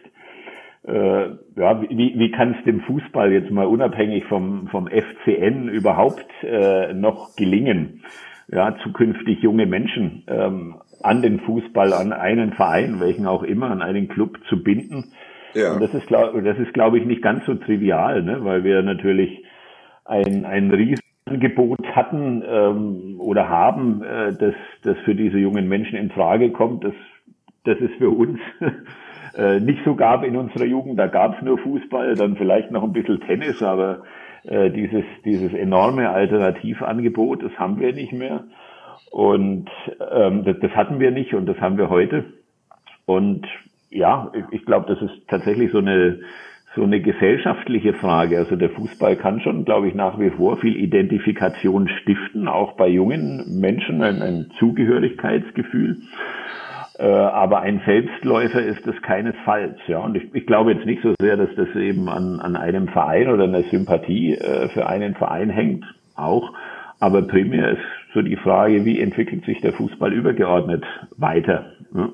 äh, 0.86 1.28
ja, 1.56 1.82
wie, 1.82 2.14
wie 2.16 2.30
kann 2.30 2.54
es 2.58 2.64
dem 2.64 2.80
Fußball 2.80 3.30
jetzt 3.32 3.50
mal 3.50 3.66
unabhängig 3.66 4.24
vom, 4.24 4.68
vom 4.68 4.88
FCN 4.88 5.68
überhaupt 5.68 6.26
äh, 6.42 6.94
noch 6.94 7.36
gelingen, 7.36 8.04
ja, 8.48 8.76
zukünftig 8.82 9.42
junge 9.42 9.66
Menschen 9.66 10.24
ähm, 10.28 10.76
an 11.02 11.22
den 11.22 11.40
Fußball, 11.40 11.92
an 11.92 12.12
einen 12.12 12.52
Verein, 12.52 13.00
welchen 13.00 13.26
auch 13.26 13.42
immer, 13.42 13.70
an 13.70 13.82
einen 13.82 14.08
Club 14.08 14.38
zu 14.48 14.62
binden. 14.62 15.12
Ja. 15.54 15.72
Und 15.72 15.82
das 15.82 15.94
ist, 15.94 16.06
glaube 16.06 16.42
das 16.42 16.58
ist, 16.58 16.74
glaube 16.74 16.98
ich, 16.98 17.06
nicht 17.06 17.22
ganz 17.22 17.44
so 17.46 17.54
trivial, 17.54 18.22
ne? 18.22 18.44
weil 18.44 18.64
wir 18.64 18.82
natürlich 18.82 19.42
ein, 20.04 20.44
ein 20.44 20.70
Riesenangebot 20.70 21.84
hatten 21.94 22.42
ähm, 22.46 23.20
oder 23.20 23.48
haben, 23.48 24.02
äh, 24.02 24.34
das, 24.38 24.54
das 24.82 24.96
für 25.04 25.14
diese 25.14 25.38
jungen 25.38 25.68
Menschen 25.68 25.96
in 25.96 26.10
Frage 26.10 26.50
kommt. 26.50 26.84
Das, 26.84 26.94
das 27.64 27.78
ist 27.78 27.94
für 27.94 28.10
uns 28.10 28.38
äh, 29.36 29.60
nicht 29.60 29.80
so 29.84 29.94
gab 29.94 30.24
in 30.24 30.36
unserer 30.36 30.66
Jugend. 30.66 30.98
Da 30.98 31.06
gab 31.06 31.36
es 31.36 31.42
nur 31.42 31.58
Fußball, 31.58 32.14
dann 32.14 32.36
vielleicht 32.36 32.70
noch 32.70 32.84
ein 32.84 32.92
bisschen 32.92 33.20
Tennis, 33.20 33.62
aber 33.62 34.02
äh, 34.44 34.70
dieses, 34.70 35.04
dieses 35.24 35.52
enorme 35.54 36.10
Alternativangebot, 36.10 37.42
das 37.42 37.52
haben 37.58 37.80
wir 37.80 37.92
nicht 37.92 38.12
mehr. 38.12 38.44
Und 39.10 39.70
ähm, 40.12 40.44
das, 40.44 40.56
das 40.60 40.72
hatten 40.72 41.00
wir 41.00 41.10
nicht 41.10 41.34
und 41.34 41.46
das 41.46 41.60
haben 41.60 41.78
wir 41.78 41.90
heute. 41.90 42.24
Und 43.06 43.46
ja, 43.90 44.30
ich, 44.34 44.60
ich 44.60 44.66
glaube, 44.66 44.92
das 44.92 45.02
ist 45.02 45.28
tatsächlich 45.28 45.72
so 45.72 45.78
eine 45.78 46.20
so 46.76 46.82
eine 46.82 47.00
gesellschaftliche 47.00 47.94
Frage. 47.94 48.38
Also 48.38 48.54
der 48.54 48.68
Fußball 48.70 49.16
kann 49.16 49.40
schon, 49.40 49.64
glaube 49.64 49.88
ich, 49.88 49.94
nach 49.94 50.20
wie 50.20 50.30
vor 50.30 50.58
viel 50.58 50.76
Identifikation 50.76 51.88
stiften, 51.88 52.46
auch 52.48 52.72
bei 52.72 52.86
jungen 52.86 53.60
Menschen 53.60 54.02
ein, 54.02 54.20
ein 54.20 54.50
Zugehörigkeitsgefühl. 54.58 55.96
Äh, 56.98 57.04
aber 57.04 57.60
ein 57.60 57.80
Selbstläufer 57.86 58.62
ist 58.62 58.86
es 58.86 59.00
keinesfalls. 59.02 59.78
Ja, 59.86 59.98
und 59.98 60.16
ich, 60.16 60.34
ich, 60.34 60.46
glaube 60.46 60.72
jetzt 60.72 60.86
nicht 60.86 61.02
so 61.02 61.14
sehr, 61.18 61.36
dass 61.38 61.48
das 61.56 61.74
eben 61.74 62.08
an, 62.08 62.40
an 62.40 62.56
einem 62.56 62.88
Verein 62.88 63.28
oder 63.28 63.44
einer 63.44 63.62
Sympathie 63.64 64.34
äh, 64.34 64.68
für 64.68 64.86
einen 64.86 65.14
Verein 65.14 65.50
hängt, 65.50 65.84
auch. 66.14 66.52
Aber 67.00 67.22
primär 67.22 67.72
ist 67.72 67.80
so 68.16 68.22
die 68.22 68.36
Frage, 68.36 68.84
wie 68.86 68.98
entwickelt 68.98 69.44
sich 69.44 69.60
der 69.60 69.74
Fußball 69.74 70.12
übergeordnet 70.12 70.84
weiter? 71.16 71.72
Ja. 71.94 72.10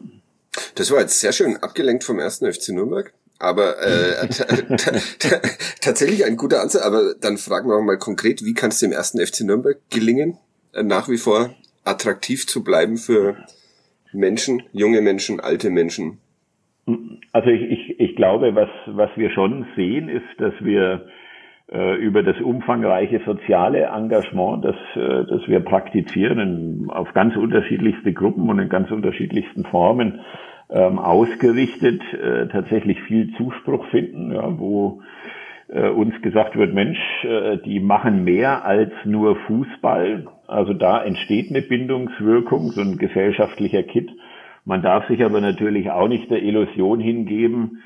Das 0.74 0.90
war 0.90 1.00
jetzt 1.00 1.20
sehr 1.20 1.32
schön 1.32 1.56
abgelenkt 1.56 2.02
vom 2.04 2.18
ersten 2.18 2.52
FC 2.52 2.70
Nürnberg. 2.70 3.14
Aber 3.38 3.76
äh, 3.80 4.28
tatsächlich 5.80 6.24
ein 6.24 6.36
guter 6.36 6.60
Ansatz. 6.60 6.82
Aber 6.82 7.14
dann 7.20 7.38
fragen 7.38 7.68
wir 7.68 7.80
mal 7.80 7.98
konkret, 7.98 8.44
wie 8.44 8.52
kann 8.52 8.70
es 8.70 8.80
dem 8.80 8.92
ersten 8.92 9.24
FC 9.24 9.42
Nürnberg 9.42 9.78
gelingen, 9.90 10.38
äh, 10.74 10.82
nach 10.82 11.08
wie 11.08 11.16
vor 11.16 11.54
attraktiv 11.84 12.46
zu 12.46 12.62
bleiben 12.64 12.96
für 12.96 13.36
Menschen, 14.12 14.64
junge 14.72 15.00
Menschen, 15.00 15.40
alte 15.40 15.70
Menschen? 15.70 16.18
Also 17.32 17.48
ich, 17.48 17.62
ich, 17.62 18.00
ich 18.00 18.16
glaube, 18.16 18.54
was, 18.54 18.68
was 18.86 19.10
wir 19.16 19.30
schon 19.30 19.66
sehen, 19.76 20.08
ist, 20.08 20.24
dass 20.38 20.54
wir 20.60 21.06
über 21.96 22.22
das 22.22 22.38
umfangreiche 22.40 23.20
soziale 23.24 23.84
Engagement, 23.84 24.64
das, 24.64 24.76
äh, 24.94 25.24
das 25.24 25.48
wir 25.48 25.60
praktizieren 25.60 26.88
auf 26.90 27.12
ganz 27.14 27.34
unterschiedlichste 27.36 28.12
Gruppen 28.12 28.48
und 28.50 28.58
in 28.58 28.68
ganz 28.68 28.90
unterschiedlichsten 28.90 29.64
Formen 29.64 30.20
ähm, 30.68 30.98
ausgerichtet, 30.98 32.02
äh, 32.12 32.48
tatsächlich 32.48 33.00
viel 33.02 33.32
Zuspruch 33.36 33.86
finden, 33.86 34.32
ja, 34.32 34.58
wo 34.58 35.02
äh, 35.68 35.88
uns 35.88 36.20
gesagt 36.22 36.56
wird, 36.56 36.74
Mensch, 36.74 36.98
äh, 37.24 37.58
die 37.58 37.80
machen 37.80 38.24
mehr 38.24 38.64
als 38.64 38.92
nur 39.04 39.36
Fußball. 39.46 40.26
Also 40.46 40.74
da 40.74 41.02
entsteht 41.02 41.50
eine 41.50 41.62
Bindungswirkung, 41.62 42.70
so 42.70 42.80
ein 42.80 42.98
gesellschaftlicher 42.98 43.82
Kit. 43.82 44.10
Man 44.64 44.82
darf 44.82 45.06
sich 45.08 45.24
aber 45.24 45.40
natürlich 45.40 45.90
auch 45.90 46.08
nicht 46.08 46.30
der 46.30 46.42
Illusion 46.42 47.00
hingeben, 47.00 47.82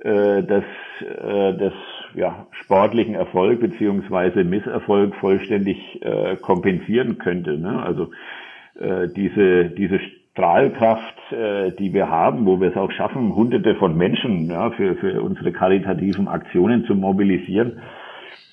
äh, 0.00 0.42
dass 0.42 0.64
äh, 1.00 1.56
das 1.56 1.72
ja, 2.14 2.46
sportlichen 2.62 3.14
Erfolg 3.14 3.60
beziehungsweise 3.60 4.44
Misserfolg 4.44 5.14
vollständig 5.16 6.02
äh, 6.02 6.36
kompensieren 6.36 7.18
könnte. 7.18 7.58
Ne? 7.58 7.82
Also 7.82 8.10
äh, 8.78 9.08
diese, 9.14 9.66
diese 9.70 10.00
Strahlkraft, 10.32 11.32
äh, 11.32 11.72
die 11.72 11.92
wir 11.92 12.08
haben, 12.08 12.46
wo 12.46 12.60
wir 12.60 12.70
es 12.70 12.76
auch 12.76 12.90
schaffen, 12.90 13.34
hunderte 13.34 13.74
von 13.76 13.96
Menschen 13.96 14.50
ja, 14.50 14.70
für, 14.70 14.96
für 14.96 15.22
unsere 15.22 15.52
karitativen 15.52 16.28
Aktionen 16.28 16.84
zu 16.86 16.94
mobilisieren, 16.94 17.80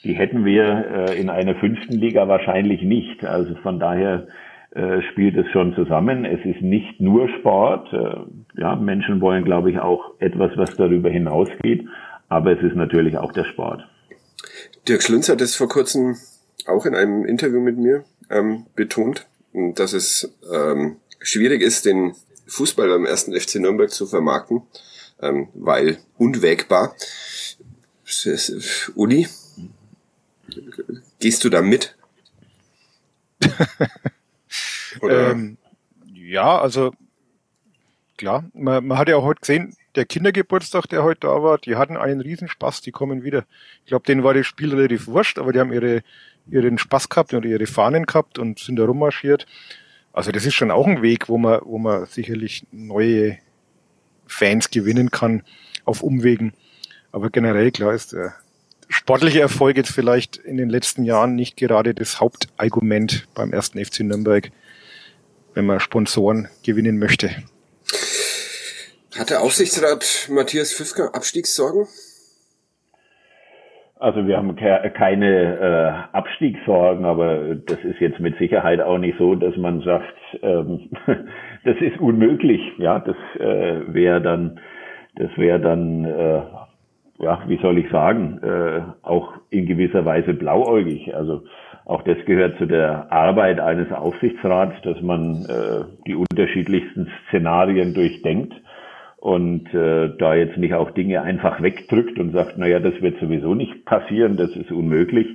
die 0.03 0.14
hätten 0.14 0.45
wir 0.45 1.09
äh, 1.09 1.20
in 1.20 1.30
einer 1.30 1.55
fünften 1.55 1.93
Liga 1.93 2.28
wahrscheinlich 2.28 2.82
nicht. 2.82 3.24
Also 3.24 3.55
von 3.55 3.80
daher 3.80 4.28
äh, 4.72 5.01
spielt 5.12 5.38
es 5.38 5.47
schon 5.51 5.76
zusammen. 5.76 6.26
Es 6.26 6.43
ist 6.45 6.62
nicht 6.62 6.99
nur 6.99 7.30
Sport. 7.30 7.91
Äh, 7.93 8.62
ja, 8.62 8.76
Menschen 8.76 9.22
wollen, 9.22 9.43
glaube 9.43 9.70
ich, 9.70 9.80
auch 9.80 10.14
etwas, 10.20 10.51
was 10.55 10.76
darüber 10.76 11.09
hinausgeht. 11.09 11.88
Aber 12.32 12.57
es 12.57 12.63
ist 12.63 12.77
natürlich 12.77 13.17
auch 13.17 13.34
der 13.34 13.43
Sport. 13.43 13.86
Dirk 14.88 15.03
Schlunz 15.03 15.27
hat 15.27 15.41
es 15.41 15.53
vor 15.53 15.67
kurzem 15.67 16.15
auch 16.65 16.86
in 16.86 16.95
einem 16.95 17.25
Interview 17.25 17.59
mit 17.59 17.77
mir 17.77 18.05
ähm, 18.29 18.67
betont, 18.73 19.27
dass 19.51 19.91
es 19.91 20.34
ähm, 20.49 20.95
schwierig 21.19 21.61
ist, 21.61 21.84
den 21.84 22.15
Fußball 22.47 22.88
beim 22.88 23.05
ersten 23.05 23.38
FC 23.38 23.55
Nürnberg 23.55 23.91
zu 23.91 24.07
vermarkten, 24.07 24.61
ähm, 25.21 25.49
weil 25.53 25.97
unwägbar. 26.17 26.95
Uli, 28.95 29.27
gehst 31.19 31.43
du 31.43 31.49
da 31.49 31.61
mit? 31.61 31.97
ähm, 35.01 35.57
ja, 36.05 36.61
also 36.61 36.93
klar, 38.17 38.45
man, 38.53 38.88
man 38.88 38.97
hat 38.97 39.09
ja 39.09 39.17
auch 39.17 39.25
heute 39.25 39.41
gesehen, 39.41 39.75
der 39.95 40.05
Kindergeburtstag, 40.05 40.87
der 40.87 41.03
heute 41.03 41.21
da 41.21 41.43
war, 41.43 41.57
die 41.57 41.75
hatten 41.75 41.97
einen 41.97 42.21
Riesenspaß, 42.21 42.81
die 42.81 42.91
kommen 42.91 43.23
wieder. 43.23 43.45
Ich 43.83 43.89
glaube, 43.89 44.05
denen 44.05 44.23
war 44.23 44.33
das 44.33 44.47
Spiel 44.47 44.73
relativ 44.73 45.07
wurscht, 45.07 45.37
aber 45.37 45.53
die 45.53 45.59
haben 45.59 45.73
ihre, 45.73 46.03
ihren 46.49 46.77
Spaß 46.77 47.09
gehabt 47.09 47.33
und 47.33 47.45
ihre 47.45 47.65
Fahnen 47.67 48.05
gehabt 48.05 48.39
und 48.39 48.59
sind 48.59 48.77
da 48.77 48.85
rummarschiert. 48.85 49.45
Also 50.13 50.31
das 50.31 50.45
ist 50.45 50.55
schon 50.55 50.71
auch 50.71 50.87
ein 50.87 51.01
Weg, 51.01 51.29
wo 51.29 51.37
man, 51.37 51.61
wo 51.63 51.77
man 51.77 52.05
sicherlich 52.05 52.65
neue 52.71 53.37
Fans 54.27 54.69
gewinnen 54.69 55.11
kann 55.11 55.43
auf 55.85 56.03
Umwegen. 56.03 56.53
Aber 57.11 57.29
generell 57.29 57.71
klar 57.71 57.93
ist 57.93 58.13
der 58.13 58.33
sportliche 58.87 59.41
Erfolg 59.41 59.77
jetzt 59.77 59.91
vielleicht 59.91 60.37
in 60.37 60.57
den 60.57 60.69
letzten 60.69 61.03
Jahren 61.05 61.35
nicht 61.35 61.57
gerade 61.57 61.93
das 61.93 62.19
Hauptargument 62.19 63.27
beim 63.33 63.53
ersten 63.53 63.83
FC 63.83 64.01
Nürnberg, 64.01 64.51
wenn 65.53 65.65
man 65.65 65.79
Sponsoren 65.79 66.49
gewinnen 66.63 66.97
möchte. 66.97 67.31
Hat 69.20 69.30
der 69.30 69.41
Aufsichtsrat 69.41 70.30
Matthias 70.32 70.74
Pfiffker 70.74 71.14
Abstiegssorgen? 71.14 71.86
Also 73.99 74.26
wir 74.26 74.38
haben 74.38 74.55
keine 74.55 76.07
äh, 76.14 76.16
Abstiegssorgen, 76.16 77.03
aber 77.03 77.55
das 77.55 77.80
ist 77.84 77.99
jetzt 77.99 78.22
mit 78.22 78.38
Sicherheit 78.38 78.80
auch 78.80 78.97
nicht 78.97 79.18
so, 79.18 79.36
dass 79.36 79.55
man 79.57 79.82
sagt, 79.82 80.16
ähm, 80.41 80.89
das 81.66 81.76
ist 81.82 81.99
unmöglich. 81.99 82.62
Ja, 82.78 82.99
das 82.99 83.18
äh, 83.38 83.93
wäre 83.93 84.22
dann, 84.22 84.62
das 85.18 85.30
wäre 85.36 85.59
dann, 85.59 86.05
äh, 86.05 86.41
ja, 87.20 87.43
wie 87.47 87.59
soll 87.62 87.80
ich 87.80 87.91
sagen, 87.91 88.39
äh, 88.41 88.82
auch 89.01 89.34
in 89.49 89.66
gewisser 89.66 90.05
Weise 90.05 90.34
blauäugig. 90.34 91.14
Also 91.14 91.43
auch 91.84 92.01
das 92.03 92.18
gehört 92.26 92.57
zu 92.59 92.66
der 92.66 93.12
Arbeit 93.12 93.59
eines 93.59 93.91
Aufsichtsrats, 93.91 94.82
dass 94.84 95.01
man 95.01 95.45
äh, 95.49 95.84
die 96.07 96.16
unterschiedlichsten 96.16 97.12
Szenarien 97.28 97.93
durchdenkt 97.93 98.53
und 99.22 99.72
äh, 99.72 100.09
da 100.17 100.34
jetzt 100.34 100.57
nicht 100.57 100.74
auch 100.74 100.89
Dinge 100.91 101.22
einfach 101.22 101.61
wegdrückt 101.61 102.17
und 102.17 102.34
sagt, 102.34 102.57
naja, 102.57 102.80
das 102.80 102.99
wird 103.01 103.19
sowieso 103.19 103.53
nicht 103.53 103.86
passieren, 103.86 104.36
das 104.36 104.49
ist 104.55 104.72
unmöglich. 104.72 105.28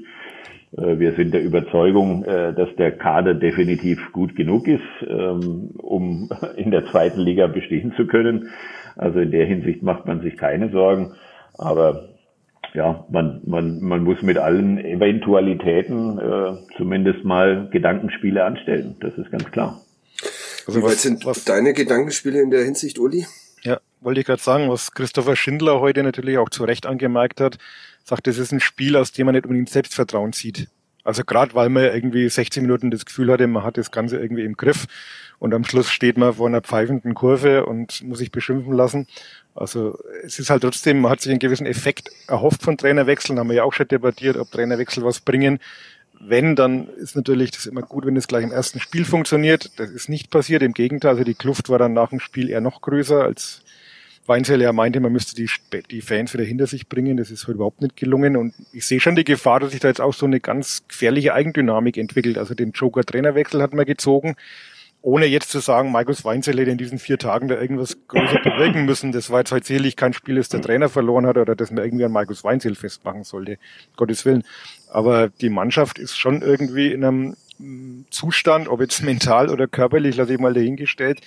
Äh, 0.77 0.99
wir 0.99 1.13
sind 1.13 1.33
der 1.33 1.45
Überzeugung, 1.45 2.25
äh, 2.25 2.53
dass 2.53 2.69
der 2.77 2.91
Kader 2.99 3.35
definitiv 3.35 4.01
gut 4.13 4.35
genug 4.35 4.67
ist, 4.67 4.83
ähm, 5.09 5.71
um 5.79 6.29
in 6.57 6.73
der 6.73 6.87
zweiten 6.87 7.21
Liga 7.21 7.47
bestehen 7.47 7.95
zu 7.97 8.09
können. 8.09 8.51
Also 8.97 9.21
in 9.21 9.31
der 9.31 9.47
Hinsicht 9.47 9.85
macht 9.85 10.05
man 10.05 10.21
sich 10.21 10.37
keine 10.37 10.71
Sorgen. 10.71 11.15
Aber 11.57 12.09
ja, 12.75 13.07
man, 13.09 13.41
man, 13.47 13.81
man 13.81 14.03
muss 14.03 14.21
mit 14.21 14.37
allen 14.37 14.79
Eventualitäten 14.79 16.19
äh, 16.19 16.57
zumindest 16.77 17.25
mal 17.25 17.69
Gedankenspiele 17.71 18.43
anstellen. 18.43 18.97
Das 18.99 19.17
ist 19.17 19.31
ganz 19.31 19.49
klar. 19.53 19.81
Also 20.67 20.81
Wie 20.81 20.85
weit 20.85 20.99
sind 20.99 21.25
was, 21.25 21.45
deine 21.45 21.73
Gedankenspiele 21.73 22.43
in 22.43 22.51
der 22.51 22.65
Hinsicht, 22.65 22.99
Uli? 22.99 23.25
Wollte 24.07 24.21
ich 24.21 24.27
gerade 24.29 24.41
sagen, 24.41 24.71
was 24.71 24.93
Christopher 24.93 25.35
Schindler 25.35 25.81
heute 25.81 26.05
natürlich 26.05 26.39
auch 26.39 26.49
zu 26.49 26.63
Recht 26.63 26.87
angemerkt 26.87 27.41
hat, 27.41 27.59
sagt, 28.05 28.29
das 28.29 28.39
ist 28.39 28.53
ein 28.53 28.61
Spiel, 28.61 28.95
aus 28.95 29.11
dem 29.11 29.27
man 29.27 29.35
nicht 29.35 29.47
unbedingt 29.47 29.69
Selbstvertrauen 29.69 30.33
sieht. 30.33 30.69
Also 31.03 31.25
gerade 31.25 31.55
weil 31.57 31.71
man 31.71 31.83
irgendwie 31.87 32.29
16 32.29 32.63
Minuten 32.63 32.93
das 32.93 33.05
Gefühl 33.05 33.33
hatte, 33.33 33.49
man 33.49 33.65
hat 33.65 33.79
das 33.79 33.91
Ganze 33.91 34.19
irgendwie 34.19 34.45
im 34.45 34.57
Griff 34.57 34.87
und 35.41 35.53
am 35.55 35.65
Schluss 35.65 35.91
steht 35.91 36.19
man 36.19 36.35
vor 36.35 36.47
einer 36.47 36.61
pfeifenden 36.61 37.15
Kurve 37.15 37.67
und 37.67 38.01
muss 38.05 38.19
sich 38.19 38.31
beschimpfen 38.31 38.75
lassen. 38.75 39.09
Also 39.57 39.99
es 40.23 40.39
ist 40.39 40.51
halt 40.51 40.63
trotzdem, 40.63 41.01
man 41.01 41.11
hat 41.11 41.21
sich 41.21 41.31
einen 41.31 41.41
gewissen 41.41 41.67
Effekt 41.67 42.09
erhofft 42.29 42.63
von 42.63 42.79
Trainerwechseln, 42.79 43.41
haben 43.41 43.49
wir 43.49 43.57
ja 43.57 43.65
auch 43.65 43.73
schon 43.73 43.89
debattiert, 43.89 44.37
ob 44.37 44.53
Trainerwechsel 44.53 45.03
was 45.03 45.19
bringen. 45.19 45.59
Wenn, 46.21 46.55
dann 46.55 46.87
ist 46.91 47.17
natürlich 47.17 47.51
das 47.51 47.67
immer 47.67 47.83
gut, 47.83 48.07
wenn 48.07 48.17
es 48.17 48.29
gleich 48.29 48.45
im 48.45 48.53
ersten 48.53 48.79
Spiel 48.79 49.05
funktioniert. 49.05 49.73
Das 49.81 49.91
ist 49.91 50.09
nicht 50.09 50.31
passiert. 50.31 50.63
Im 50.63 50.75
Gegenteil, 50.75 51.11
also 51.11 51.25
die 51.25 51.35
Kluft 51.35 51.71
war 51.71 51.81
dann 51.81 51.93
nach 51.93 52.11
dem 52.11 52.21
Spiel 52.21 52.51
eher 52.51 52.61
noch 52.61 52.81
größer 52.83 53.25
als 53.25 53.63
Weinzel 54.29 54.61
ja 54.61 54.73
meinte, 54.73 55.01
man 55.01 55.13
müsste 55.13 55.35
die, 55.35 55.49
die 55.91 56.01
Fans 56.01 56.33
wieder 56.35 56.45
hinter 56.45 56.67
sich 56.67 56.89
bringen. 56.89 57.17
Das 57.17 57.31
ist 57.31 57.47
halt 57.47 57.57
überhaupt 57.57 57.83
nicht 57.83 57.97
gelungen. 57.97 58.37
Und 58.37 58.55
ich 58.73 58.87
sehe 58.87 59.01
schon 59.01 59.17
die 59.17 59.25
Gefahr, 59.25 59.61
dass 59.61 59.73
sich 59.73 59.81
da 59.81 59.89
jetzt 59.89 60.01
auch 60.01 60.15
so 60.15 60.27
eine 60.27 60.41
ganz 60.41 60.85
gefährliche 60.89 61.35
Eigendynamik 61.35 61.97
entwickelt. 61.97 62.39
Also 62.39 62.55
den 62.55 62.73
Joker-Trainerwechsel 62.73 63.63
hat 63.63 63.75
man 63.75 63.87
gezogen, 63.87 64.37
ohne 65.03 65.27
jetzt 65.27 65.51
zu 65.51 65.61
sagen, 65.61 65.93
Markus 65.93 66.25
Weinzel 66.25 66.59
hätte 66.59 66.71
in 66.73 66.79
diesen 66.79 66.99
vier 66.99 67.19
Tagen 67.19 67.47
da 67.47 67.61
irgendwas 67.61 67.97
größer 68.09 68.41
bewirken 68.43 68.87
müssen. 68.87 69.13
Das 69.13 69.31
war 69.31 69.41
jetzt 69.41 69.53
halt 69.53 69.65
sicherlich 69.65 69.95
kein 69.95 70.13
Spiel, 70.13 70.35
das 70.35 70.49
der 70.49 70.61
Trainer 70.61 70.89
verloren 70.89 71.27
hat 71.27 71.37
oder 71.37 71.55
das 71.55 71.71
man 71.71 71.85
irgendwie 71.85 72.05
an 72.05 72.13
Markus 72.13 72.43
Weinzel 72.43 72.75
festmachen 72.75 73.23
sollte. 73.23 73.59
Gottes 73.97 74.25
Willen. 74.25 74.43
Aber 74.91 75.29
die 75.29 75.51
Mannschaft 75.51 75.99
ist 75.99 76.19
schon 76.19 76.43
irgendwie 76.43 76.93
in 76.93 77.05
einem 77.05 77.37
Zustand, 78.11 78.69
ob 78.69 78.81
jetzt 78.81 79.03
mental 79.05 79.51
oder 79.51 79.69
körperlich, 79.69 80.17
lasse 80.17 80.35
ich 80.35 80.41
mal 80.41 80.55
dahingestellt, 80.55 81.21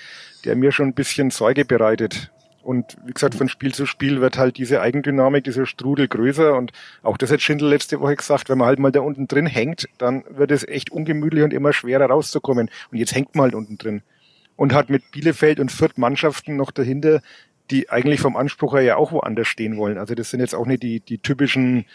der 0.43 0.55
mir 0.55 0.71
schon 0.71 0.87
ein 0.87 0.93
bisschen 0.93 1.31
Sorge 1.31 1.63
bereitet. 1.63 2.31
Und 2.69 2.97
wie 3.03 3.13
gesagt, 3.13 3.33
von 3.33 3.49
Spiel 3.49 3.73
zu 3.73 3.87
Spiel 3.87 4.21
wird 4.21 4.37
halt 4.37 4.57
diese 4.57 4.79
Eigendynamik, 4.79 5.43
dieser 5.43 5.65
Strudel 5.65 6.07
größer. 6.07 6.55
Und 6.55 6.71
auch 7.01 7.17
das 7.17 7.31
hat 7.31 7.41
Schindel 7.41 7.67
letzte 7.67 7.99
Woche 7.99 8.15
gesagt, 8.15 8.47
wenn 8.47 8.59
man 8.59 8.67
halt 8.67 8.77
mal 8.77 8.91
da 8.91 8.99
unten 8.99 9.27
drin 9.27 9.47
hängt, 9.47 9.89
dann 9.97 10.23
wird 10.29 10.51
es 10.51 10.67
echt 10.67 10.91
ungemütlich 10.91 11.43
und 11.43 11.51
immer 11.51 11.73
schwerer 11.73 12.05
rauszukommen. 12.05 12.69
Und 12.91 12.97
jetzt 12.99 13.15
hängt 13.15 13.33
man 13.33 13.45
halt 13.45 13.55
unten 13.55 13.79
drin. 13.79 14.03
Und 14.55 14.75
hat 14.75 14.91
mit 14.91 15.09
Bielefeld 15.09 15.59
und 15.59 15.71
Fürth 15.71 15.97
Mannschaften 15.97 16.57
noch 16.57 16.69
dahinter, 16.69 17.21
die 17.71 17.89
eigentlich 17.89 18.19
vom 18.19 18.37
Anspruch 18.37 18.75
her 18.75 18.83
ja 18.83 18.97
auch 18.97 19.11
woanders 19.11 19.47
stehen 19.47 19.75
wollen. 19.77 19.97
Also 19.97 20.13
das 20.13 20.29
sind 20.29 20.39
jetzt 20.39 20.53
auch 20.53 20.67
nicht 20.67 20.83
die, 20.83 20.99
die 20.99 21.17
typischen 21.17 21.85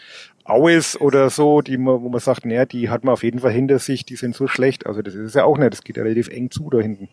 Aues 0.43 0.99
oder 0.99 1.29
so, 1.29 1.61
die 1.61 1.77
man, 1.77 2.01
wo 2.01 2.09
man 2.09 2.19
sagt, 2.19 2.45
naja, 2.45 2.65
die 2.65 2.89
hat 2.89 3.05
man 3.05 3.13
auf 3.13 3.23
jeden 3.23 3.39
Fall 3.39 3.53
hinter 3.53 3.79
sich, 3.79 4.03
die 4.03 4.17
sind 4.17 4.35
so 4.35 4.49
schlecht. 4.49 4.87
Also 4.87 5.01
das 5.01 5.15
ist 5.15 5.25
es 5.25 5.33
ja 5.35 5.45
auch 5.45 5.57
nicht, 5.57 5.71
das 5.71 5.85
geht 5.85 5.95
ja 5.95 6.03
relativ 6.03 6.27
eng 6.27 6.51
zu 6.51 6.69
da 6.69 6.81
hinten. 6.81 7.07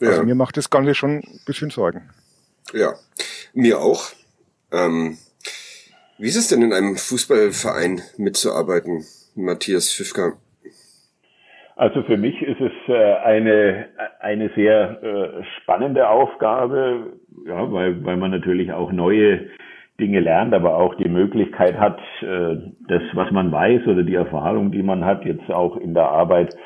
Ja. 0.00 0.10
Also 0.10 0.22
mir 0.24 0.34
macht 0.34 0.58
das 0.58 0.68
Ganze 0.68 0.94
schon 0.94 1.20
ein 1.20 1.40
bisschen 1.46 1.70
Sorgen. 1.70 2.10
Ja, 2.72 2.94
mir 3.54 3.78
auch. 3.78 4.12
Ähm, 4.72 5.18
wie 6.18 6.28
ist 6.28 6.36
es 6.36 6.48
denn 6.48 6.62
in 6.62 6.72
einem 6.72 6.96
Fußballverein 6.96 8.00
mitzuarbeiten, 8.18 9.04
Matthias 9.34 9.92
Pfiffka? 9.94 10.32
Also 11.76 12.02
für 12.04 12.16
mich 12.16 12.40
ist 12.40 12.60
es 12.60 12.72
äh, 12.88 13.14
eine, 13.16 13.88
eine 14.20 14.50
sehr 14.56 15.02
äh, 15.02 15.44
spannende 15.60 16.08
Aufgabe, 16.08 17.12
ja, 17.46 17.70
weil, 17.70 18.02
weil 18.02 18.16
man 18.16 18.30
natürlich 18.30 18.72
auch 18.72 18.92
neue 18.92 19.50
Dinge 20.00 20.20
lernt, 20.20 20.54
aber 20.54 20.76
auch 20.76 20.94
die 20.94 21.08
Möglichkeit 21.08 21.78
hat, 21.78 21.98
äh, 22.22 22.56
das, 22.88 23.02
was 23.12 23.30
man 23.30 23.52
weiß 23.52 23.86
oder 23.86 24.02
die 24.02 24.14
Erfahrung, 24.14 24.72
die 24.72 24.82
man 24.82 25.04
hat, 25.04 25.24
jetzt 25.26 25.50
auch 25.50 25.76
in 25.76 25.92
der 25.92 26.08
Arbeit 26.08 26.56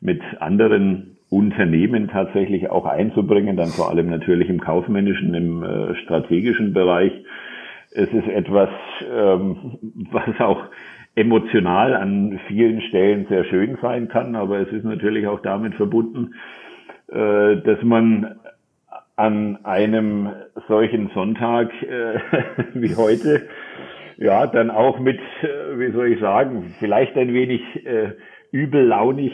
mit 0.00 0.22
anderen 0.38 1.18
Unternehmen 1.30 2.08
tatsächlich 2.08 2.70
auch 2.70 2.84
einzubringen, 2.84 3.56
dann 3.56 3.68
vor 3.68 3.88
allem 3.88 4.10
natürlich 4.10 4.48
im 4.50 4.60
kaufmännischen, 4.60 5.32
im 5.34 5.94
strategischen 6.02 6.72
Bereich. 6.72 7.12
Es 7.92 8.08
ist 8.12 8.28
etwas, 8.28 8.68
ähm, 9.08 9.78
was 10.10 10.40
auch 10.40 10.64
emotional 11.14 11.94
an 11.94 12.40
vielen 12.46 12.80
Stellen 12.82 13.26
sehr 13.28 13.44
schön 13.44 13.78
sein 13.82 14.08
kann, 14.08 14.36
aber 14.36 14.58
es 14.60 14.68
ist 14.68 14.84
natürlich 14.84 15.26
auch 15.26 15.40
damit 15.40 15.74
verbunden, 15.74 16.34
äh, 17.08 17.56
dass 17.56 17.82
man 17.82 18.36
an 19.16 19.58
einem 19.64 20.30
solchen 20.68 21.10
Sonntag 21.10 21.70
äh, 21.82 22.18
wie 22.74 22.94
heute 22.94 23.48
ja 24.16 24.46
dann 24.46 24.70
auch 24.70 24.98
mit, 24.98 25.18
äh, 25.42 25.78
wie 25.78 25.92
soll 25.92 26.12
ich 26.12 26.20
sagen, 26.20 26.74
vielleicht 26.78 27.16
ein 27.16 27.34
wenig 27.34 27.60
übellaunig 28.52 29.32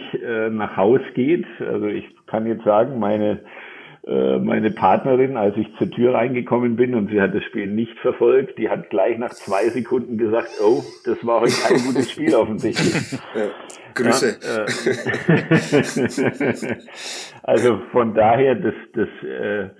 nach 0.50 0.76
Haus 0.76 1.00
geht. 1.14 1.46
Also 1.60 1.86
ich 1.86 2.04
kann 2.26 2.46
jetzt 2.46 2.64
sagen, 2.64 2.98
meine 2.98 3.40
äh, 4.06 4.38
meine 4.38 4.70
Partnerin, 4.70 5.36
als 5.36 5.56
ich 5.56 5.66
zur 5.78 5.90
Tür 5.90 6.14
reingekommen 6.14 6.76
bin 6.76 6.94
und 6.94 7.10
sie 7.10 7.20
hat 7.20 7.34
das 7.34 7.42
Spiel 7.42 7.66
nicht 7.66 7.98
verfolgt, 7.98 8.56
die 8.56 8.68
hat 8.68 8.88
gleich 8.88 9.18
nach 9.18 9.30
zwei 9.30 9.68
Sekunden 9.68 10.16
gesagt, 10.16 10.50
oh, 10.62 10.84
das 11.04 11.26
war 11.26 11.40
heute 11.40 11.54
kein 11.60 11.78
gutes 11.84 12.12
Spiel 12.12 12.34
offensichtlich. 12.34 12.94
Ja, 13.34 13.50
Grüße. 13.94 14.38
Ja, 14.42 14.64
äh, 16.58 16.76
also 17.42 17.80
von 17.90 18.14
daher, 18.14 18.54
das, 18.54 18.74
das 18.92 19.08
äh, 19.24 19.70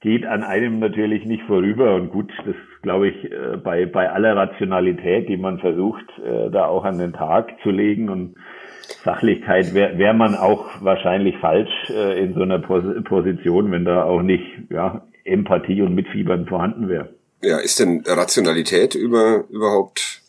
geht 0.00 0.24
an 0.24 0.44
einem 0.44 0.78
natürlich 0.78 1.26
nicht 1.26 1.42
vorüber 1.42 1.94
und 1.96 2.10
gut, 2.10 2.32
das 2.46 2.54
glaube 2.82 3.08
ich 3.08 3.30
äh, 3.30 3.58
bei, 3.62 3.84
bei 3.84 4.10
aller 4.10 4.34
Rationalität, 4.36 5.28
die 5.28 5.36
man 5.36 5.58
versucht, 5.58 6.06
äh, 6.24 6.50
da 6.50 6.66
auch 6.66 6.84
an 6.84 6.98
den 6.98 7.12
Tag 7.12 7.52
zu 7.62 7.70
legen 7.70 8.08
und 8.08 8.36
Sachlichkeit 9.04 9.74
wäre 9.74 9.98
wär 9.98 10.14
man 10.14 10.34
auch 10.34 10.82
wahrscheinlich 10.82 11.36
falsch 11.38 11.90
äh, 11.90 12.22
in 12.22 12.34
so 12.34 12.42
einer 12.42 12.58
Pos 12.58 12.84
Position, 13.04 13.70
wenn 13.70 13.84
da 13.84 14.04
auch 14.04 14.22
nicht 14.22 14.44
ja, 14.70 15.06
Empathie 15.24 15.82
und 15.82 15.94
Mitfiebern 15.94 16.46
vorhanden 16.46 16.88
wäre. 16.88 17.10
Ja, 17.42 17.58
ist 17.58 17.80
denn 17.80 18.02
Rationalität 18.06 18.94
über, 18.94 19.44
überhaupt, 19.50 20.22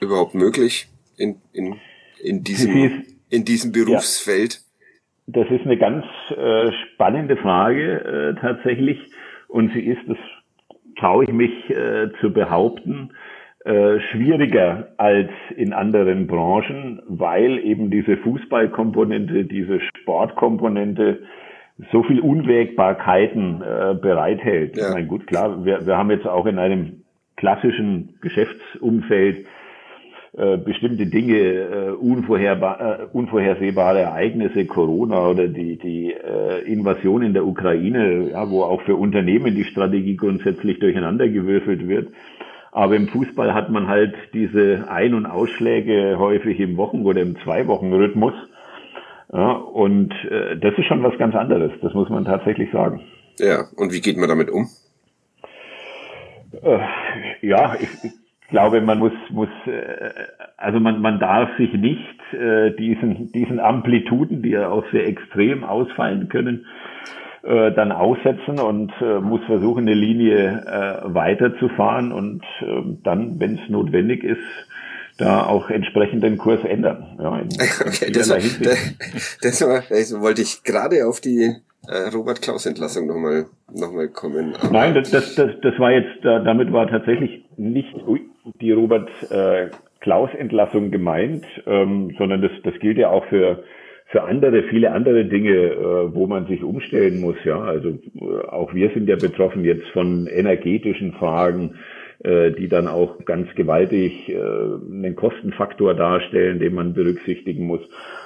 überhaupt 0.00 0.34
möglich 0.34 0.88
in, 1.16 1.36
in, 1.52 1.76
in, 2.22 2.42
diesem, 2.42 3.04
in 3.30 3.44
diesem 3.44 3.72
Berufsfeld? 3.72 4.60
Ja, 5.26 5.42
das 5.42 5.50
ist 5.50 5.64
eine 5.64 5.78
ganz 5.78 6.04
äh, 6.30 6.72
spannende 6.94 7.36
Frage 7.36 8.34
äh, 8.36 8.40
tatsächlich 8.40 8.98
und 9.48 9.72
sie 9.72 9.80
ist, 9.80 10.00
das 10.08 10.18
traue 10.98 11.24
ich 11.24 11.32
mich 11.32 11.70
äh, 11.70 12.10
zu 12.20 12.32
behaupten, 12.32 13.12
äh, 13.64 13.98
schwieriger 14.10 14.88
als 14.98 15.30
in 15.56 15.72
anderen 15.72 16.26
Branchen, 16.26 17.00
weil 17.06 17.58
eben 17.58 17.90
diese 17.90 18.18
Fußballkomponente, 18.18 19.44
diese 19.44 19.80
Sportkomponente 19.80 21.20
so 21.90 22.02
viel 22.02 22.20
Unwägbarkeiten 22.20 23.62
äh, 23.62 23.94
bereithält. 23.94 24.76
Ja. 24.76 24.88
Ich 24.88 24.94
meine, 24.94 25.06
gut, 25.06 25.26
klar, 25.26 25.64
wir, 25.64 25.86
wir 25.86 25.96
haben 25.96 26.10
jetzt 26.10 26.26
auch 26.26 26.46
in 26.46 26.58
einem 26.58 27.04
klassischen 27.36 28.16
Geschäftsumfeld 28.20 29.46
äh, 30.36 30.56
bestimmte 30.56 31.06
Dinge, 31.06 31.38
äh, 31.38 31.90
unvorherbar, 31.92 32.80
äh, 32.80 33.06
unvorhersehbare 33.12 34.00
Ereignisse, 34.00 34.66
Corona 34.66 35.28
oder 35.28 35.46
die, 35.46 35.78
die 35.78 36.12
Invasion 36.66 37.22
in 37.22 37.34
der 37.34 37.46
Ukraine, 37.46 38.30
ja, 38.32 38.50
wo 38.50 38.62
auch 38.62 38.82
für 38.82 38.96
Unternehmen 38.96 39.54
die 39.54 39.64
Strategie 39.64 40.16
grundsätzlich 40.16 40.80
durcheinandergewürfelt 40.80 41.86
wird. 41.86 42.08
Aber 42.74 42.96
im 42.96 43.06
Fußball 43.06 43.54
hat 43.54 43.70
man 43.70 43.86
halt 43.86 44.16
diese 44.32 44.86
Ein- 44.88 45.14
und 45.14 45.26
Ausschläge 45.26 46.16
häufig 46.18 46.58
im 46.58 46.76
Wochen- 46.76 47.06
oder 47.06 47.22
im 47.22 47.36
Zwei-Wochen-Rhythmus. 47.44 48.34
Ja, 49.32 49.52
und 49.52 50.12
äh, 50.28 50.56
das 50.58 50.76
ist 50.76 50.86
schon 50.86 51.02
was 51.04 51.16
ganz 51.16 51.36
anderes, 51.36 51.70
das 51.82 51.94
muss 51.94 52.08
man 52.08 52.24
tatsächlich 52.24 52.72
sagen. 52.72 53.00
Ja, 53.38 53.66
und 53.76 53.92
wie 53.92 54.00
geht 54.00 54.16
man 54.16 54.28
damit 54.28 54.50
um? 54.50 54.68
Äh, 56.62 56.80
ja, 57.42 57.76
ich, 57.78 57.88
ich 58.02 58.12
glaube, 58.48 58.80
man 58.80 58.98
muss, 58.98 59.12
muss 59.30 59.48
äh, 59.66 60.10
also 60.56 60.80
man, 60.80 61.00
man 61.00 61.20
darf 61.20 61.56
sich 61.56 61.72
nicht 61.74 62.20
äh, 62.32 62.72
diesen, 62.72 63.30
diesen 63.30 63.60
Amplituden, 63.60 64.42
die 64.42 64.50
ja 64.50 64.68
auch 64.68 64.84
sehr 64.90 65.06
extrem 65.06 65.62
ausfallen 65.62 66.28
können, 66.28 66.66
äh, 67.44 67.72
dann 67.72 67.92
aussetzen 67.92 68.58
und 68.58 68.92
äh, 69.00 69.20
muss 69.20 69.40
versuchen, 69.46 69.86
eine 69.86 69.94
Linie 69.94 70.64
äh, 70.66 71.14
weiterzufahren 71.14 72.12
und 72.12 72.42
äh, 72.60 72.96
dann, 73.02 73.38
wenn 73.38 73.58
es 73.58 73.68
notwendig 73.68 74.24
ist, 74.24 74.38
da 75.18 75.46
auch 75.46 75.70
entsprechend 75.70 76.24
den 76.24 76.38
Kurs 76.38 76.64
ändern. 76.64 77.18
Ja, 77.20 77.38
in, 77.38 77.48
okay, 77.86 78.10
das, 78.10 78.30
war, 78.30 78.38
das, 79.42 79.60
war, 79.60 79.82
das 79.88 80.20
wollte 80.20 80.42
ich 80.42 80.64
gerade 80.64 81.06
auf 81.06 81.20
die 81.20 81.54
äh, 81.86 82.08
Robert 82.14 82.40
Klaus 82.40 82.66
Entlassung 82.66 83.06
nochmal 83.06 83.46
noch 83.72 83.92
mal 83.92 84.08
kommen. 84.08 84.54
Aber 84.56 84.72
Nein, 84.72 84.94
das, 84.94 85.10
das, 85.10 85.34
das, 85.34 85.50
das 85.60 85.78
war 85.78 85.92
jetzt, 85.92 86.24
damit 86.24 86.72
war 86.72 86.88
tatsächlich 86.88 87.44
nicht 87.56 87.94
die 88.60 88.72
Robert 88.72 89.10
äh, 89.30 89.68
Klaus 90.00 90.30
Entlassung 90.34 90.90
gemeint, 90.90 91.44
ähm, 91.66 92.14
sondern 92.18 92.42
das, 92.42 92.52
das 92.62 92.74
gilt 92.80 92.98
ja 92.98 93.10
auch 93.10 93.24
für 93.26 93.64
für 94.06 94.22
andere, 94.22 94.62
viele 94.64 94.92
andere 94.92 95.24
Dinge, 95.24 95.50
äh, 95.50 96.14
wo 96.14 96.26
man 96.26 96.46
sich 96.46 96.62
umstellen 96.62 97.20
muss. 97.20 97.36
Ja, 97.44 97.60
also 97.60 97.88
äh, 97.88 98.46
auch 98.48 98.74
wir 98.74 98.90
sind 98.90 99.08
ja 99.08 99.16
betroffen 99.16 99.64
jetzt 99.64 99.86
von 99.88 100.26
energetischen 100.26 101.12
Fragen, 101.14 101.76
äh, 102.22 102.52
die 102.52 102.68
dann 102.68 102.86
auch 102.86 103.24
ganz 103.24 103.52
gewaltig 103.54 104.32
einen 104.34 105.16
Kostenfaktor 105.16 105.94
darstellen, 105.94 106.58
den 106.58 106.74
man 106.74 106.94
berücksichtigen 106.94 107.66
muss. 107.66 107.80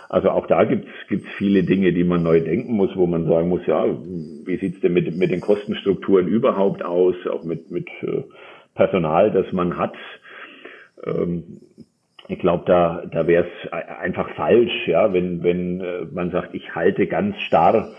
Also 0.09 0.31
auch 0.31 0.47
da 0.47 0.65
gibt's 0.65 0.91
gibt's 1.09 1.29
viele 1.37 1.63
Dinge, 1.63 1.93
die 1.93 2.05
man 2.05 2.23
neu 2.23 2.41
denken 2.41 2.73
muss, 2.73 2.95
wo 2.97 3.07
man 3.07 3.27
sagen 3.27 3.49
muss, 3.49 3.67
ja, 3.67 3.85
wie 3.87 4.57
sieht's 4.57 4.81
denn 4.81 4.93
mit, 4.93 5.17
mit 5.17 5.31
den 5.31 5.41
Kostenstrukturen 5.41 6.27
überhaupt 6.27 6.85
aus, 6.85 7.15
auch 7.31 7.45
mit, 7.45 7.71
mit 7.71 7.89
Personal, 8.75 9.31
das 9.31 9.53
man 9.53 9.77
hat. 9.77 9.95
Ich 12.29 12.39
glaube, 12.39 12.65
da, 12.67 13.05
da 13.11 13.27
wäre 13.27 13.47
es 13.47 13.73
einfach 13.73 14.29
falsch, 14.35 14.87
ja, 14.87 15.13
wenn, 15.15 15.43
wenn 15.43 15.81
äh, 15.81 16.05
man 16.13 16.31
sagt, 16.31 16.55
ich 16.55 16.75
halte 16.75 17.07
ganz 17.07 17.37
starr 17.41 17.95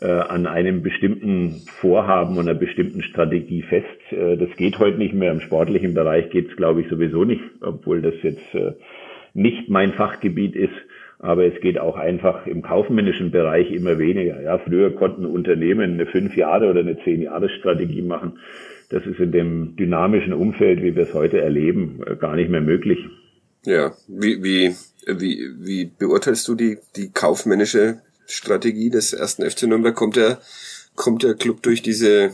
äh, 0.00 0.06
an 0.06 0.46
einem 0.46 0.82
bestimmten 0.82 1.62
Vorhaben 1.80 2.38
und 2.38 2.48
einer 2.48 2.58
bestimmten 2.58 3.02
Strategie 3.02 3.62
fest. 3.62 4.12
Äh, 4.12 4.38
das 4.38 4.56
geht 4.56 4.78
heute 4.78 4.96
nicht 4.96 5.12
mehr. 5.12 5.30
Im 5.30 5.40
sportlichen 5.40 5.92
Bereich 5.92 6.30
geht 6.30 6.50
es, 6.50 6.56
glaube 6.56 6.80
ich, 6.80 6.88
sowieso 6.88 7.24
nicht, 7.24 7.42
obwohl 7.60 8.00
das 8.00 8.14
jetzt 8.22 8.54
äh, 8.54 8.72
nicht 9.34 9.68
mein 9.68 9.92
Fachgebiet 9.92 10.56
ist. 10.56 10.74
Aber 11.18 11.44
es 11.44 11.60
geht 11.60 11.78
auch 11.78 11.96
einfach 11.96 12.46
im 12.46 12.62
kaufmännischen 12.62 13.30
Bereich 13.30 13.70
immer 13.72 13.98
weniger. 13.98 14.40
Ja, 14.42 14.58
früher 14.58 14.94
konnten 14.94 15.24
Unternehmen 15.24 15.94
eine 15.94 16.06
fünf 16.06 16.36
Jahre 16.36 16.70
oder 16.70 16.80
eine 16.80 16.98
zehn 17.04 17.22
Jahre 17.22 17.48
Strategie 17.48 18.02
machen. 18.02 18.38
das 18.90 19.06
ist 19.06 19.18
in 19.18 19.32
dem 19.32 19.76
dynamischen 19.76 20.32
Umfeld, 20.32 20.82
wie 20.82 20.94
wir 20.94 21.02
es 21.02 21.14
heute 21.14 21.40
erleben, 21.40 22.00
äh, 22.06 22.16
gar 22.16 22.36
nicht 22.36 22.50
mehr 22.50 22.62
möglich. 22.62 23.06
Ja, 23.66 23.90
wie, 24.06 24.44
wie, 24.44 24.76
wie, 25.08 25.50
wie 25.58 25.86
beurteilst 25.86 26.46
du 26.46 26.54
die, 26.54 26.78
die 26.94 27.12
kaufmännische 27.12 27.96
Strategie 28.28 28.90
des 28.90 29.12
ersten 29.12 29.42
FC 29.42 29.64
Nürnberg? 29.64 29.96
Kommt 29.96 30.14
der, 30.14 30.38
kommt 30.94 31.24
der 31.24 31.34
Club 31.34 31.64
durch 31.64 31.82
diese 31.82 32.30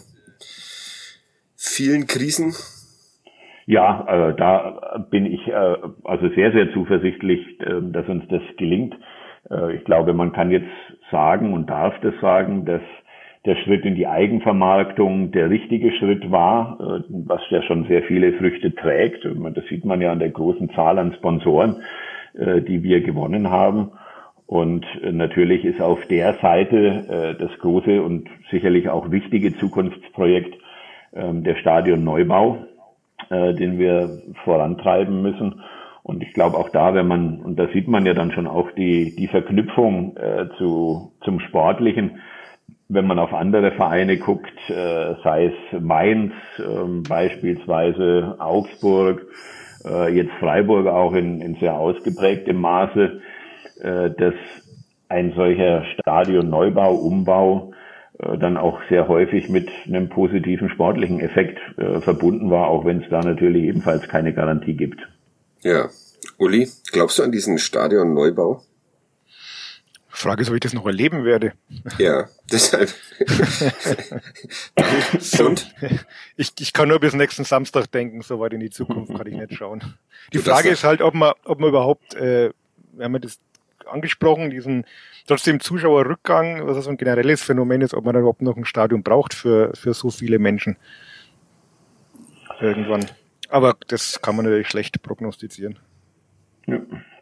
vielen 1.57 2.07
Krisen? 2.07 2.53
Ja, 3.65 4.05
äh, 4.09 4.37
da 4.37 5.07
bin 5.11 5.25
ich 5.25 5.49
äh, 5.49 5.77
also 6.05 6.29
sehr, 6.35 6.53
sehr 6.53 6.71
zuversichtlich, 6.75 7.41
äh, 7.61 7.81
dass 7.81 8.07
uns 8.09 8.25
das 8.29 8.43
gelingt. 8.59 8.95
Äh, 9.51 9.77
ich 9.77 9.85
glaube, 9.85 10.13
man 10.13 10.35
kann 10.35 10.51
jetzt 10.51 10.69
sagen 11.11 11.55
und 11.55 11.71
darf 11.71 11.95
das 12.03 12.13
sagen, 12.21 12.67
dass 12.67 12.83
der 13.45 13.57
Schritt 13.57 13.85
in 13.85 13.97
die 13.97 14.07
Eigenvermarktung 14.07 15.33
der 15.33 15.51
richtige 15.51 15.93
Schritt 15.93 16.31
war, 16.31 16.79
äh, 16.81 17.03
was 17.09 17.41
ja 17.51 17.63
schon 17.63 17.87
sehr 17.87 18.03
viele 18.03 18.33
Früchte 18.35 18.75
trägt. 18.75 19.25
Das 19.25 19.65
sieht 19.69 19.85
man 19.85 20.01
ja 20.01 20.13
an 20.13 20.21
der 20.21 20.31
großen 20.31 20.71
Zahl 20.71 20.99
an 20.99 21.15
Sponsoren, 21.15 21.83
äh, 22.35 22.61
die 22.61 22.83
wir 22.83 23.01
gewonnen 23.01 23.51
haben. 23.51 23.93
Und 24.47 24.87
äh, 25.03 25.11
natürlich 25.11 25.65
ist 25.65 25.81
auf 25.81 26.05
der 26.07 26.35
Seite 26.35 27.37
das 27.39 27.51
große 27.59 28.03
und 28.03 28.29
sicherlich 28.51 28.89
auch 28.89 29.11
wichtige 29.11 29.57
Zukunftsprojekt 29.57 30.55
ähm, 31.15 31.43
der 31.43 31.57
Stadionneubau, 31.57 32.59
den 33.31 33.79
wir 33.79 34.21
vorantreiben 34.45 35.23
müssen. 35.23 35.63
Und 36.03 36.23
ich 36.23 36.35
glaube 36.35 36.59
auch 36.59 36.69
da, 36.69 36.93
wenn 36.93 37.07
man, 37.07 37.41
und 37.41 37.59
da 37.59 37.69
sieht 37.69 37.89
man 37.89 38.05
ja 38.05 38.13
dann 38.13 38.33
schon 38.33 38.47
auch 38.47 38.71
die, 38.73 39.15
die 39.17 39.29
Verknüpfung 39.29 40.17
zu, 40.59 41.13
zum 41.23 41.41
Sportlichen, 41.41 42.19
wenn 42.93 43.07
man 43.07 43.19
auf 43.19 43.33
andere 43.33 43.73
Vereine 43.73 44.19
guckt, 44.19 44.53
äh, 44.69 45.15
sei 45.25 45.47
es 45.47 45.81
Mainz 45.81 46.33
äh, 46.59 46.63
beispielsweise, 47.09 48.37
Augsburg, 48.39 49.27
äh, 49.85 50.15
jetzt 50.15 50.33
Freiburg 50.41 50.87
auch 50.87 51.15
in, 51.15 51.41
in 51.41 51.57
sehr 51.57 51.75
ausgeprägtem 51.75 52.61
Maße, 52.61 53.21
äh, 53.81 54.11
dass 54.11 54.35
ein 55.09 55.33
solcher 55.35 55.85
Stadionneubau, 55.95 56.95
Umbau 56.95 57.73
dann 58.39 58.57
auch 58.57 58.79
sehr 58.89 59.09
häufig 59.09 59.49
mit 59.49 59.69
einem 59.87 60.09
positiven 60.09 60.69
sportlichen 60.69 61.19
Effekt 61.19 61.59
verbunden 62.01 62.51
war, 62.51 62.69
auch 62.69 62.85
wenn 62.85 63.03
es 63.03 63.09
da 63.11 63.21
natürlich 63.21 63.65
ebenfalls 63.65 64.09
keine 64.09 64.33
Garantie 64.33 64.75
gibt. 64.75 65.01
Ja. 65.63 65.89
Uli, 66.39 66.69
glaubst 66.93 67.19
du 67.19 67.25
an 67.25 67.33
diesen 67.33 67.59
Stadionneubau? 67.59 68.63
Frage 70.15 70.43
ist, 70.43 70.51
ob 70.51 70.55
ich 70.55 70.61
das 70.61 70.75
noch 70.75 70.87
erleben 70.87 71.25
werde. 71.25 71.55
Ja, 71.99 72.29
deshalb. 72.51 72.93
Und? 75.41 75.75
Ich, 76.37 76.53
ich 76.61 76.73
kann 76.75 76.89
nur 76.89 77.01
bis 77.01 77.15
nächsten 77.15 77.45
Samstag 77.45 77.91
denken, 77.91 78.21
so 78.21 78.39
weit 78.39 78.53
in 78.53 78.61
die 78.61 78.71
Zukunft 78.71 79.17
kann 79.17 79.27
ich 79.27 79.35
nicht 79.35 79.55
schauen. 79.55 79.83
Die 80.33 80.39
Frage 80.39 80.69
ist 80.69 80.85
halt, 80.85 81.01
ob 81.01 81.15
man, 81.15 81.33
ob 81.45 81.61
man 81.61 81.71
überhaupt, 81.71 82.15
äh, 82.15 82.51
wir 82.93 83.05
haben 83.05 83.15
ja 83.15 83.21
das 83.21 83.41
angesprochen, 83.87 84.51
diesen 84.51 84.85
trotzdem 85.27 85.61
Zuschauerrückgang, 85.61 86.67
was 86.67 86.85
so 86.85 86.91
ein 86.91 86.99
generelles 86.99 87.43
Phänomen 87.43 87.81
ist, 87.81 87.95
ob 87.95 88.05
man 88.05 88.15
dann 88.15 88.23
überhaupt 88.23 88.43
noch 88.43 88.57
ein 88.57 88.67
Stadion 88.67 89.03
braucht 89.03 89.33
für, 89.33 89.73
für 89.75 89.95
so 89.95 90.11
viele 90.11 90.39
Menschen. 90.39 90.77
Irgendwann. 92.61 93.07
Aber 93.49 93.77
das 93.89 94.21
kann 94.21 94.37
man 94.37 94.45
natürlich 94.45 94.69
schlecht 94.69 95.03
prognostizieren. 95.03 95.79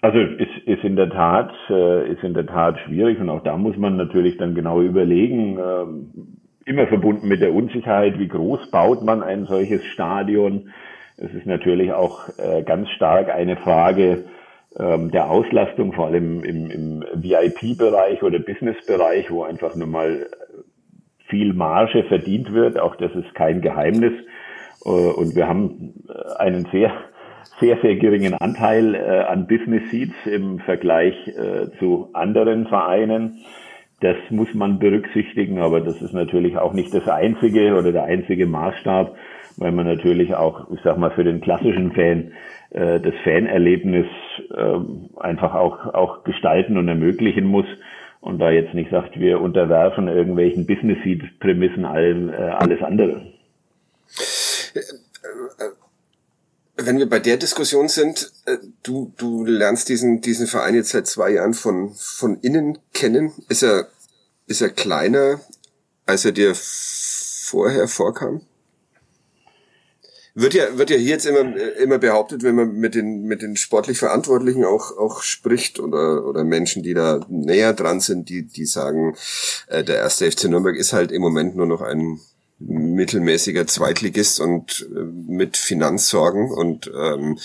Also 0.03 0.19
ist, 0.19 0.57
ist 0.67 0.83
in 0.83 0.97
der 0.97 1.11
Tat 1.11 1.53
äh, 1.69 2.11
ist 2.11 2.23
in 2.23 2.33
der 2.33 2.47
Tat 2.47 2.79
schwierig 2.81 3.21
und 3.21 3.29
auch 3.29 3.43
da 3.43 3.57
muss 3.57 3.77
man 3.77 3.97
natürlich 3.97 4.39
dann 4.39 4.55
genau 4.55 4.81
überlegen, 4.81 5.59
äh, 5.59 6.71
immer 6.71 6.87
verbunden 6.87 7.29
mit 7.29 7.43
der 7.43 7.53
Unsicherheit, 7.53 8.19
wie 8.19 8.29
groß 8.29 8.71
baut 8.71 9.03
man 9.03 9.23
ein 9.23 9.47
solches 9.47 9.85
Stadion. 9.85 10.71
Es 11.19 11.35
ist 11.35 11.47
natürlich 11.47 11.93
auch 11.93 12.29
äh, 12.39 12.63
ganz 12.63 12.89
stark 12.91 13.29
eine 13.29 13.57
Frage 13.57 14.25
ähm, 14.79 15.11
der 15.11 15.29
Auslastung, 15.31 15.93
vor 15.93 16.07
allem 16.07 16.45
im, 16.45 16.71
im 16.71 17.05
VIP-Bereich 17.15 18.23
oder 18.23 18.39
Business-Bereich, 18.39 19.31
wo 19.31 19.43
einfach 19.43 19.75
nur 19.75 19.89
mal 19.89 20.27
viel 21.27 21.53
Marge 21.53 22.05
verdient 22.05 22.53
wird. 22.53 22.79
Auch 22.79 22.97
das 22.97 23.13
ist 23.15 23.35
kein 23.35 23.61
Geheimnis. 23.61 24.13
Äh, 24.85 24.89
und 24.89 25.35
wir 25.35 25.49
haben 25.49 25.95
einen 26.39 26.67
sehr 26.73 26.93
sehr, 27.59 27.79
sehr 27.83 27.97
geringen 27.97 28.35
Anteil 28.35 28.95
äh, 28.95 28.99
an 28.99 29.47
Business 29.47 29.91
Seats 29.91 30.15
im 30.27 30.59
Vergleich 30.61 31.15
äh, 31.29 31.71
zu 31.79 32.09
anderen 32.13 32.67
Vereinen. 32.67 33.45
Das 34.01 34.17
muss 34.31 34.55
man 34.55 34.79
berücksichtigen, 34.79 35.59
aber 35.59 35.81
das 35.81 36.01
ist 36.01 36.15
natürlich 36.15 36.57
auch 36.57 36.73
nicht 36.73 36.95
das 36.95 37.07
einzige 37.07 37.75
oder 37.75 37.93
der 37.93 38.05
einzige 38.05 38.47
Maßstab, 38.47 39.15
weil 39.59 39.73
man 39.73 39.87
natürlich 39.87 40.35
auch, 40.35 40.71
ich 40.71 40.81
sag 40.83 40.97
mal, 40.97 41.11
für 41.11 41.25
den 41.25 41.43
klassischen 41.43 41.93
Fan 41.93 42.33
äh, 42.71 42.99
das 43.01 43.15
Fanerlebnis 43.25 44.07
äh, 44.57 45.21
einfach 45.21 45.55
auch, 45.55 45.93
auch 45.93 46.25
gestalten 46.25 46.79
und 46.79 46.89
ermöglichen 46.89 47.45
muss 47.45 47.67
und 48.21 48.39
da 48.39 48.51
jetzt 48.51 48.75
nicht 48.75 48.91
sagt, 48.91 49.19
wir 49.19 49.41
unterwerfen 49.41 50.09
irgendwelchen 50.09 50.67
Business 50.67 50.99
Seat 51.03 51.23
Prämissen 51.41 51.85
all, 51.85 52.31
äh, 52.31 52.37
alles 52.37 52.83
andere. 52.83 53.23
Wenn 56.83 56.99
wir 56.99 57.09
bei 57.09 57.19
der 57.19 57.37
Diskussion 57.37 57.89
sind, 57.89 58.33
äh, 58.47 58.57
du, 58.83 59.13
du 59.17 59.45
lernst 59.45 59.89
diesen, 59.89 60.21
diesen 60.21 60.47
Verein 60.47 60.75
jetzt 60.75 60.91
seit 60.91 61.07
zwei 61.07 61.31
Jahren 61.31 61.55
von, 61.55 61.95
von 61.95 62.41
innen 62.41 62.79
kennen. 62.93 63.33
Ist 63.49 63.63
er, 63.63 63.89
ist 64.47 64.63
er 64.63 64.71
kleiner, 64.71 65.41
als 66.07 66.25
er 66.25 66.33
dir 66.33 66.55
vorher 66.55 67.87
vorkam? 67.87 68.43
Wird 70.35 70.55
ja, 70.55 70.79
wird 70.79 70.91
ja 70.91 70.97
hier 70.97 71.11
jetzt 71.11 71.27
immer, 71.27 71.57
immer 71.77 71.99
behauptet, 71.99 72.45
wenn 72.45 72.55
man 72.55 72.73
mit 72.73 72.95
den, 72.95 73.25
mit 73.25 73.43
den 73.43 73.57
sportlich 73.57 73.99
Verantwortlichen 73.99 74.65
auch, 74.65 74.97
auch 74.97 75.23
spricht 75.23 75.81
oder, 75.81 76.25
oder 76.25 76.45
Menschen, 76.45 76.83
die 76.83 76.95
da 76.95 77.21
näher 77.29 77.75
dran 77.75 78.01
sind, 78.01 78.29
die, 78.29 78.47
die 78.47 78.65
sagen, 78.65 79.17
äh, 79.67 79.83
der 79.83 79.97
erste 79.97 80.31
FC 80.31 80.45
Nürnberg 80.45 80.77
ist 80.77 80.93
halt 80.93 81.11
im 81.11 81.21
Moment 81.21 81.57
nur 81.57 81.67
noch 81.67 81.81
ein, 81.81 82.21
mittelmäßiger 82.61 83.67
Zweitligist 83.67 84.41
und 84.41 84.87
äh, 84.95 85.01
mit 85.01 85.57
Finanzsorgen 85.57 86.51
und 86.51 86.89
ähm, 86.89 87.39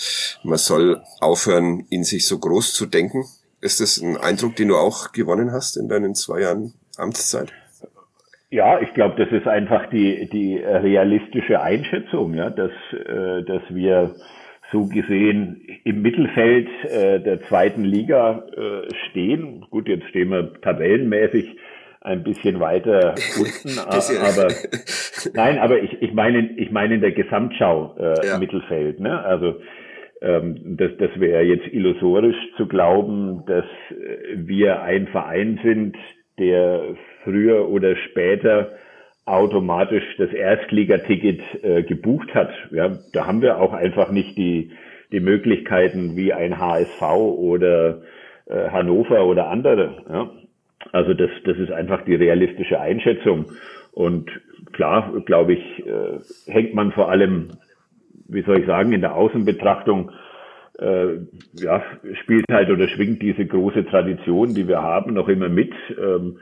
man 0.44 0.58
soll 0.58 1.02
aufhören, 1.20 1.86
in 1.90 2.04
sich 2.04 2.26
so 2.26 2.38
groß 2.38 2.74
zu 2.74 2.86
denken. 2.86 3.24
Ist 3.60 3.80
das 3.80 3.98
ein 3.98 4.16
Eindruck, 4.16 4.56
den 4.56 4.68
du 4.68 4.76
auch 4.76 5.12
gewonnen 5.12 5.52
hast 5.52 5.76
in 5.76 5.88
deinen 5.88 6.14
zwei 6.14 6.42
Jahren 6.42 6.74
Amtszeit? 6.98 7.52
Ja, 8.50 8.80
ich 8.80 8.94
glaube, 8.94 9.22
das 9.22 9.32
ist 9.32 9.48
einfach 9.48 9.90
die, 9.90 10.28
die 10.30 10.56
realistische 10.58 11.60
Einschätzung, 11.60 12.34
ja, 12.34 12.50
dass, 12.50 12.70
äh, 12.92 13.42
dass 13.42 13.62
wir 13.70 14.14
so 14.72 14.86
gesehen 14.86 15.62
im 15.84 16.02
Mittelfeld 16.02 16.68
äh, 16.84 17.20
der 17.20 17.42
zweiten 17.42 17.84
Liga 17.84 18.44
äh, 18.56 18.94
stehen. 19.10 19.64
Gut, 19.70 19.88
jetzt 19.88 20.08
stehen 20.08 20.30
wir 20.30 20.60
tabellenmäßig 20.60 21.56
ein 22.06 22.22
bisschen 22.22 22.60
weiter 22.60 23.14
unten, 23.38 23.78
aber 23.78 24.48
nein, 25.34 25.58
aber 25.58 25.82
ich, 25.82 26.00
ich 26.00 26.12
meine, 26.14 26.50
ich 26.56 26.70
meine 26.70 26.94
in 26.94 27.00
der 27.00 27.12
Gesamtschau 27.12 27.96
äh, 27.98 28.26
ja. 28.26 28.38
Mittelfeld, 28.38 29.00
ne? 29.00 29.24
Also 29.24 29.60
ähm, 30.22 30.76
das, 30.78 30.92
das 30.98 31.10
wäre 31.20 31.42
jetzt 31.42 31.66
illusorisch 31.72 32.36
zu 32.56 32.66
glauben, 32.66 33.44
dass 33.46 33.66
wir 34.34 34.82
ein 34.82 35.08
Verein 35.08 35.60
sind, 35.62 35.96
der 36.38 36.94
früher 37.24 37.68
oder 37.68 37.96
später 37.96 38.72
automatisch 39.24 40.04
das 40.18 40.32
Erstligaticket 40.32 41.40
äh, 41.62 41.82
gebucht 41.82 42.34
hat. 42.34 42.50
Ja, 42.70 42.98
da 43.12 43.26
haben 43.26 43.42
wir 43.42 43.58
auch 43.58 43.72
einfach 43.72 44.10
nicht 44.10 44.38
die 44.38 44.70
die 45.12 45.20
Möglichkeiten 45.20 46.16
wie 46.16 46.32
ein 46.32 46.58
HSV 46.58 47.02
oder 47.02 48.02
äh, 48.46 48.70
Hannover 48.70 49.26
oder 49.26 49.48
andere. 49.48 50.04
Ja. 50.08 50.30
Also 50.92 51.14
das, 51.14 51.30
das 51.44 51.56
ist 51.58 51.70
einfach 51.70 52.04
die 52.04 52.14
realistische 52.14 52.80
Einschätzung. 52.80 53.46
Und 53.92 54.30
klar, 54.72 55.12
glaube 55.24 55.54
ich, 55.54 55.86
äh, 55.86 56.20
hängt 56.50 56.74
man 56.74 56.92
vor 56.92 57.10
allem, 57.10 57.48
wie 58.28 58.42
soll 58.42 58.60
ich 58.60 58.66
sagen, 58.66 58.92
in 58.92 59.00
der 59.00 59.14
Außenbetrachtung, 59.14 60.10
äh, 60.78 61.14
ja, 61.54 61.82
spielt 62.22 62.44
halt 62.50 62.70
oder 62.70 62.88
schwingt 62.88 63.22
diese 63.22 63.46
große 63.46 63.86
Tradition, 63.86 64.54
die 64.54 64.68
wir 64.68 64.82
haben, 64.82 65.14
noch 65.14 65.28
immer 65.28 65.48
mit. 65.48 65.72
Ähm, 65.98 66.38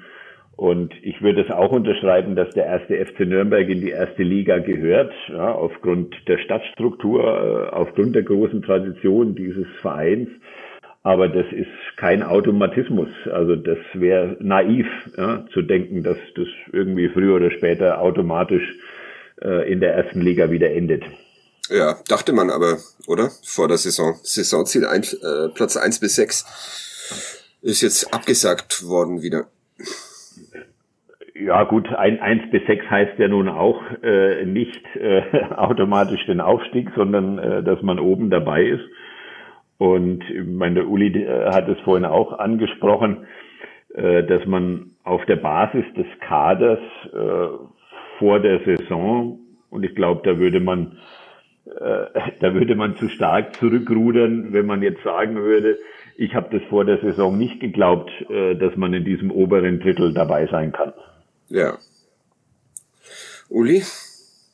und 0.57 0.95
ich 1.03 1.21
würde 1.21 1.43
es 1.43 1.51
auch 1.51 1.73
unterschreiben, 1.73 2.37
dass 2.37 2.51
der 2.51 2.67
erste 2.67 3.05
FC 3.05 3.21
Nürnberg 3.21 3.69
in 3.69 3.81
die 3.81 3.91
erste 3.91 4.23
Liga 4.23 4.59
gehört, 4.59 5.13
ja, 5.29 5.53
aufgrund 5.53 6.15
der 6.29 6.39
Stadtstruktur, 6.39 7.23
äh, 7.25 7.75
aufgrund 7.75 8.15
der 8.15 8.23
großen 8.23 8.63
Tradition 8.63 9.35
dieses 9.35 9.67
Vereins. 9.81 10.29
Aber 11.05 11.29
das 11.29 11.45
ist 11.53 11.69
kein 11.99 12.23
Automatismus. 12.23 13.11
Also 13.31 13.57
das 13.57 13.77
wäre 13.93 14.39
naiv 14.41 14.87
ja, 15.17 15.45
zu 15.53 15.61
denken, 15.61 16.03
dass 16.03 16.17
das 16.35 16.49
irgendwie 16.73 17.11
früher 17.11 17.37
oder 17.37 17.51
später 17.51 18.01
automatisch 18.01 18.65
äh, 19.43 19.71
in 19.71 19.81
der 19.81 19.95
ersten 19.95 20.23
Liga 20.23 20.51
wieder 20.51 20.71
endet. 20.71 21.05
Ja, 21.69 21.97
dachte 22.09 22.33
man 22.33 22.49
aber, 22.49 22.79
oder? 23.07 23.29
Vor 23.45 23.69
der 23.69 23.77
Saison. 23.77 24.15
Saisonziel 24.23 24.87
ein, 24.87 25.03
äh, 25.03 25.49
Platz 25.55 25.77
eins 25.77 26.01
bis 26.01 26.17
sechs 26.17 26.45
ist 27.61 27.83
jetzt 27.83 28.15
abgesagt 28.15 28.87
worden 28.87 29.21
wieder. 29.21 29.47
Ja 31.35 31.65
gut, 31.65 31.89
ein, 31.89 32.19
eins 32.21 32.51
bis 32.51 32.65
sechs 32.67 32.89
heißt 32.89 33.19
ja 33.19 33.29
nun 33.29 33.49
auch 33.51 33.83
äh, 34.03 34.47
nicht 34.47 34.85
äh, 34.97 35.23
automatisch 35.57 36.25
den 36.27 36.41
Aufstieg, 36.41 36.89
sondern 36.97 37.39
äh, 37.39 37.63
dass 37.63 37.83
man 37.83 37.99
oben 37.99 38.31
dabei 38.31 38.65
ist. 38.65 38.85
Und 39.85 40.25
ich 40.31 40.47
meine, 40.47 40.77
der 40.77 40.89
Uli 40.89 41.13
hat 41.53 41.69
es 41.69 41.79
vorhin 41.81 42.07
auch 42.07 42.39
angesprochen, 42.39 43.27
äh, 43.93 44.25
dass 44.25 44.47
man 44.47 44.93
auf 45.03 45.23
der 45.27 45.37
Basis 45.37 45.85
des 45.95 46.07
Kaders 46.27 46.79
äh, 47.13 47.49
vor 48.19 48.41
der 48.41 48.61
Saison, 48.65 49.41
und 49.69 49.85
ich 49.85 49.95
glaube, 49.95 50.23
da 50.25 50.39
würde 50.39 50.61
man 50.61 50.97
äh, 51.67 52.07
da 52.41 52.55
würde 52.55 52.77
man 52.77 52.97
zu 52.97 53.11
stark 53.11 53.57
zurückrudern, 53.57 54.55
wenn 54.55 54.65
man 54.65 54.81
jetzt 54.81 55.03
sagen 55.03 55.37
würde, 55.37 55.79
ich 56.17 56.35
habe 56.35 56.59
das 56.59 56.67
vor 56.71 56.87
der 56.87 56.99
Saison 57.01 57.37
nicht 57.37 57.59
geglaubt, 57.59 58.11
dass 58.31 58.77
man 58.77 58.95
in 58.95 59.05
diesem 59.05 59.33
oberen 59.33 59.81
Drittel 59.81 60.15
dabei 60.15 60.47
sein 60.47 60.71
kann. 60.71 60.93
Ja. 61.49 61.77
Uli? 63.49 63.83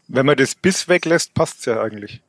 Wenn 0.08 0.24
man 0.24 0.36
das 0.36 0.54
Biss 0.54 0.88
weglässt, 0.88 1.34
passt's 1.34 1.66
ja 1.66 1.82
eigentlich. 1.82 2.22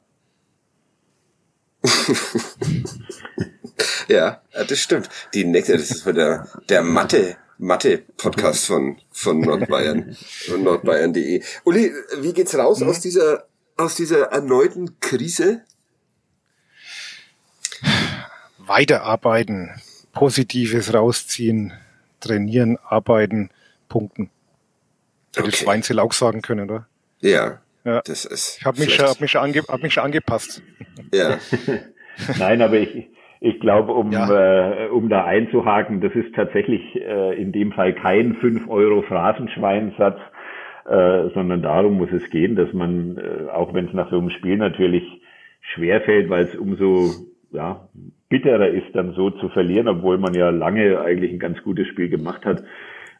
ja, 4.08 4.42
das 4.52 4.80
stimmt. 4.80 5.10
Die 5.34 5.46
nächste, 5.46 5.74
das 5.74 5.92
ist 5.92 6.06
der, 6.06 6.48
der 6.70 6.84
Mathe, 6.84 7.38
Mathe-Podcast 7.58 8.66
von, 8.66 9.00
von 9.12 9.42
Nordbayern, 9.42 10.16
von 10.48 10.64
nordbayern.de. 10.64 11.44
Uli, 11.64 11.92
wie 12.20 12.34
geht's 12.34 12.56
raus 12.56 12.80
mhm. 12.80 12.90
aus 12.90 13.00
dieser, 13.00 13.46
aus 13.78 13.96
dieser 13.96 14.32
erneuten 14.32 15.00
Krise? 15.00 15.64
Weiterarbeiten, 18.58 19.82
Positives 20.14 20.94
rausziehen, 20.94 21.74
trainieren, 22.20 22.78
arbeiten, 22.84 23.50
punkten. 23.90 24.30
Hätte 25.36 25.48
okay. 25.48 25.58
Schweinzel 25.58 26.00
auch 26.00 26.14
sagen 26.14 26.42
können, 26.42 26.70
oder? 26.70 26.88
Ja. 27.20 27.62
Ja. 27.84 28.02
Das 28.06 28.26
ist 28.26 28.60
ich 28.60 28.66
habe 28.66 28.80
mich, 28.80 29.00
hab 29.00 29.20
mich, 29.20 29.32
schon 29.32 29.42
ange, 29.42 29.62
hab 29.68 29.82
mich 29.82 29.94
schon 29.94 30.04
angepasst. 30.04 30.62
Ja. 31.14 31.38
Nein, 32.40 32.62
aber 32.62 32.78
ich, 32.78 33.10
ich 33.40 33.60
glaube, 33.60 33.94
um, 33.94 34.12
ja. 34.12 34.86
äh, 34.86 34.90
um 34.90 35.10
da 35.10 35.26
einzuhaken, 35.26 36.02
das 36.02 36.14
ist 36.14 36.36
tatsächlich 36.36 36.96
äh, 36.96 37.42
in 37.42 37.52
dem 37.52 37.72
Fall 37.72 37.94
kein 37.94 38.36
5 38.36 38.70
Euro 38.70 39.02
Phrasenschweinsatz, 39.02 40.20
äh, 40.86 41.30
sondern 41.34 41.62
darum 41.62 41.98
muss 41.98 42.12
es 42.12 42.30
gehen, 42.30 42.56
dass 42.56 42.72
man, 42.74 43.18
äh, 43.18 43.50
auch 43.50 43.74
wenn 43.74 43.88
es 43.88 43.94
nach 43.94 44.10
so 44.10 44.20
einem 44.20 44.30
Spiel 44.30 44.58
natürlich 44.58 45.04
schwerfällt, 45.62 46.30
weil 46.30 46.46
es 46.46 46.56
umso 46.56 47.12
ja, 47.52 47.90
bitterer 48.30 48.70
ist, 48.70 48.94
dann 48.94 49.14
so 49.14 49.30
zu 49.30 49.50
verlieren, 49.50 49.88
obwohl 49.88 50.18
man 50.18 50.34
ja 50.34 50.50
lange 50.50 51.02
eigentlich 51.02 51.32
ein 51.32 51.40
ganz 51.40 51.62
gutes 51.64 51.88
Spiel 51.88 52.10
gemacht 52.10 52.46
hat, 52.46 52.64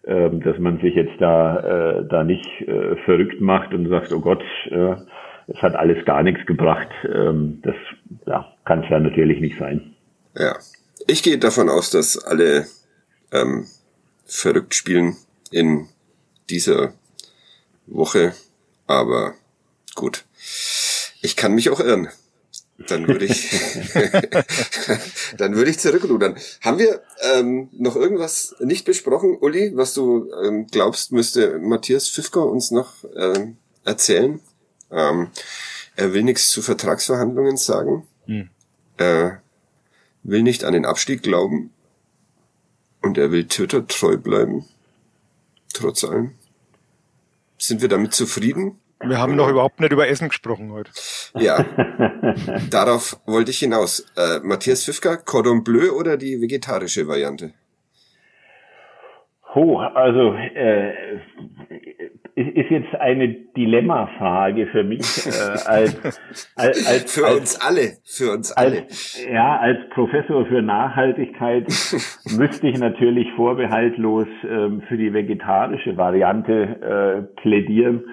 dass 0.04 0.58
man 0.58 0.80
sich 0.82 0.96
jetzt 0.96 1.20
da, 1.20 2.00
äh, 2.00 2.08
da 2.08 2.24
nicht 2.24 2.48
äh, 2.62 2.96
verrückt 3.06 3.40
macht 3.40 3.74
und 3.74 3.88
sagt, 3.88 4.12
oh 4.12 4.20
Gott, 4.20 4.44
äh, 4.70 4.96
es 5.48 5.62
hat 5.62 5.76
alles 5.76 6.04
gar 6.06 6.24
nichts 6.24 6.46
gebracht. 6.46 6.90
Ähm, 7.04 7.62
das 7.64 7.76
ja, 8.26 8.52
kann 8.66 8.84
es 8.84 8.90
ja 8.90 9.00
natürlich 9.00 9.40
nicht 9.40 9.60
sein. 9.60 9.96
Ja, 10.36 10.56
ich 11.08 11.24
gehe 11.24 11.38
davon 11.38 11.70
aus, 11.70 11.92
dass 11.92 12.18
alle 12.24 12.66
ähm, 13.32 13.66
verrückt 14.26 14.74
spielen 14.74 15.16
in 15.52 15.88
dieser 16.50 16.94
Woche, 17.86 18.34
aber 18.88 19.34
gut. 19.96 20.26
Ich 21.22 21.36
kann 21.36 21.54
mich 21.54 21.70
auch 21.70 21.80
irren. 21.80 22.08
Dann 22.88 23.08
würde 23.08 23.26
ich, 23.26 23.50
dann 25.38 25.56
würde 25.56 25.72
ich 25.72 25.80
zurückrudern. 25.80 26.36
Haben 26.62 26.80
wir 26.80 27.02
ähm, 27.34 27.70
noch 27.74 27.96
irgendwas 27.96 28.56
nicht 28.60 28.86
besprochen, 28.86 29.38
Uli, 29.40 29.72
was 29.76 29.94
du 29.94 30.32
ähm, 30.44 30.68
glaubst, 30.68 31.12
müsste 31.12 31.60
Matthias 31.60 32.10
Pfiffker 32.10 32.46
uns 32.46 32.72
noch 32.72 32.94
ähm, 33.16 33.58
erzählen? 33.84 34.40
Ähm, 34.92 35.30
er 35.96 36.14
will 36.14 36.24
nichts 36.24 36.50
zu 36.50 36.62
Vertragsverhandlungen 36.62 37.58
sagen. 37.58 38.08
Hm. 38.26 38.50
Er 38.98 39.42
will 40.24 40.44
nicht 40.44 40.64
an 40.64 40.74
den 40.74 40.86
Abstieg 40.86 41.24
glauben. 41.24 41.72
Und 43.02 43.18
er 43.18 43.32
will 43.32 43.48
Twitter 43.48 43.88
treu 43.88 44.18
bleiben. 44.18 44.66
Trotz 45.74 46.04
allem. 46.04 46.36
Sind 47.58 47.82
wir 47.82 47.90
damit 47.90 48.14
zufrieden? 48.14 48.80
Wir 49.04 49.18
haben 49.18 49.36
noch 49.36 49.50
überhaupt 49.50 49.80
nicht 49.80 49.92
über 49.92 50.08
Essen 50.08 50.30
gesprochen 50.30 50.72
heute. 50.72 50.92
Ja, 51.36 51.66
darauf 52.70 53.20
wollte 53.26 53.52
ich 53.52 53.60
hinaus. 53.60 54.06
Äh, 54.16 54.40
Matthias 54.44 54.86
Pfiffka, 54.86 55.18
Cordon 55.18 55.64
Bleu 55.64 55.92
oder 55.92 56.18
die 56.18 56.40
vegetarische 56.42 57.08
Variante? 57.08 57.54
Oh, 59.54 59.80
also 59.80 60.34
äh, 60.34 61.20
ist 62.36 62.70
jetzt 62.70 62.96
eine 62.96 63.30
Dilemmafrage 63.58 64.68
für 64.68 64.84
mich 64.84 65.02
äh, 65.26 65.30
als, 65.66 66.22
als, 66.56 66.88
als 66.88 67.14
für 67.14 67.26
als, 67.26 67.40
uns 67.40 67.62
alle, 67.62 67.98
für 68.06 68.32
uns 68.32 68.52
alle. 68.54 68.84
Als, 68.84 69.26
ja, 69.30 69.58
als 69.58 69.78
Professor 69.94 70.46
für 70.46 70.62
Nachhaltigkeit 70.62 71.64
müsste 72.38 72.68
ich 72.68 72.80
natürlich 72.80 73.28
vorbehaltlos 73.36 74.28
ähm, 74.48 74.84
für 74.88 74.96
die 74.96 75.14
vegetarische 75.14 75.98
Variante 75.98 76.54
äh, 76.54 77.42
plädieren. 77.42 78.06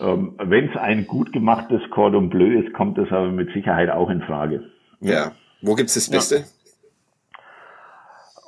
Ähm, 0.00 0.34
Wenn 0.38 0.70
es 0.70 0.76
ein 0.76 1.06
gut 1.06 1.32
gemachtes 1.32 1.82
Cordon 1.90 2.30
Bleu 2.30 2.58
ist, 2.58 2.72
kommt 2.72 2.96
das 2.98 3.10
aber 3.10 3.30
mit 3.30 3.52
Sicherheit 3.52 3.90
auch 3.90 4.08
in 4.08 4.22
Frage. 4.22 4.64
Ja. 5.00 5.32
Wo 5.62 5.74
gibt's 5.74 5.94
das 5.94 6.08
Beste? 6.08 6.36
Ja. 6.36 6.44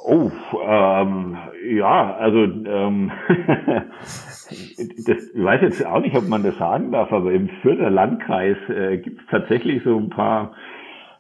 Oh, 0.05 0.33
ähm, 0.67 1.37
ja, 1.77 2.17
also 2.17 2.43
ähm, 2.43 3.13
das, 5.07 5.17
ich 5.33 5.45
weiß 5.45 5.61
jetzt 5.63 5.87
auch 5.87 6.01
nicht, 6.01 6.17
ob 6.17 6.27
man 6.27 6.43
das 6.43 6.57
sagen 6.59 6.91
darf, 6.91 7.13
aber 7.13 7.33
im 7.33 7.49
Fürther 7.63 7.89
Landkreis 7.89 8.57
äh, 8.69 8.99
gibt 8.99 9.21
es 9.21 9.27
tatsächlich 9.31 9.85
so 9.85 9.97
ein 9.97 10.11
paar 10.11 10.57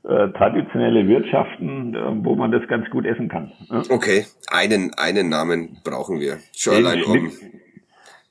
äh, 0.02 0.30
traditionelle 0.30 1.06
Wirtschaften, 1.06 1.94
äh, 1.94 2.24
wo 2.24 2.34
man 2.34 2.50
das 2.50 2.66
ganz 2.66 2.90
gut 2.90 3.06
essen 3.06 3.28
kann. 3.28 3.52
Ja? 3.70 3.82
Okay, 3.88 4.26
einen 4.48 4.92
einen 4.94 5.28
Namen 5.28 5.78
brauchen 5.84 6.18
wir. 6.18 6.38
Schon 6.56 6.74
den 6.74 6.86
allein 6.86 7.04
um. 7.04 7.30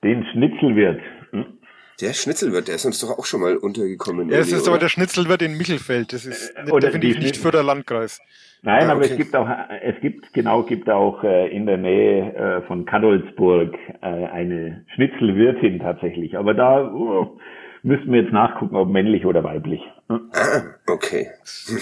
Den 0.03 0.25
Schnitzelwirt. 0.33 0.99
Der 2.01 2.13
Schnitzelwirt, 2.13 2.67
der 2.67 2.75
ist 2.75 2.85
uns 2.85 2.99
doch 2.99 3.17
auch 3.17 3.25
schon 3.25 3.41
mal 3.41 3.57
untergekommen. 3.57 4.29
Ja, 4.29 4.39
es 4.39 4.51
ist 4.51 4.67
aber 4.67 4.79
der 4.79 4.89
Schnitzelwirt 4.89 5.41
in 5.43 5.57
Michelfeld. 5.57 6.13
Das 6.13 6.25
ist 6.25 6.49
äh, 6.57 6.79
definitiv 6.79 7.19
nicht 7.19 7.37
für 7.37 7.51
der 7.51 7.63
Landkreis. 7.63 8.19
Nein, 8.63 8.89
ah, 8.89 8.93
aber 8.93 9.01
es 9.01 9.15
gibt 9.17 9.35
auch, 9.35 9.47
es 9.81 9.99
gibt, 10.01 10.33
genau, 10.33 10.63
gibt 10.63 10.89
auch 10.89 11.23
äh, 11.23 11.47
in 11.49 11.65
der 11.65 11.77
Nähe 11.77 12.33
äh, 12.33 12.61
von 12.67 12.85
Kadolsburg 12.85 13.75
äh, 14.01 14.05
eine 14.05 14.85
Schnitzelwirtin 14.93 15.79
tatsächlich. 15.79 16.37
Aber 16.37 16.53
da 16.53 16.91
uh, 16.91 17.39
müssten 17.83 18.11
wir 18.11 18.21
jetzt 18.21 18.33
nachgucken, 18.33 18.75
ob 18.75 18.89
männlich 18.89 19.25
oder 19.25 19.43
weiblich. 19.43 19.81
Ah, 20.07 20.19
okay. 20.87 21.29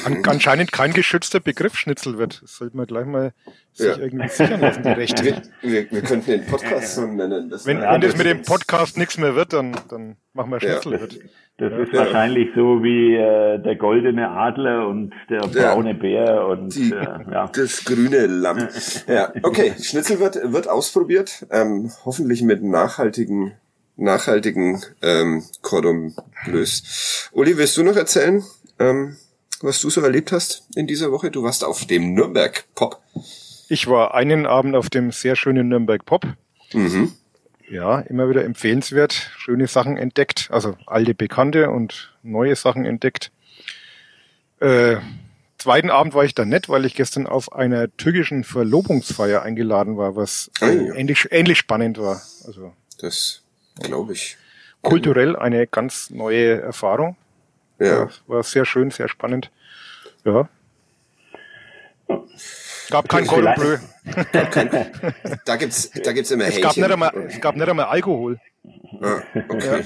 An, 0.06 0.24
anscheinend 0.28 0.72
kein 0.72 0.93
geschützter 0.93 1.39
Begriff 1.39 1.76
Schnitzelwirt. 1.76 2.41
Das 2.41 2.58
sollte 2.58 2.78
man 2.78 2.86
gleich 2.86 3.06
mal 3.06 3.34
sich 3.74 3.88
ja. 3.88 3.97
irgendwie 3.97 4.28
sichern 4.30 4.62
lassen, 4.62 4.84
die 4.84 4.89
Rechte. 4.89 5.24
Wir, 5.24 5.41
wir, 5.62 5.91
wir 5.91 6.02
könnten 6.02 6.32
den 6.32 6.45
Podcast 6.45 6.95
so 6.95 7.06
nennen. 7.06 7.50
Das 7.50 7.66
wenn, 7.66 7.82
wenn 7.82 8.02
das 8.02 8.18
mit 8.18 8.28
dem 8.28 8.41
Podcast 8.43 8.97
nichts 8.97 9.18
mehr 9.18 9.36
wird, 9.36 9.54
dann, 9.54 9.76
dann 9.89 10.18
machen 10.34 10.52
wir 10.52 10.60
Schnitzelwirt. 10.60 11.14
Ja. 11.14 11.20
Das 11.58 11.74
ist 11.74 11.91
ja. 11.91 12.00
wahrscheinlich 12.00 12.50
so 12.56 12.82
wie 12.84 13.16
äh, 13.16 13.62
der 13.62 13.76
goldene 13.76 14.30
Adler 14.30 14.88
und 14.88 15.14
der 15.30 15.41
braune 15.41 15.93
Bär 15.93 16.47
und 16.47 16.74
Die, 16.74 16.93
äh, 16.93 17.32
ja. 17.32 17.52
das 17.54 17.84
grüne 17.84 18.28
Lamm. 18.28 18.70
ja, 19.08 19.34
okay. 19.43 19.74
Schnitzel 19.78 20.22
wird, 20.22 20.39
wird 20.54 20.70
ausprobiert, 20.70 21.45
ähm, 21.52 21.91
hoffentlich 22.06 22.43
mit 22.43 22.64
nachhaltigen 22.64 23.54
nachhaltigen 24.00 24.84
ähm, 25.02 25.43
Cordon 25.62 26.16
Bleus. 26.45 27.30
Uli, 27.32 27.58
willst 27.58 27.78
du 27.78 27.84
noch 27.84 27.95
erzählen, 27.95 28.43
ähm, 28.80 29.18
was 29.62 29.82
du 29.82 29.89
so 29.89 30.02
erlebt 30.02 30.32
hast 30.32 30.64
in 30.76 30.88
dieser 30.88 31.12
Woche? 31.12 31.32
Du 31.32 31.43
warst 31.43 31.64
auf 31.64 31.86
dem 31.86 32.14
Nürnberg 32.14 32.66
Pop. 32.76 33.02
Ich 33.68 33.88
war 33.88 34.14
einen 34.14 34.45
Abend 34.45 34.76
auf 34.76 34.89
dem 34.89 35.12
sehr 35.12 35.36
schönen 35.36 35.68
Nürnberg 35.68 36.06
Pop. 36.06 36.26
Mhm 36.74 37.14
ja, 37.70 38.00
immer 38.02 38.30
wieder 38.30 38.43
empfehlenswert. 38.43 39.14
Schöne 39.38 39.68
Sachen 39.68 39.97
entdeckt, 39.97 40.50
also 40.52 40.76
alte 40.86 41.14
Bekannte 41.14 41.70
und 41.70 42.14
neue 42.24 42.56
Sachen 42.56 42.86
entdeckt. 42.86 43.32
Äh, 44.60 44.97
zweiten 45.58 45.89
Abend 45.89 46.14
war 46.14 46.26
ich 46.26 46.36
dann 46.36 46.50
nett, 46.50 46.70
weil 46.70 46.86
ich 46.86 46.95
gestern 46.95 47.28
auf 47.28 47.54
einer 47.54 47.95
türkischen 47.95 48.43
Verlobungsfeier 48.43 49.41
eingeladen 49.41 49.97
war, 49.97 50.16
was 50.16 50.52
ja. 50.60 50.68
ähnlich, 50.68 51.28
ähnlich 51.32 51.60
spannend 51.60 51.97
war. 51.97 52.22
Also 52.45 52.74
das 53.00 53.41
glaube 53.80 54.13
ich. 54.13 54.38
Kulturell 54.82 55.36
eine 55.36 55.67
ganz 55.67 56.09
neue 56.09 56.61
Erfahrung. 56.61 57.17
Ja. 57.80 57.99
War, 57.99 58.09
war 58.27 58.43
sehr 58.43 58.65
schön, 58.65 58.91
sehr 58.91 59.09
spannend. 59.09 59.51
Ja. 60.25 60.47
Gab 62.89 63.07
kein 63.07 63.27
Cordon 63.27 63.53
Bleu. 63.55 63.77
da 65.45 65.55
gibt's, 65.57 65.91
da 65.91 66.11
gibt's 66.11 66.32
immer 66.32 66.45
es 66.45 66.59
gab, 66.59 66.75
nicht 66.75 66.91
einmal, 66.91 67.11
es 67.27 67.39
gab 67.39 67.55
nicht 67.55 67.69
einmal 67.69 67.86
Alkohol. 67.86 68.39
Ah, 69.01 69.21
okay. 69.47 69.59
Ja. 69.59 69.80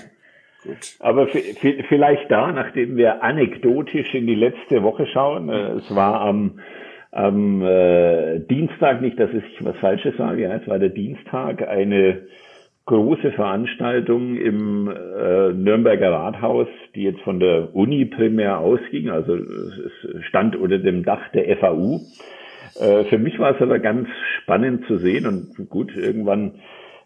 Gut. 0.64 0.96
Aber 1.00 1.28
vielleicht 1.28 2.32
da, 2.32 2.54
nachdem 2.54 2.96
wir 2.96 3.22
anekdotisch 3.22 4.14
in 4.14 4.26
die 4.28 4.36
letzte 4.36 4.82
Woche 4.82 5.06
schauen, 5.08 5.50
äh, 5.50 5.72
es 5.74 5.94
war 5.94 6.22
am, 6.22 6.62
am 7.12 7.62
äh, 7.62 8.40
Dienstag, 8.40 9.02
nicht, 9.02 9.20
dass 9.20 9.30
ich 9.32 9.44
was 9.60 9.76
Falsches 9.78 10.16
sage, 10.18 10.44
ja, 10.44 10.56
es 10.56 10.66
war 10.66 10.80
der 10.80 10.90
Dienstag, 10.90 11.68
eine 11.68 12.28
große 12.86 13.32
Veranstaltung 13.32 14.36
im 14.36 14.90
äh, 14.90 15.54
Nürnberger 15.54 16.12
Rathaus, 16.12 16.68
die 16.96 17.04
jetzt 17.04 17.22
von 17.22 17.40
der 17.40 17.74
Uni 17.74 18.06
primär 18.06 18.60
ausging, 18.60 19.10
also 19.10 19.36
es 19.36 20.26
stand 20.26 20.56
unter 20.56 20.80
dem 20.80 21.04
Dach 21.04 21.22
der 21.34 21.58
FAU. 21.58 22.02
Äh, 22.80 23.06
für 23.06 23.18
mich 23.18 23.40
war 23.40 23.56
es 23.56 23.62
aber 23.62 23.80
ganz 23.80 24.10
spannend 24.42 24.86
zu 24.88 24.98
sehen 24.98 25.26
und 25.28 25.70
gut, 25.70 25.96
irgendwann 25.96 26.56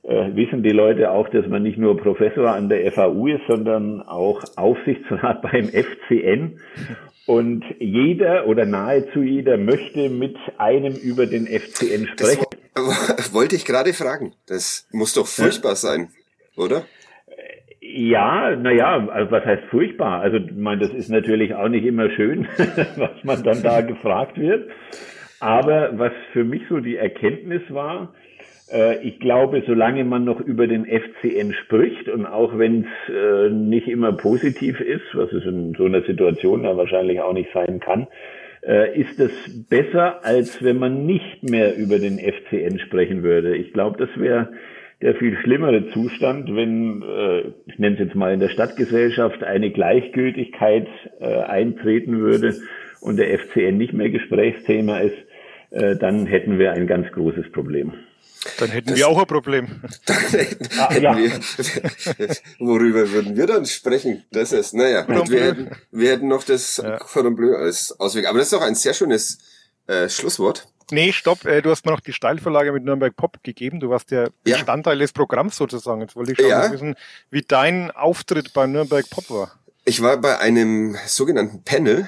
äh, 0.03 0.35
wissen 0.35 0.63
die 0.63 0.71
Leute 0.71 1.11
auch, 1.11 1.29
dass 1.29 1.45
man 1.47 1.61
nicht 1.61 1.77
nur 1.77 1.97
Professor 1.97 2.49
an 2.49 2.69
der 2.69 2.91
FAU 2.91 3.27
ist, 3.27 3.43
sondern 3.47 4.01
auch 4.01 4.41
Aufsichtsrat 4.55 5.41
beim 5.51 5.65
FCN. 5.67 6.59
Und 7.27 7.65
jeder 7.79 8.47
oder 8.47 8.65
nahezu 8.65 9.21
jeder 9.21 9.57
möchte 9.57 10.09
mit 10.09 10.37
einem 10.57 10.93
über 10.93 11.25
den 11.25 11.45
FCN 11.45 12.07
sprechen. 12.07 12.46
Wollte 13.33 13.55
ich 13.55 13.65
gerade 13.65 13.93
fragen. 13.93 14.33
Das 14.47 14.87
muss 14.91 15.13
doch 15.13 15.27
furchtbar 15.27 15.71
ja. 15.71 15.75
sein, 15.75 16.09
oder? 16.55 16.85
Ja, 17.79 18.55
naja, 18.55 19.07
also 19.07 19.31
was 19.31 19.45
heißt 19.45 19.63
furchtbar? 19.69 20.21
Also, 20.21 20.37
ich 20.37 20.51
meine, 20.55 20.81
das 20.81 20.93
ist 20.93 21.09
natürlich 21.09 21.55
auch 21.55 21.69
nicht 21.69 21.85
immer 21.85 22.09
schön, 22.09 22.47
was 22.97 23.23
man 23.23 23.43
dann 23.43 23.63
da 23.63 23.81
gefragt 23.81 24.37
wird. 24.37 24.69
Aber 25.39 25.97
was 25.97 26.11
für 26.33 26.43
mich 26.43 26.63
so 26.69 26.79
die 26.79 26.97
Erkenntnis 26.97 27.61
war, 27.69 28.13
äh, 28.71 29.01
ich 29.07 29.19
glaube, 29.19 29.63
solange 29.65 30.03
man 30.03 30.25
noch 30.25 30.39
über 30.39 30.67
den 30.67 30.85
FCN 30.85 31.53
spricht 31.53 32.09
und 32.09 32.25
auch 32.25 32.57
wenn 32.57 32.85
es 32.85 33.13
äh, 33.13 33.49
nicht 33.49 33.87
immer 33.87 34.13
positiv 34.13 34.79
ist, 34.79 35.05
was 35.13 35.31
es 35.31 35.45
in 35.45 35.73
so 35.77 35.85
einer 35.85 36.01
Situation 36.01 36.63
ja 36.63 36.75
wahrscheinlich 36.75 37.21
auch 37.21 37.33
nicht 37.33 37.49
sein 37.53 37.79
kann, 37.79 38.07
ist 38.95 39.19
es 39.19 39.31
besser, 39.69 40.25
als 40.25 40.61
wenn 40.61 40.77
man 40.77 41.05
nicht 41.05 41.49
mehr 41.49 41.77
über 41.77 41.99
den 41.99 42.19
FCN 42.19 42.79
sprechen 42.79 43.23
würde. 43.23 43.55
Ich 43.55 43.71
glaube, 43.71 43.97
das 43.97 44.09
wäre 44.19 44.51
der 45.01 45.15
viel 45.15 45.37
schlimmere 45.37 45.89
Zustand, 45.91 46.53
wenn, 46.53 47.01
ich 47.65 47.79
nenne 47.79 47.95
es 47.95 47.99
jetzt 48.01 48.15
mal 48.15 48.33
in 48.33 48.41
der 48.41 48.49
Stadtgesellschaft, 48.49 49.43
eine 49.43 49.71
Gleichgültigkeit 49.71 50.87
eintreten 51.21 52.19
würde 52.19 52.55
und 52.99 53.17
der 53.17 53.39
FCN 53.39 53.77
nicht 53.77 53.93
mehr 53.93 54.09
Gesprächsthema 54.09 54.97
ist, 54.99 55.17
dann 55.71 56.25
hätten 56.25 56.59
wir 56.59 56.73
ein 56.73 56.87
ganz 56.87 57.09
großes 57.11 57.51
Problem. 57.51 57.93
Dann 58.59 58.69
hätten 58.69 58.89
das, 58.89 58.97
wir 58.97 59.07
auch 59.07 59.19
ein 59.19 59.25
Problem. 59.25 59.81
ah, 60.79 60.93
ja. 60.95 61.17
wir, 61.17 61.31
worüber 62.59 63.09
würden 63.11 63.35
wir 63.35 63.47
dann 63.47 63.65
sprechen? 63.65 64.23
Das 64.31 64.51
ist, 64.51 64.73
naja, 64.73 65.01
gut, 65.01 65.29
wir, 65.29 65.43
hätten, 65.43 65.71
wir 65.91 66.11
hätten 66.11 66.27
noch 66.27 66.43
das 66.43 66.77
ja. 66.77 66.97
Cordon 66.97 67.35
Bleu 67.35 67.55
als 67.55 67.99
Ausweg. 67.99 68.27
Aber 68.27 68.37
das 68.37 68.47
ist 68.47 68.53
doch 68.53 68.61
ein 68.61 68.75
sehr 68.75 68.93
schönes 68.93 69.39
äh, 69.87 70.07
Schlusswort. 70.09 70.67
Nee, 70.91 71.11
stopp, 71.11 71.45
äh, 71.45 71.61
du 71.61 71.69
hast 71.69 71.85
mir 71.85 71.91
noch 71.91 71.99
die 71.99 72.13
Steilvorlage 72.13 72.71
mit 72.71 72.85
Nürnberg 72.85 73.15
Pop 73.15 73.43
gegeben. 73.43 73.79
Du 73.79 73.89
warst 73.89 74.11
ja 74.11 74.29
Bestandteil 74.43 74.97
des 74.97 75.11
Programms 75.11 75.57
sozusagen. 75.57 76.01
Jetzt 76.01 76.15
wollte 76.15 76.31
ich 76.31 76.37
schon 76.37 76.47
ja. 76.47 76.71
wissen, 76.71 76.95
wie 77.29 77.41
dein 77.41 77.91
Auftritt 77.91 78.53
bei 78.53 78.67
Nürnberg 78.67 79.09
Pop 79.09 79.29
war. 79.29 79.51
Ich 79.83 80.01
war 80.01 80.17
bei 80.17 80.37
einem 80.39 80.97
sogenannten 81.05 81.63
Panel, 81.63 82.07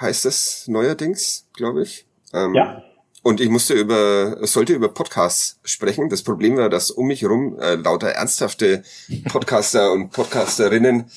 heißt 0.00 0.24
das 0.24 0.66
neuerdings, 0.68 1.46
glaube 1.54 1.82
ich. 1.82 2.06
Ähm, 2.32 2.54
ja. 2.54 2.82
Und 3.26 3.40
ich 3.40 3.48
musste 3.48 3.74
über, 3.74 4.38
sollte 4.46 4.72
über 4.72 4.86
Podcasts 4.88 5.58
sprechen. 5.64 6.08
Das 6.08 6.22
Problem 6.22 6.58
war, 6.58 6.70
dass 6.70 6.92
um 6.92 7.08
mich 7.08 7.22
herum 7.22 7.58
äh, 7.58 7.74
lauter 7.74 8.10
ernsthafte 8.10 8.84
Podcaster 9.28 9.90
und 9.90 10.10
Podcasterinnen 10.10 11.10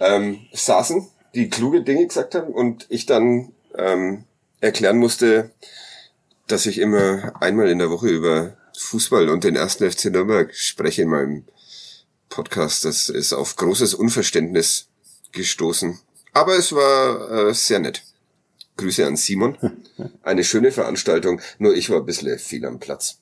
ähm, 0.00 0.40
saßen, 0.52 1.06
die 1.36 1.48
kluge 1.50 1.84
Dinge 1.84 2.08
gesagt 2.08 2.34
haben 2.34 2.52
und 2.52 2.86
ich 2.88 3.06
dann 3.06 3.52
ähm, 3.78 4.24
erklären 4.60 4.98
musste, 4.98 5.52
dass 6.48 6.66
ich 6.66 6.78
immer 6.78 7.40
einmal 7.40 7.68
in 7.68 7.78
der 7.78 7.90
Woche 7.90 8.08
über 8.08 8.56
Fußball 8.76 9.28
und 9.28 9.44
den 9.44 9.54
ersten 9.54 9.88
FC 9.88 10.06
Nürnberg 10.06 10.52
spreche 10.56 11.02
in 11.02 11.08
meinem 11.08 11.44
Podcast. 12.30 12.84
Das 12.84 13.08
ist 13.08 13.32
auf 13.32 13.54
großes 13.54 13.94
Unverständnis 13.94 14.88
gestoßen. 15.30 16.00
Aber 16.32 16.56
es 16.56 16.72
war 16.72 17.30
äh, 17.30 17.54
sehr 17.54 17.78
nett. 17.78 18.02
Grüße 18.76 19.06
an 19.06 19.14
Simon. 19.14 19.56
Eine 20.22 20.44
schöne 20.44 20.72
Veranstaltung, 20.72 21.40
nur 21.58 21.74
ich 21.74 21.90
war 21.90 21.98
ein 21.98 22.06
bisschen 22.06 22.38
viel 22.38 22.64
am 22.66 22.78
Platz. 22.80 23.18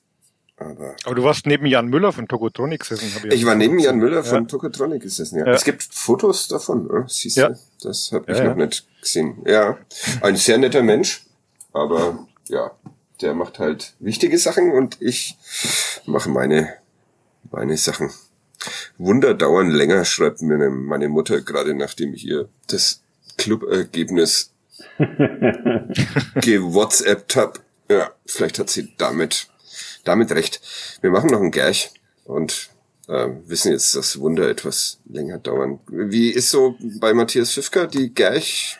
Aber, 0.57 0.95
Aber 1.03 1.15
du 1.15 1.23
warst 1.23 1.45
neben 1.45 1.65
Jan 1.65 1.87
Müller 1.87 2.11
von 2.11 2.27
Tokotronic 2.27 2.81
gesessen. 2.81 3.11
Hab 3.15 3.25
ich, 3.25 3.33
ich 3.33 3.45
war 3.45 3.55
neben 3.55 3.79
Jan 3.79 3.97
Müller 3.97 4.23
von 4.23 4.43
ja. 4.43 4.47
Tokotronic 4.47 5.01
gesessen, 5.01 5.39
ja. 5.39 5.47
ja. 5.47 5.53
Es 5.53 5.63
gibt 5.63 5.83
Fotos 5.83 6.47
davon, 6.47 6.87
oder? 6.87 7.05
siehst 7.07 7.37
ja. 7.37 7.49
du? 7.49 7.59
Das 7.81 8.11
habe 8.11 8.31
ich 8.31 8.41
noch 8.41 8.55
nicht 8.55 8.85
gesehen. 9.01 9.41
Ja, 9.45 9.77
ein 10.21 10.35
sehr 10.35 10.57
netter 10.57 10.83
Mensch, 10.83 11.25
aber 11.73 12.27
ja, 12.47 12.71
der 13.21 13.33
macht 13.33 13.59
halt 13.59 13.93
wichtige 13.99 14.37
Sachen 14.37 14.71
und 14.71 15.01
ich 15.01 15.37
mache 16.05 16.29
meine, 16.29 16.73
meine 17.51 17.77
Sachen. 17.77 18.11
Wunder 18.97 19.33
dauern 19.33 19.71
länger, 19.71 20.05
schreibt 20.05 20.41
mir 20.41 20.69
meine 20.69 21.09
Mutter 21.09 21.41
gerade, 21.41 21.73
nachdem 21.73 22.13
ich 22.13 22.25
ihr 22.25 22.47
das 22.67 23.01
Club-Ergebnis 23.37 24.52
gewhatsappt 26.35 27.35
hab. 27.35 27.59
Ja, 27.89 28.11
vielleicht 28.25 28.59
hat 28.59 28.69
sie 28.69 28.93
damit, 28.97 29.47
damit 30.03 30.31
recht. 30.31 30.61
Wir 31.01 31.11
machen 31.11 31.29
noch 31.29 31.39
einen 31.39 31.51
Gerch 31.51 31.91
und 32.25 32.69
äh, 33.07 33.27
wissen 33.45 33.71
jetzt, 33.71 33.95
dass 33.95 34.19
Wunder 34.19 34.49
etwas 34.49 34.99
länger 35.05 35.37
dauern. 35.37 35.79
Wie 35.87 36.29
ist 36.29 36.49
so 36.49 36.75
bei 36.99 37.13
Matthias 37.13 37.53
Pfiffker 37.53 37.87
die 37.87 38.13
Gerch 38.13 38.77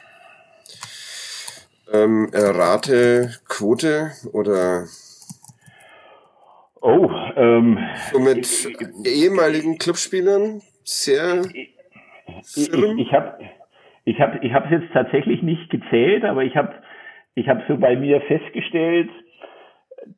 ähm, 1.92 2.30
errate 2.32 3.36
Quote 3.48 4.12
oder 4.32 4.88
Oh, 6.86 7.10
ähm, 7.38 7.80
so 8.12 8.20
mit 8.20 8.68
ehemaligen 9.06 9.78
Clubspielern 9.78 10.62
sehr 10.84 11.46
ich, 11.54 11.78
ich, 12.56 12.74
ich 12.74 13.14
habe 13.14 13.38
ich 14.06 14.20
habe 14.20 14.40
ich 14.42 14.54
es 14.54 14.70
jetzt 14.70 14.94
tatsächlich 14.94 15.42
nicht 15.42 15.70
gezählt, 15.70 16.26
aber 16.26 16.44
ich 16.44 16.56
habe 16.56 16.74
ich 17.36 17.48
hab 17.48 17.66
so 17.68 17.78
bei 17.78 17.96
mir 17.96 18.22
festgestellt, 18.22 19.10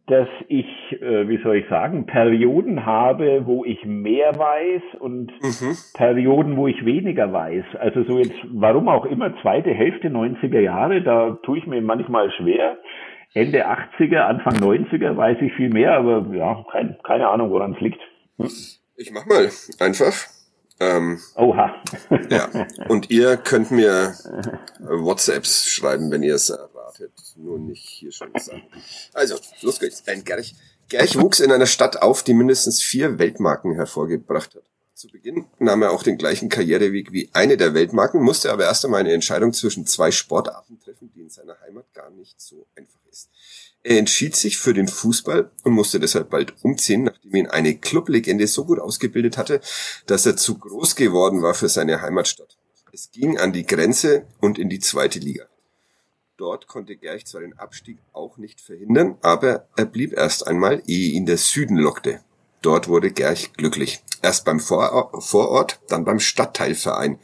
dass 0.07 0.27
ich, 0.47 0.65
äh, 1.01 1.27
wie 1.27 1.41
soll 1.43 1.57
ich 1.57 1.69
sagen, 1.69 2.05
Perioden 2.05 2.85
habe, 2.85 3.45
wo 3.45 3.63
ich 3.65 3.85
mehr 3.85 4.35
weiß 4.37 4.99
und 4.99 5.31
mhm. 5.41 5.77
Perioden, 5.93 6.57
wo 6.57 6.67
ich 6.67 6.85
weniger 6.85 7.31
weiß. 7.31 7.63
Also 7.79 8.03
so 8.03 8.17
jetzt, 8.17 8.35
warum 8.51 8.89
auch 8.89 9.05
immer, 9.05 9.33
zweite 9.41 9.73
Hälfte 9.73 10.09
90er 10.09 10.59
Jahre, 10.59 11.01
da 11.01 11.37
tue 11.43 11.59
ich 11.59 11.67
mir 11.67 11.81
manchmal 11.81 12.31
schwer. 12.31 12.77
Ende 13.33 13.67
80er, 13.67 14.19
Anfang 14.19 14.55
90er 14.55 15.15
weiß 15.15 15.37
ich 15.41 15.53
viel 15.53 15.69
mehr, 15.69 15.93
aber 15.97 16.25
ja, 16.33 16.65
kein, 16.71 16.97
keine 17.03 17.27
Ahnung, 17.27 17.51
woran 17.51 17.73
es 17.73 17.81
liegt. 17.81 17.99
Hm? 18.37 18.49
Ich 18.97 19.11
mach 19.11 19.25
mal 19.25 19.49
einfach. 19.79 20.34
Ähm, 20.79 21.19
Oha. 21.35 21.75
ja. 22.29 22.49
Und 22.89 23.09
ihr 23.09 23.37
könnt 23.37 23.71
mir 23.71 24.15
WhatsApps 24.79 25.67
schreiben, 25.67 26.11
wenn 26.11 26.23
ihr 26.23 26.35
es 26.35 26.49
erwartet. 26.49 27.13
Nur 27.37 27.59
nicht 27.59 27.87
hier 27.87 28.11
schon 28.11 28.31
sagen. 28.37 28.63
Also, 29.13 29.35
los 29.61 29.79
geht's. 29.79 30.03
Ein 30.07 30.23
Gerch. 30.23 30.55
Gerch 30.89 31.19
wuchs 31.19 31.39
in 31.39 31.51
einer 31.51 31.65
Stadt 31.65 32.01
auf, 32.01 32.23
die 32.23 32.33
mindestens 32.33 32.81
vier 32.81 33.17
Weltmarken 33.17 33.75
hervorgebracht 33.75 34.55
hat. 34.55 34.63
Zu 34.95 35.09
Beginn 35.09 35.47
nahm 35.59 35.81
er 35.81 35.91
auch 35.91 36.03
den 36.03 36.17
gleichen 36.17 36.47
Karriereweg 36.47 37.11
wie 37.11 37.29
eine 37.33 37.57
der 37.57 37.73
Weltmarken, 37.73 38.23
musste 38.23 38.49
aber 38.53 38.63
erst 38.63 38.85
einmal 38.85 39.01
eine 39.01 39.11
Entscheidung 39.11 39.51
zwischen 39.51 39.85
zwei 39.85 40.09
Sportarten 40.09 40.79
treffen, 40.79 41.11
die 41.13 41.19
in 41.19 41.29
seiner 41.29 41.59
Heimat 41.59 41.93
gar 41.93 42.09
nicht 42.11 42.39
so 42.39 42.65
einfach 42.77 43.01
ist. 43.11 43.29
Er 43.83 43.99
entschied 43.99 44.37
sich 44.37 44.57
für 44.57 44.73
den 44.73 44.87
Fußball 44.87 45.51
und 45.65 45.73
musste 45.73 45.99
deshalb 45.99 46.29
bald 46.29 46.55
umziehen, 46.63 47.03
nachdem 47.03 47.35
ihn 47.35 47.47
eine 47.47 47.77
Clublegende 47.77 48.47
so 48.47 48.63
gut 48.63 48.79
ausgebildet 48.79 49.37
hatte, 49.37 49.59
dass 50.05 50.25
er 50.25 50.37
zu 50.37 50.57
groß 50.57 50.95
geworden 50.95 51.41
war 51.41 51.55
für 51.55 51.67
seine 51.67 52.01
Heimatstadt. 52.01 52.57
Es 52.93 53.11
ging 53.11 53.37
an 53.37 53.51
die 53.51 53.65
Grenze 53.65 54.25
und 54.39 54.57
in 54.57 54.69
die 54.69 54.79
zweite 54.79 55.19
Liga. 55.19 55.43
Dort 56.37 56.67
konnte 56.67 56.95
Gerch 56.95 57.25
zwar 57.25 57.41
den 57.41 57.59
Abstieg 57.59 57.97
auch 58.13 58.37
nicht 58.37 58.61
verhindern, 58.61 59.17
aber 59.21 59.67
er 59.75 59.87
blieb 59.87 60.13
erst 60.13 60.47
einmal, 60.47 60.81
ehe 60.87 61.11
ihn 61.11 61.25
der 61.25 61.37
Süden 61.37 61.75
lockte. 61.75 62.21
Dort 62.65 62.87
wurde 62.87 63.11
Gerch 63.11 63.53
glücklich. 63.53 64.01
Erst 64.23 64.43
beim 64.43 64.59
Vorort, 64.59 65.79
dann 65.87 66.03
beim 66.03 66.19
Stadtteilverein. 66.19 67.19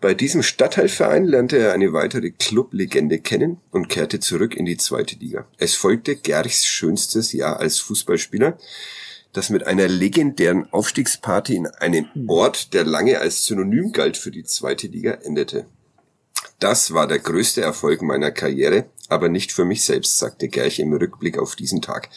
Bei 0.00 0.14
diesem 0.14 0.42
Stadtteilverein 0.42 1.26
lernte 1.26 1.58
er 1.58 1.72
eine 1.72 1.92
weitere 1.92 2.32
Clublegende 2.32 3.20
kennen 3.20 3.60
und 3.70 3.88
kehrte 3.88 4.18
zurück 4.18 4.56
in 4.56 4.64
die 4.64 4.78
zweite 4.78 5.14
Liga. 5.14 5.46
Es 5.58 5.76
folgte 5.76 6.16
Gerchs 6.16 6.66
schönstes 6.66 7.32
Jahr 7.32 7.60
als 7.60 7.78
Fußballspieler, 7.78 8.58
das 9.32 9.48
mit 9.48 9.64
einer 9.64 9.86
legendären 9.86 10.66
Aufstiegsparty 10.72 11.54
in 11.54 11.68
einem 11.68 12.08
Ort, 12.26 12.74
der 12.74 12.82
lange 12.82 13.20
als 13.20 13.46
Synonym 13.46 13.92
galt 13.92 14.16
für 14.16 14.32
die 14.32 14.42
zweite 14.42 14.88
Liga, 14.88 15.12
endete. 15.22 15.66
Das 16.58 16.92
war 16.92 17.06
der 17.06 17.20
größte 17.20 17.60
Erfolg 17.60 18.02
meiner 18.02 18.32
Karriere, 18.32 18.86
aber 19.08 19.28
nicht 19.28 19.52
für 19.52 19.64
mich 19.64 19.84
selbst, 19.84 20.18
sagte 20.18 20.48
Gerch 20.48 20.78
im 20.78 20.92
Rückblick 20.92 21.38
auf 21.38 21.56
diesen 21.56 21.82
Tag. 21.82 22.08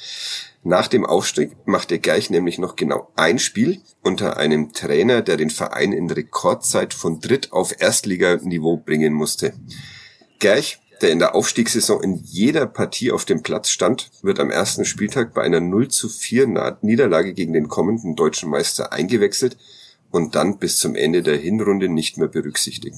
Nach 0.63 0.87
dem 0.87 1.05
Aufstieg 1.05 1.55
machte 1.65 1.99
Gerch 1.99 2.29
nämlich 2.29 2.57
noch 2.57 2.75
genau 2.75 3.11
ein 3.15 3.39
Spiel 3.39 3.81
unter 4.01 4.37
einem 4.37 4.73
Trainer, 4.73 5.21
der 5.21 5.37
den 5.37 5.49
Verein 5.49 5.91
in 5.91 6.09
Rekordzeit 6.09 6.93
von 6.93 7.19
Dritt- 7.19 7.51
auf 7.51 7.79
Erstliganiveau 7.79 8.77
bringen 8.77 9.13
musste. 9.13 9.53
Gerch 10.39 10.79
der 11.01 11.11
in 11.11 11.19
der 11.19 11.35
Aufstiegssaison 11.35 12.01
in 12.03 12.21
jeder 12.23 12.65
Partie 12.65 13.11
auf 13.11 13.25
dem 13.25 13.43
Platz 13.43 13.69
stand, 13.69 14.09
wird 14.21 14.39
am 14.39 14.49
ersten 14.49 14.85
Spieltag 14.85 15.33
bei 15.33 15.41
einer 15.41 15.59
0 15.59 15.89
zu 15.89 16.09
4 16.09 16.77
Niederlage 16.81 17.33
gegen 17.33 17.53
den 17.53 17.67
kommenden 17.67 18.15
deutschen 18.15 18.49
Meister 18.49 18.93
eingewechselt 18.93 19.57
und 20.11 20.35
dann 20.35 20.57
bis 20.57 20.77
zum 20.77 20.95
Ende 20.95 21.21
der 21.21 21.37
Hinrunde 21.37 21.89
nicht 21.89 22.17
mehr 22.17 22.27
berücksichtigt. 22.27 22.97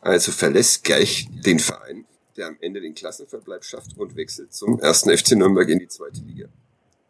Also 0.00 0.32
verlässt 0.32 0.84
gleich 0.84 1.28
den 1.44 1.58
Verein, 1.58 2.06
der 2.40 2.48
am 2.48 2.56
Ende 2.60 2.80
den 2.80 2.94
Klassenverbleib 2.94 3.64
schafft 3.64 3.98
und 3.98 4.16
wechselt 4.16 4.54
zum 4.54 4.80
ersten 4.80 5.10
FC 5.16 5.32
Nürnberg 5.32 5.68
in 5.68 5.78
die 5.78 5.88
zweite 5.88 6.22
Liga. 6.22 6.48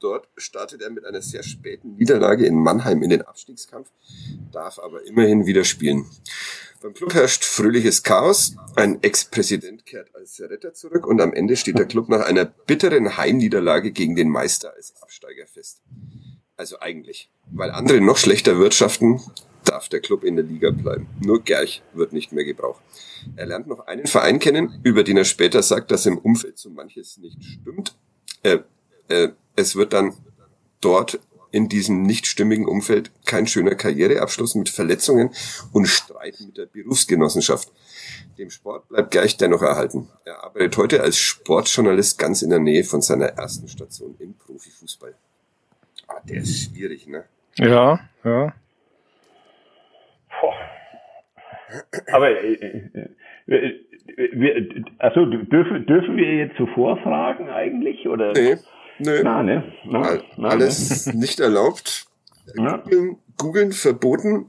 Dort 0.00 0.28
startet 0.36 0.82
er 0.82 0.90
mit 0.90 1.04
einer 1.04 1.22
sehr 1.22 1.42
späten 1.42 1.96
Niederlage 1.96 2.46
in 2.46 2.56
Mannheim 2.56 3.02
in 3.02 3.10
den 3.10 3.22
Abstiegskampf, 3.22 3.88
darf 4.50 4.78
aber 4.78 5.06
immerhin 5.06 5.46
wieder 5.46 5.62
spielen. 5.62 6.06
Beim 6.82 6.94
Club 6.94 7.12
herrscht 7.14 7.44
fröhliches 7.44 8.02
Chaos. 8.02 8.56
Ein 8.74 9.02
Ex-Präsident 9.02 9.84
kehrt 9.86 10.14
als 10.14 10.40
Retter 10.40 10.72
zurück 10.72 11.06
und 11.06 11.20
am 11.20 11.32
Ende 11.32 11.56
steht 11.56 11.78
der 11.78 11.84
Club 11.84 12.08
nach 12.08 12.22
einer 12.22 12.46
bitteren 12.46 13.18
Heimniederlage 13.18 13.92
gegen 13.92 14.16
den 14.16 14.30
Meister 14.30 14.72
als 14.74 14.94
Absteiger 15.02 15.46
fest. 15.46 15.82
Also 16.56 16.80
eigentlich. 16.80 17.30
Weil 17.52 17.70
andere 17.70 18.00
noch 18.00 18.16
schlechter 18.16 18.58
wirtschaften, 18.58 19.20
darf 19.64 19.88
der 19.88 20.00
Club 20.00 20.24
in 20.24 20.36
der 20.36 20.44
Liga 20.44 20.70
bleiben. 20.70 21.08
Nur 21.20 21.42
Gerch 21.42 21.82
wird 21.92 22.12
nicht 22.12 22.32
mehr 22.32 22.44
gebraucht. 22.44 22.82
Er 23.36 23.46
lernt 23.46 23.66
noch 23.66 23.86
einen 23.86 24.06
Verein 24.06 24.38
kennen, 24.38 24.80
über 24.82 25.04
den 25.04 25.16
er 25.16 25.24
später 25.24 25.62
sagt, 25.62 25.90
dass 25.90 26.06
im 26.06 26.18
Umfeld 26.18 26.58
so 26.58 26.70
manches 26.70 27.18
nicht 27.18 27.42
stimmt. 27.42 27.96
Äh, 28.42 28.58
äh, 29.08 29.28
es 29.56 29.76
wird 29.76 29.92
dann 29.92 30.14
dort 30.80 31.20
in 31.52 31.68
diesem 31.68 32.02
nicht 32.02 32.26
stimmigen 32.26 32.66
Umfeld 32.66 33.10
kein 33.26 33.46
schöner 33.46 33.74
Karriereabschluss 33.74 34.54
mit 34.54 34.68
Verletzungen 34.68 35.30
und 35.72 35.86
Streit 35.86 36.40
mit 36.40 36.56
der 36.56 36.66
Berufsgenossenschaft. 36.66 37.72
Dem 38.38 38.50
Sport 38.50 38.88
bleibt 38.88 39.10
gleich 39.10 39.36
dennoch 39.36 39.62
erhalten. 39.62 40.08
Er 40.24 40.44
arbeitet 40.44 40.76
heute 40.76 41.02
als 41.02 41.18
Sportjournalist 41.18 42.18
ganz 42.18 42.42
in 42.42 42.50
der 42.50 42.60
Nähe 42.60 42.84
von 42.84 43.02
seiner 43.02 43.26
ersten 43.26 43.68
Station 43.68 44.14
im 44.18 44.34
Profifußball. 44.34 45.14
Ah, 46.06 46.20
der 46.24 46.42
ist 46.42 46.56
schwierig, 46.56 47.06
ne? 47.06 47.24
Ja, 47.56 48.00
ja. 48.24 48.54
Aber 52.12 52.30
äh, 52.30 52.52
äh, 53.46 53.80
wir, 54.32 54.84
also 54.98 55.24
dürfen, 55.26 55.86
dürfen 55.86 56.16
wir 56.16 56.34
jetzt 56.36 56.56
zuvor 56.56 56.96
fragen 57.02 57.48
eigentlich? 57.48 58.06
Oder? 58.08 58.32
Nee, 58.32 58.56
nö. 58.98 59.20
Na, 59.22 59.42
ne? 59.42 59.64
Na, 59.84 60.00
All- 60.02 60.22
na, 60.36 60.48
Alles 60.48 61.06
nicht 61.14 61.40
erlaubt. 61.40 62.06
Googeln, 62.56 63.16
Googeln 63.38 63.72
verboten. 63.72 64.46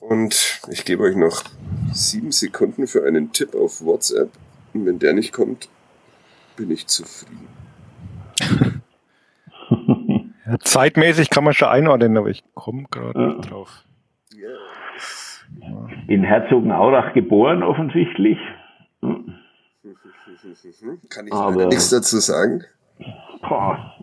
Und 0.00 0.60
ich 0.70 0.84
gebe 0.84 1.02
euch 1.04 1.16
noch 1.16 1.42
sieben 1.92 2.32
Sekunden 2.32 2.86
für 2.86 3.04
einen 3.06 3.32
Tipp 3.32 3.54
auf 3.54 3.82
WhatsApp. 3.84 4.30
Und 4.74 4.86
wenn 4.86 4.98
der 4.98 5.12
nicht 5.14 5.32
kommt, 5.32 5.68
bin 6.56 6.70
ich 6.70 6.86
zufrieden. 6.86 7.48
ja. 10.46 10.58
Zeitmäßig 10.60 11.30
kann 11.30 11.44
man 11.44 11.54
schon 11.54 11.68
einordnen, 11.68 12.16
aber 12.16 12.28
ich 12.28 12.42
komme 12.54 12.84
gerade 12.90 13.18
Ja. 13.20 13.26
nicht 13.34 13.50
drauf. 13.50 13.84
In 16.08 16.24
Herzogenaurach 16.24 17.12
geboren 17.14 17.62
offensichtlich. 17.62 18.38
Kann 21.08 21.26
ich 21.26 21.32
Aber- 21.32 21.52
leider 21.56 21.68
nichts 21.68 21.90
dazu 21.90 22.18
sagen. 22.18 22.64
Boah. 23.48 23.94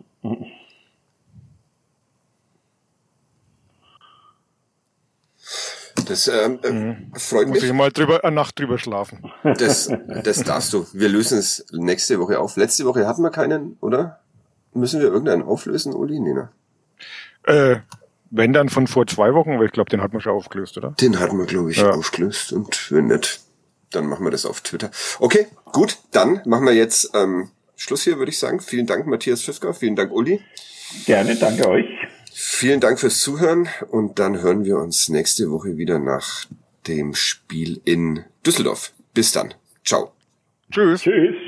Das 6.06 6.28
ähm, 6.28 6.58
äh, 6.62 7.18
freut 7.18 7.48
Muss 7.48 7.58
ich 7.58 7.64
mich. 7.64 7.72
mal 7.72 7.90
drüber, 7.90 8.24
eine 8.24 8.34
Nacht 8.34 8.58
drüber 8.58 8.78
schlafen. 8.78 9.30
Das, 9.42 9.90
das 10.24 10.42
darfst 10.44 10.72
du. 10.72 10.86
Wir 10.92 11.08
lösen 11.08 11.38
es 11.38 11.66
nächste 11.72 12.18
Woche 12.18 12.38
auf. 12.40 12.56
Letzte 12.56 12.84
Woche 12.86 13.06
hatten 13.06 13.22
wir 13.22 13.30
keinen, 13.30 13.76
oder? 13.80 14.20
Müssen 14.74 15.00
wir 15.00 15.08
irgendeinen 15.08 15.42
auflösen, 15.42 15.92
Uli? 15.94 16.20
Nee, 16.20 16.32
ne? 16.34 16.48
Äh, 17.44 17.76
wenn 18.30 18.52
dann 18.52 18.68
von 18.68 18.86
vor 18.86 19.06
zwei 19.06 19.34
Wochen, 19.34 19.52
aber 19.52 19.64
ich 19.64 19.72
glaube, 19.72 19.90
den 19.90 20.02
hat 20.02 20.12
man 20.12 20.20
schon 20.20 20.32
aufgelöst, 20.32 20.76
oder? 20.76 20.90
Den 21.00 21.18
hatten 21.18 21.38
wir, 21.38 21.46
glaube 21.46 21.70
ich, 21.70 21.78
Ja. 21.78 21.90
aufgelöst. 21.90 22.52
Und 22.52 22.90
wenn 22.92 23.06
nicht, 23.06 23.40
dann 23.90 24.06
machen 24.06 24.24
wir 24.24 24.30
das 24.30 24.44
auf 24.46 24.60
Twitter. 24.60 24.90
Okay, 25.18 25.46
gut. 25.72 25.98
Dann 26.12 26.42
machen 26.44 26.66
wir 26.66 26.74
jetzt 26.74 27.10
ähm, 27.14 27.50
Schluss 27.76 28.02
hier, 28.02 28.18
würde 28.18 28.30
ich 28.30 28.38
sagen. 28.38 28.60
Vielen 28.60 28.86
Dank, 28.86 29.06
Matthias 29.06 29.42
Fisker. 29.42 29.72
Vielen 29.74 29.96
Dank, 29.96 30.12
Uli. 30.12 30.40
Gerne, 31.06 31.36
danke 31.36 31.68
euch. 31.68 31.86
Vielen 32.32 32.80
Dank 32.80 33.00
fürs 33.00 33.20
Zuhören. 33.20 33.68
Und 33.90 34.18
dann 34.18 34.40
hören 34.42 34.64
wir 34.64 34.78
uns 34.78 35.08
nächste 35.08 35.50
Woche 35.50 35.76
wieder 35.76 35.98
nach 35.98 36.44
dem 36.86 37.14
Spiel 37.14 37.80
in 37.84 38.24
Düsseldorf. 38.44 38.92
Bis 39.14 39.32
dann. 39.32 39.54
Ciao. 39.84 40.12
Tschüss. 40.70 41.02
Tschüss. 41.02 41.47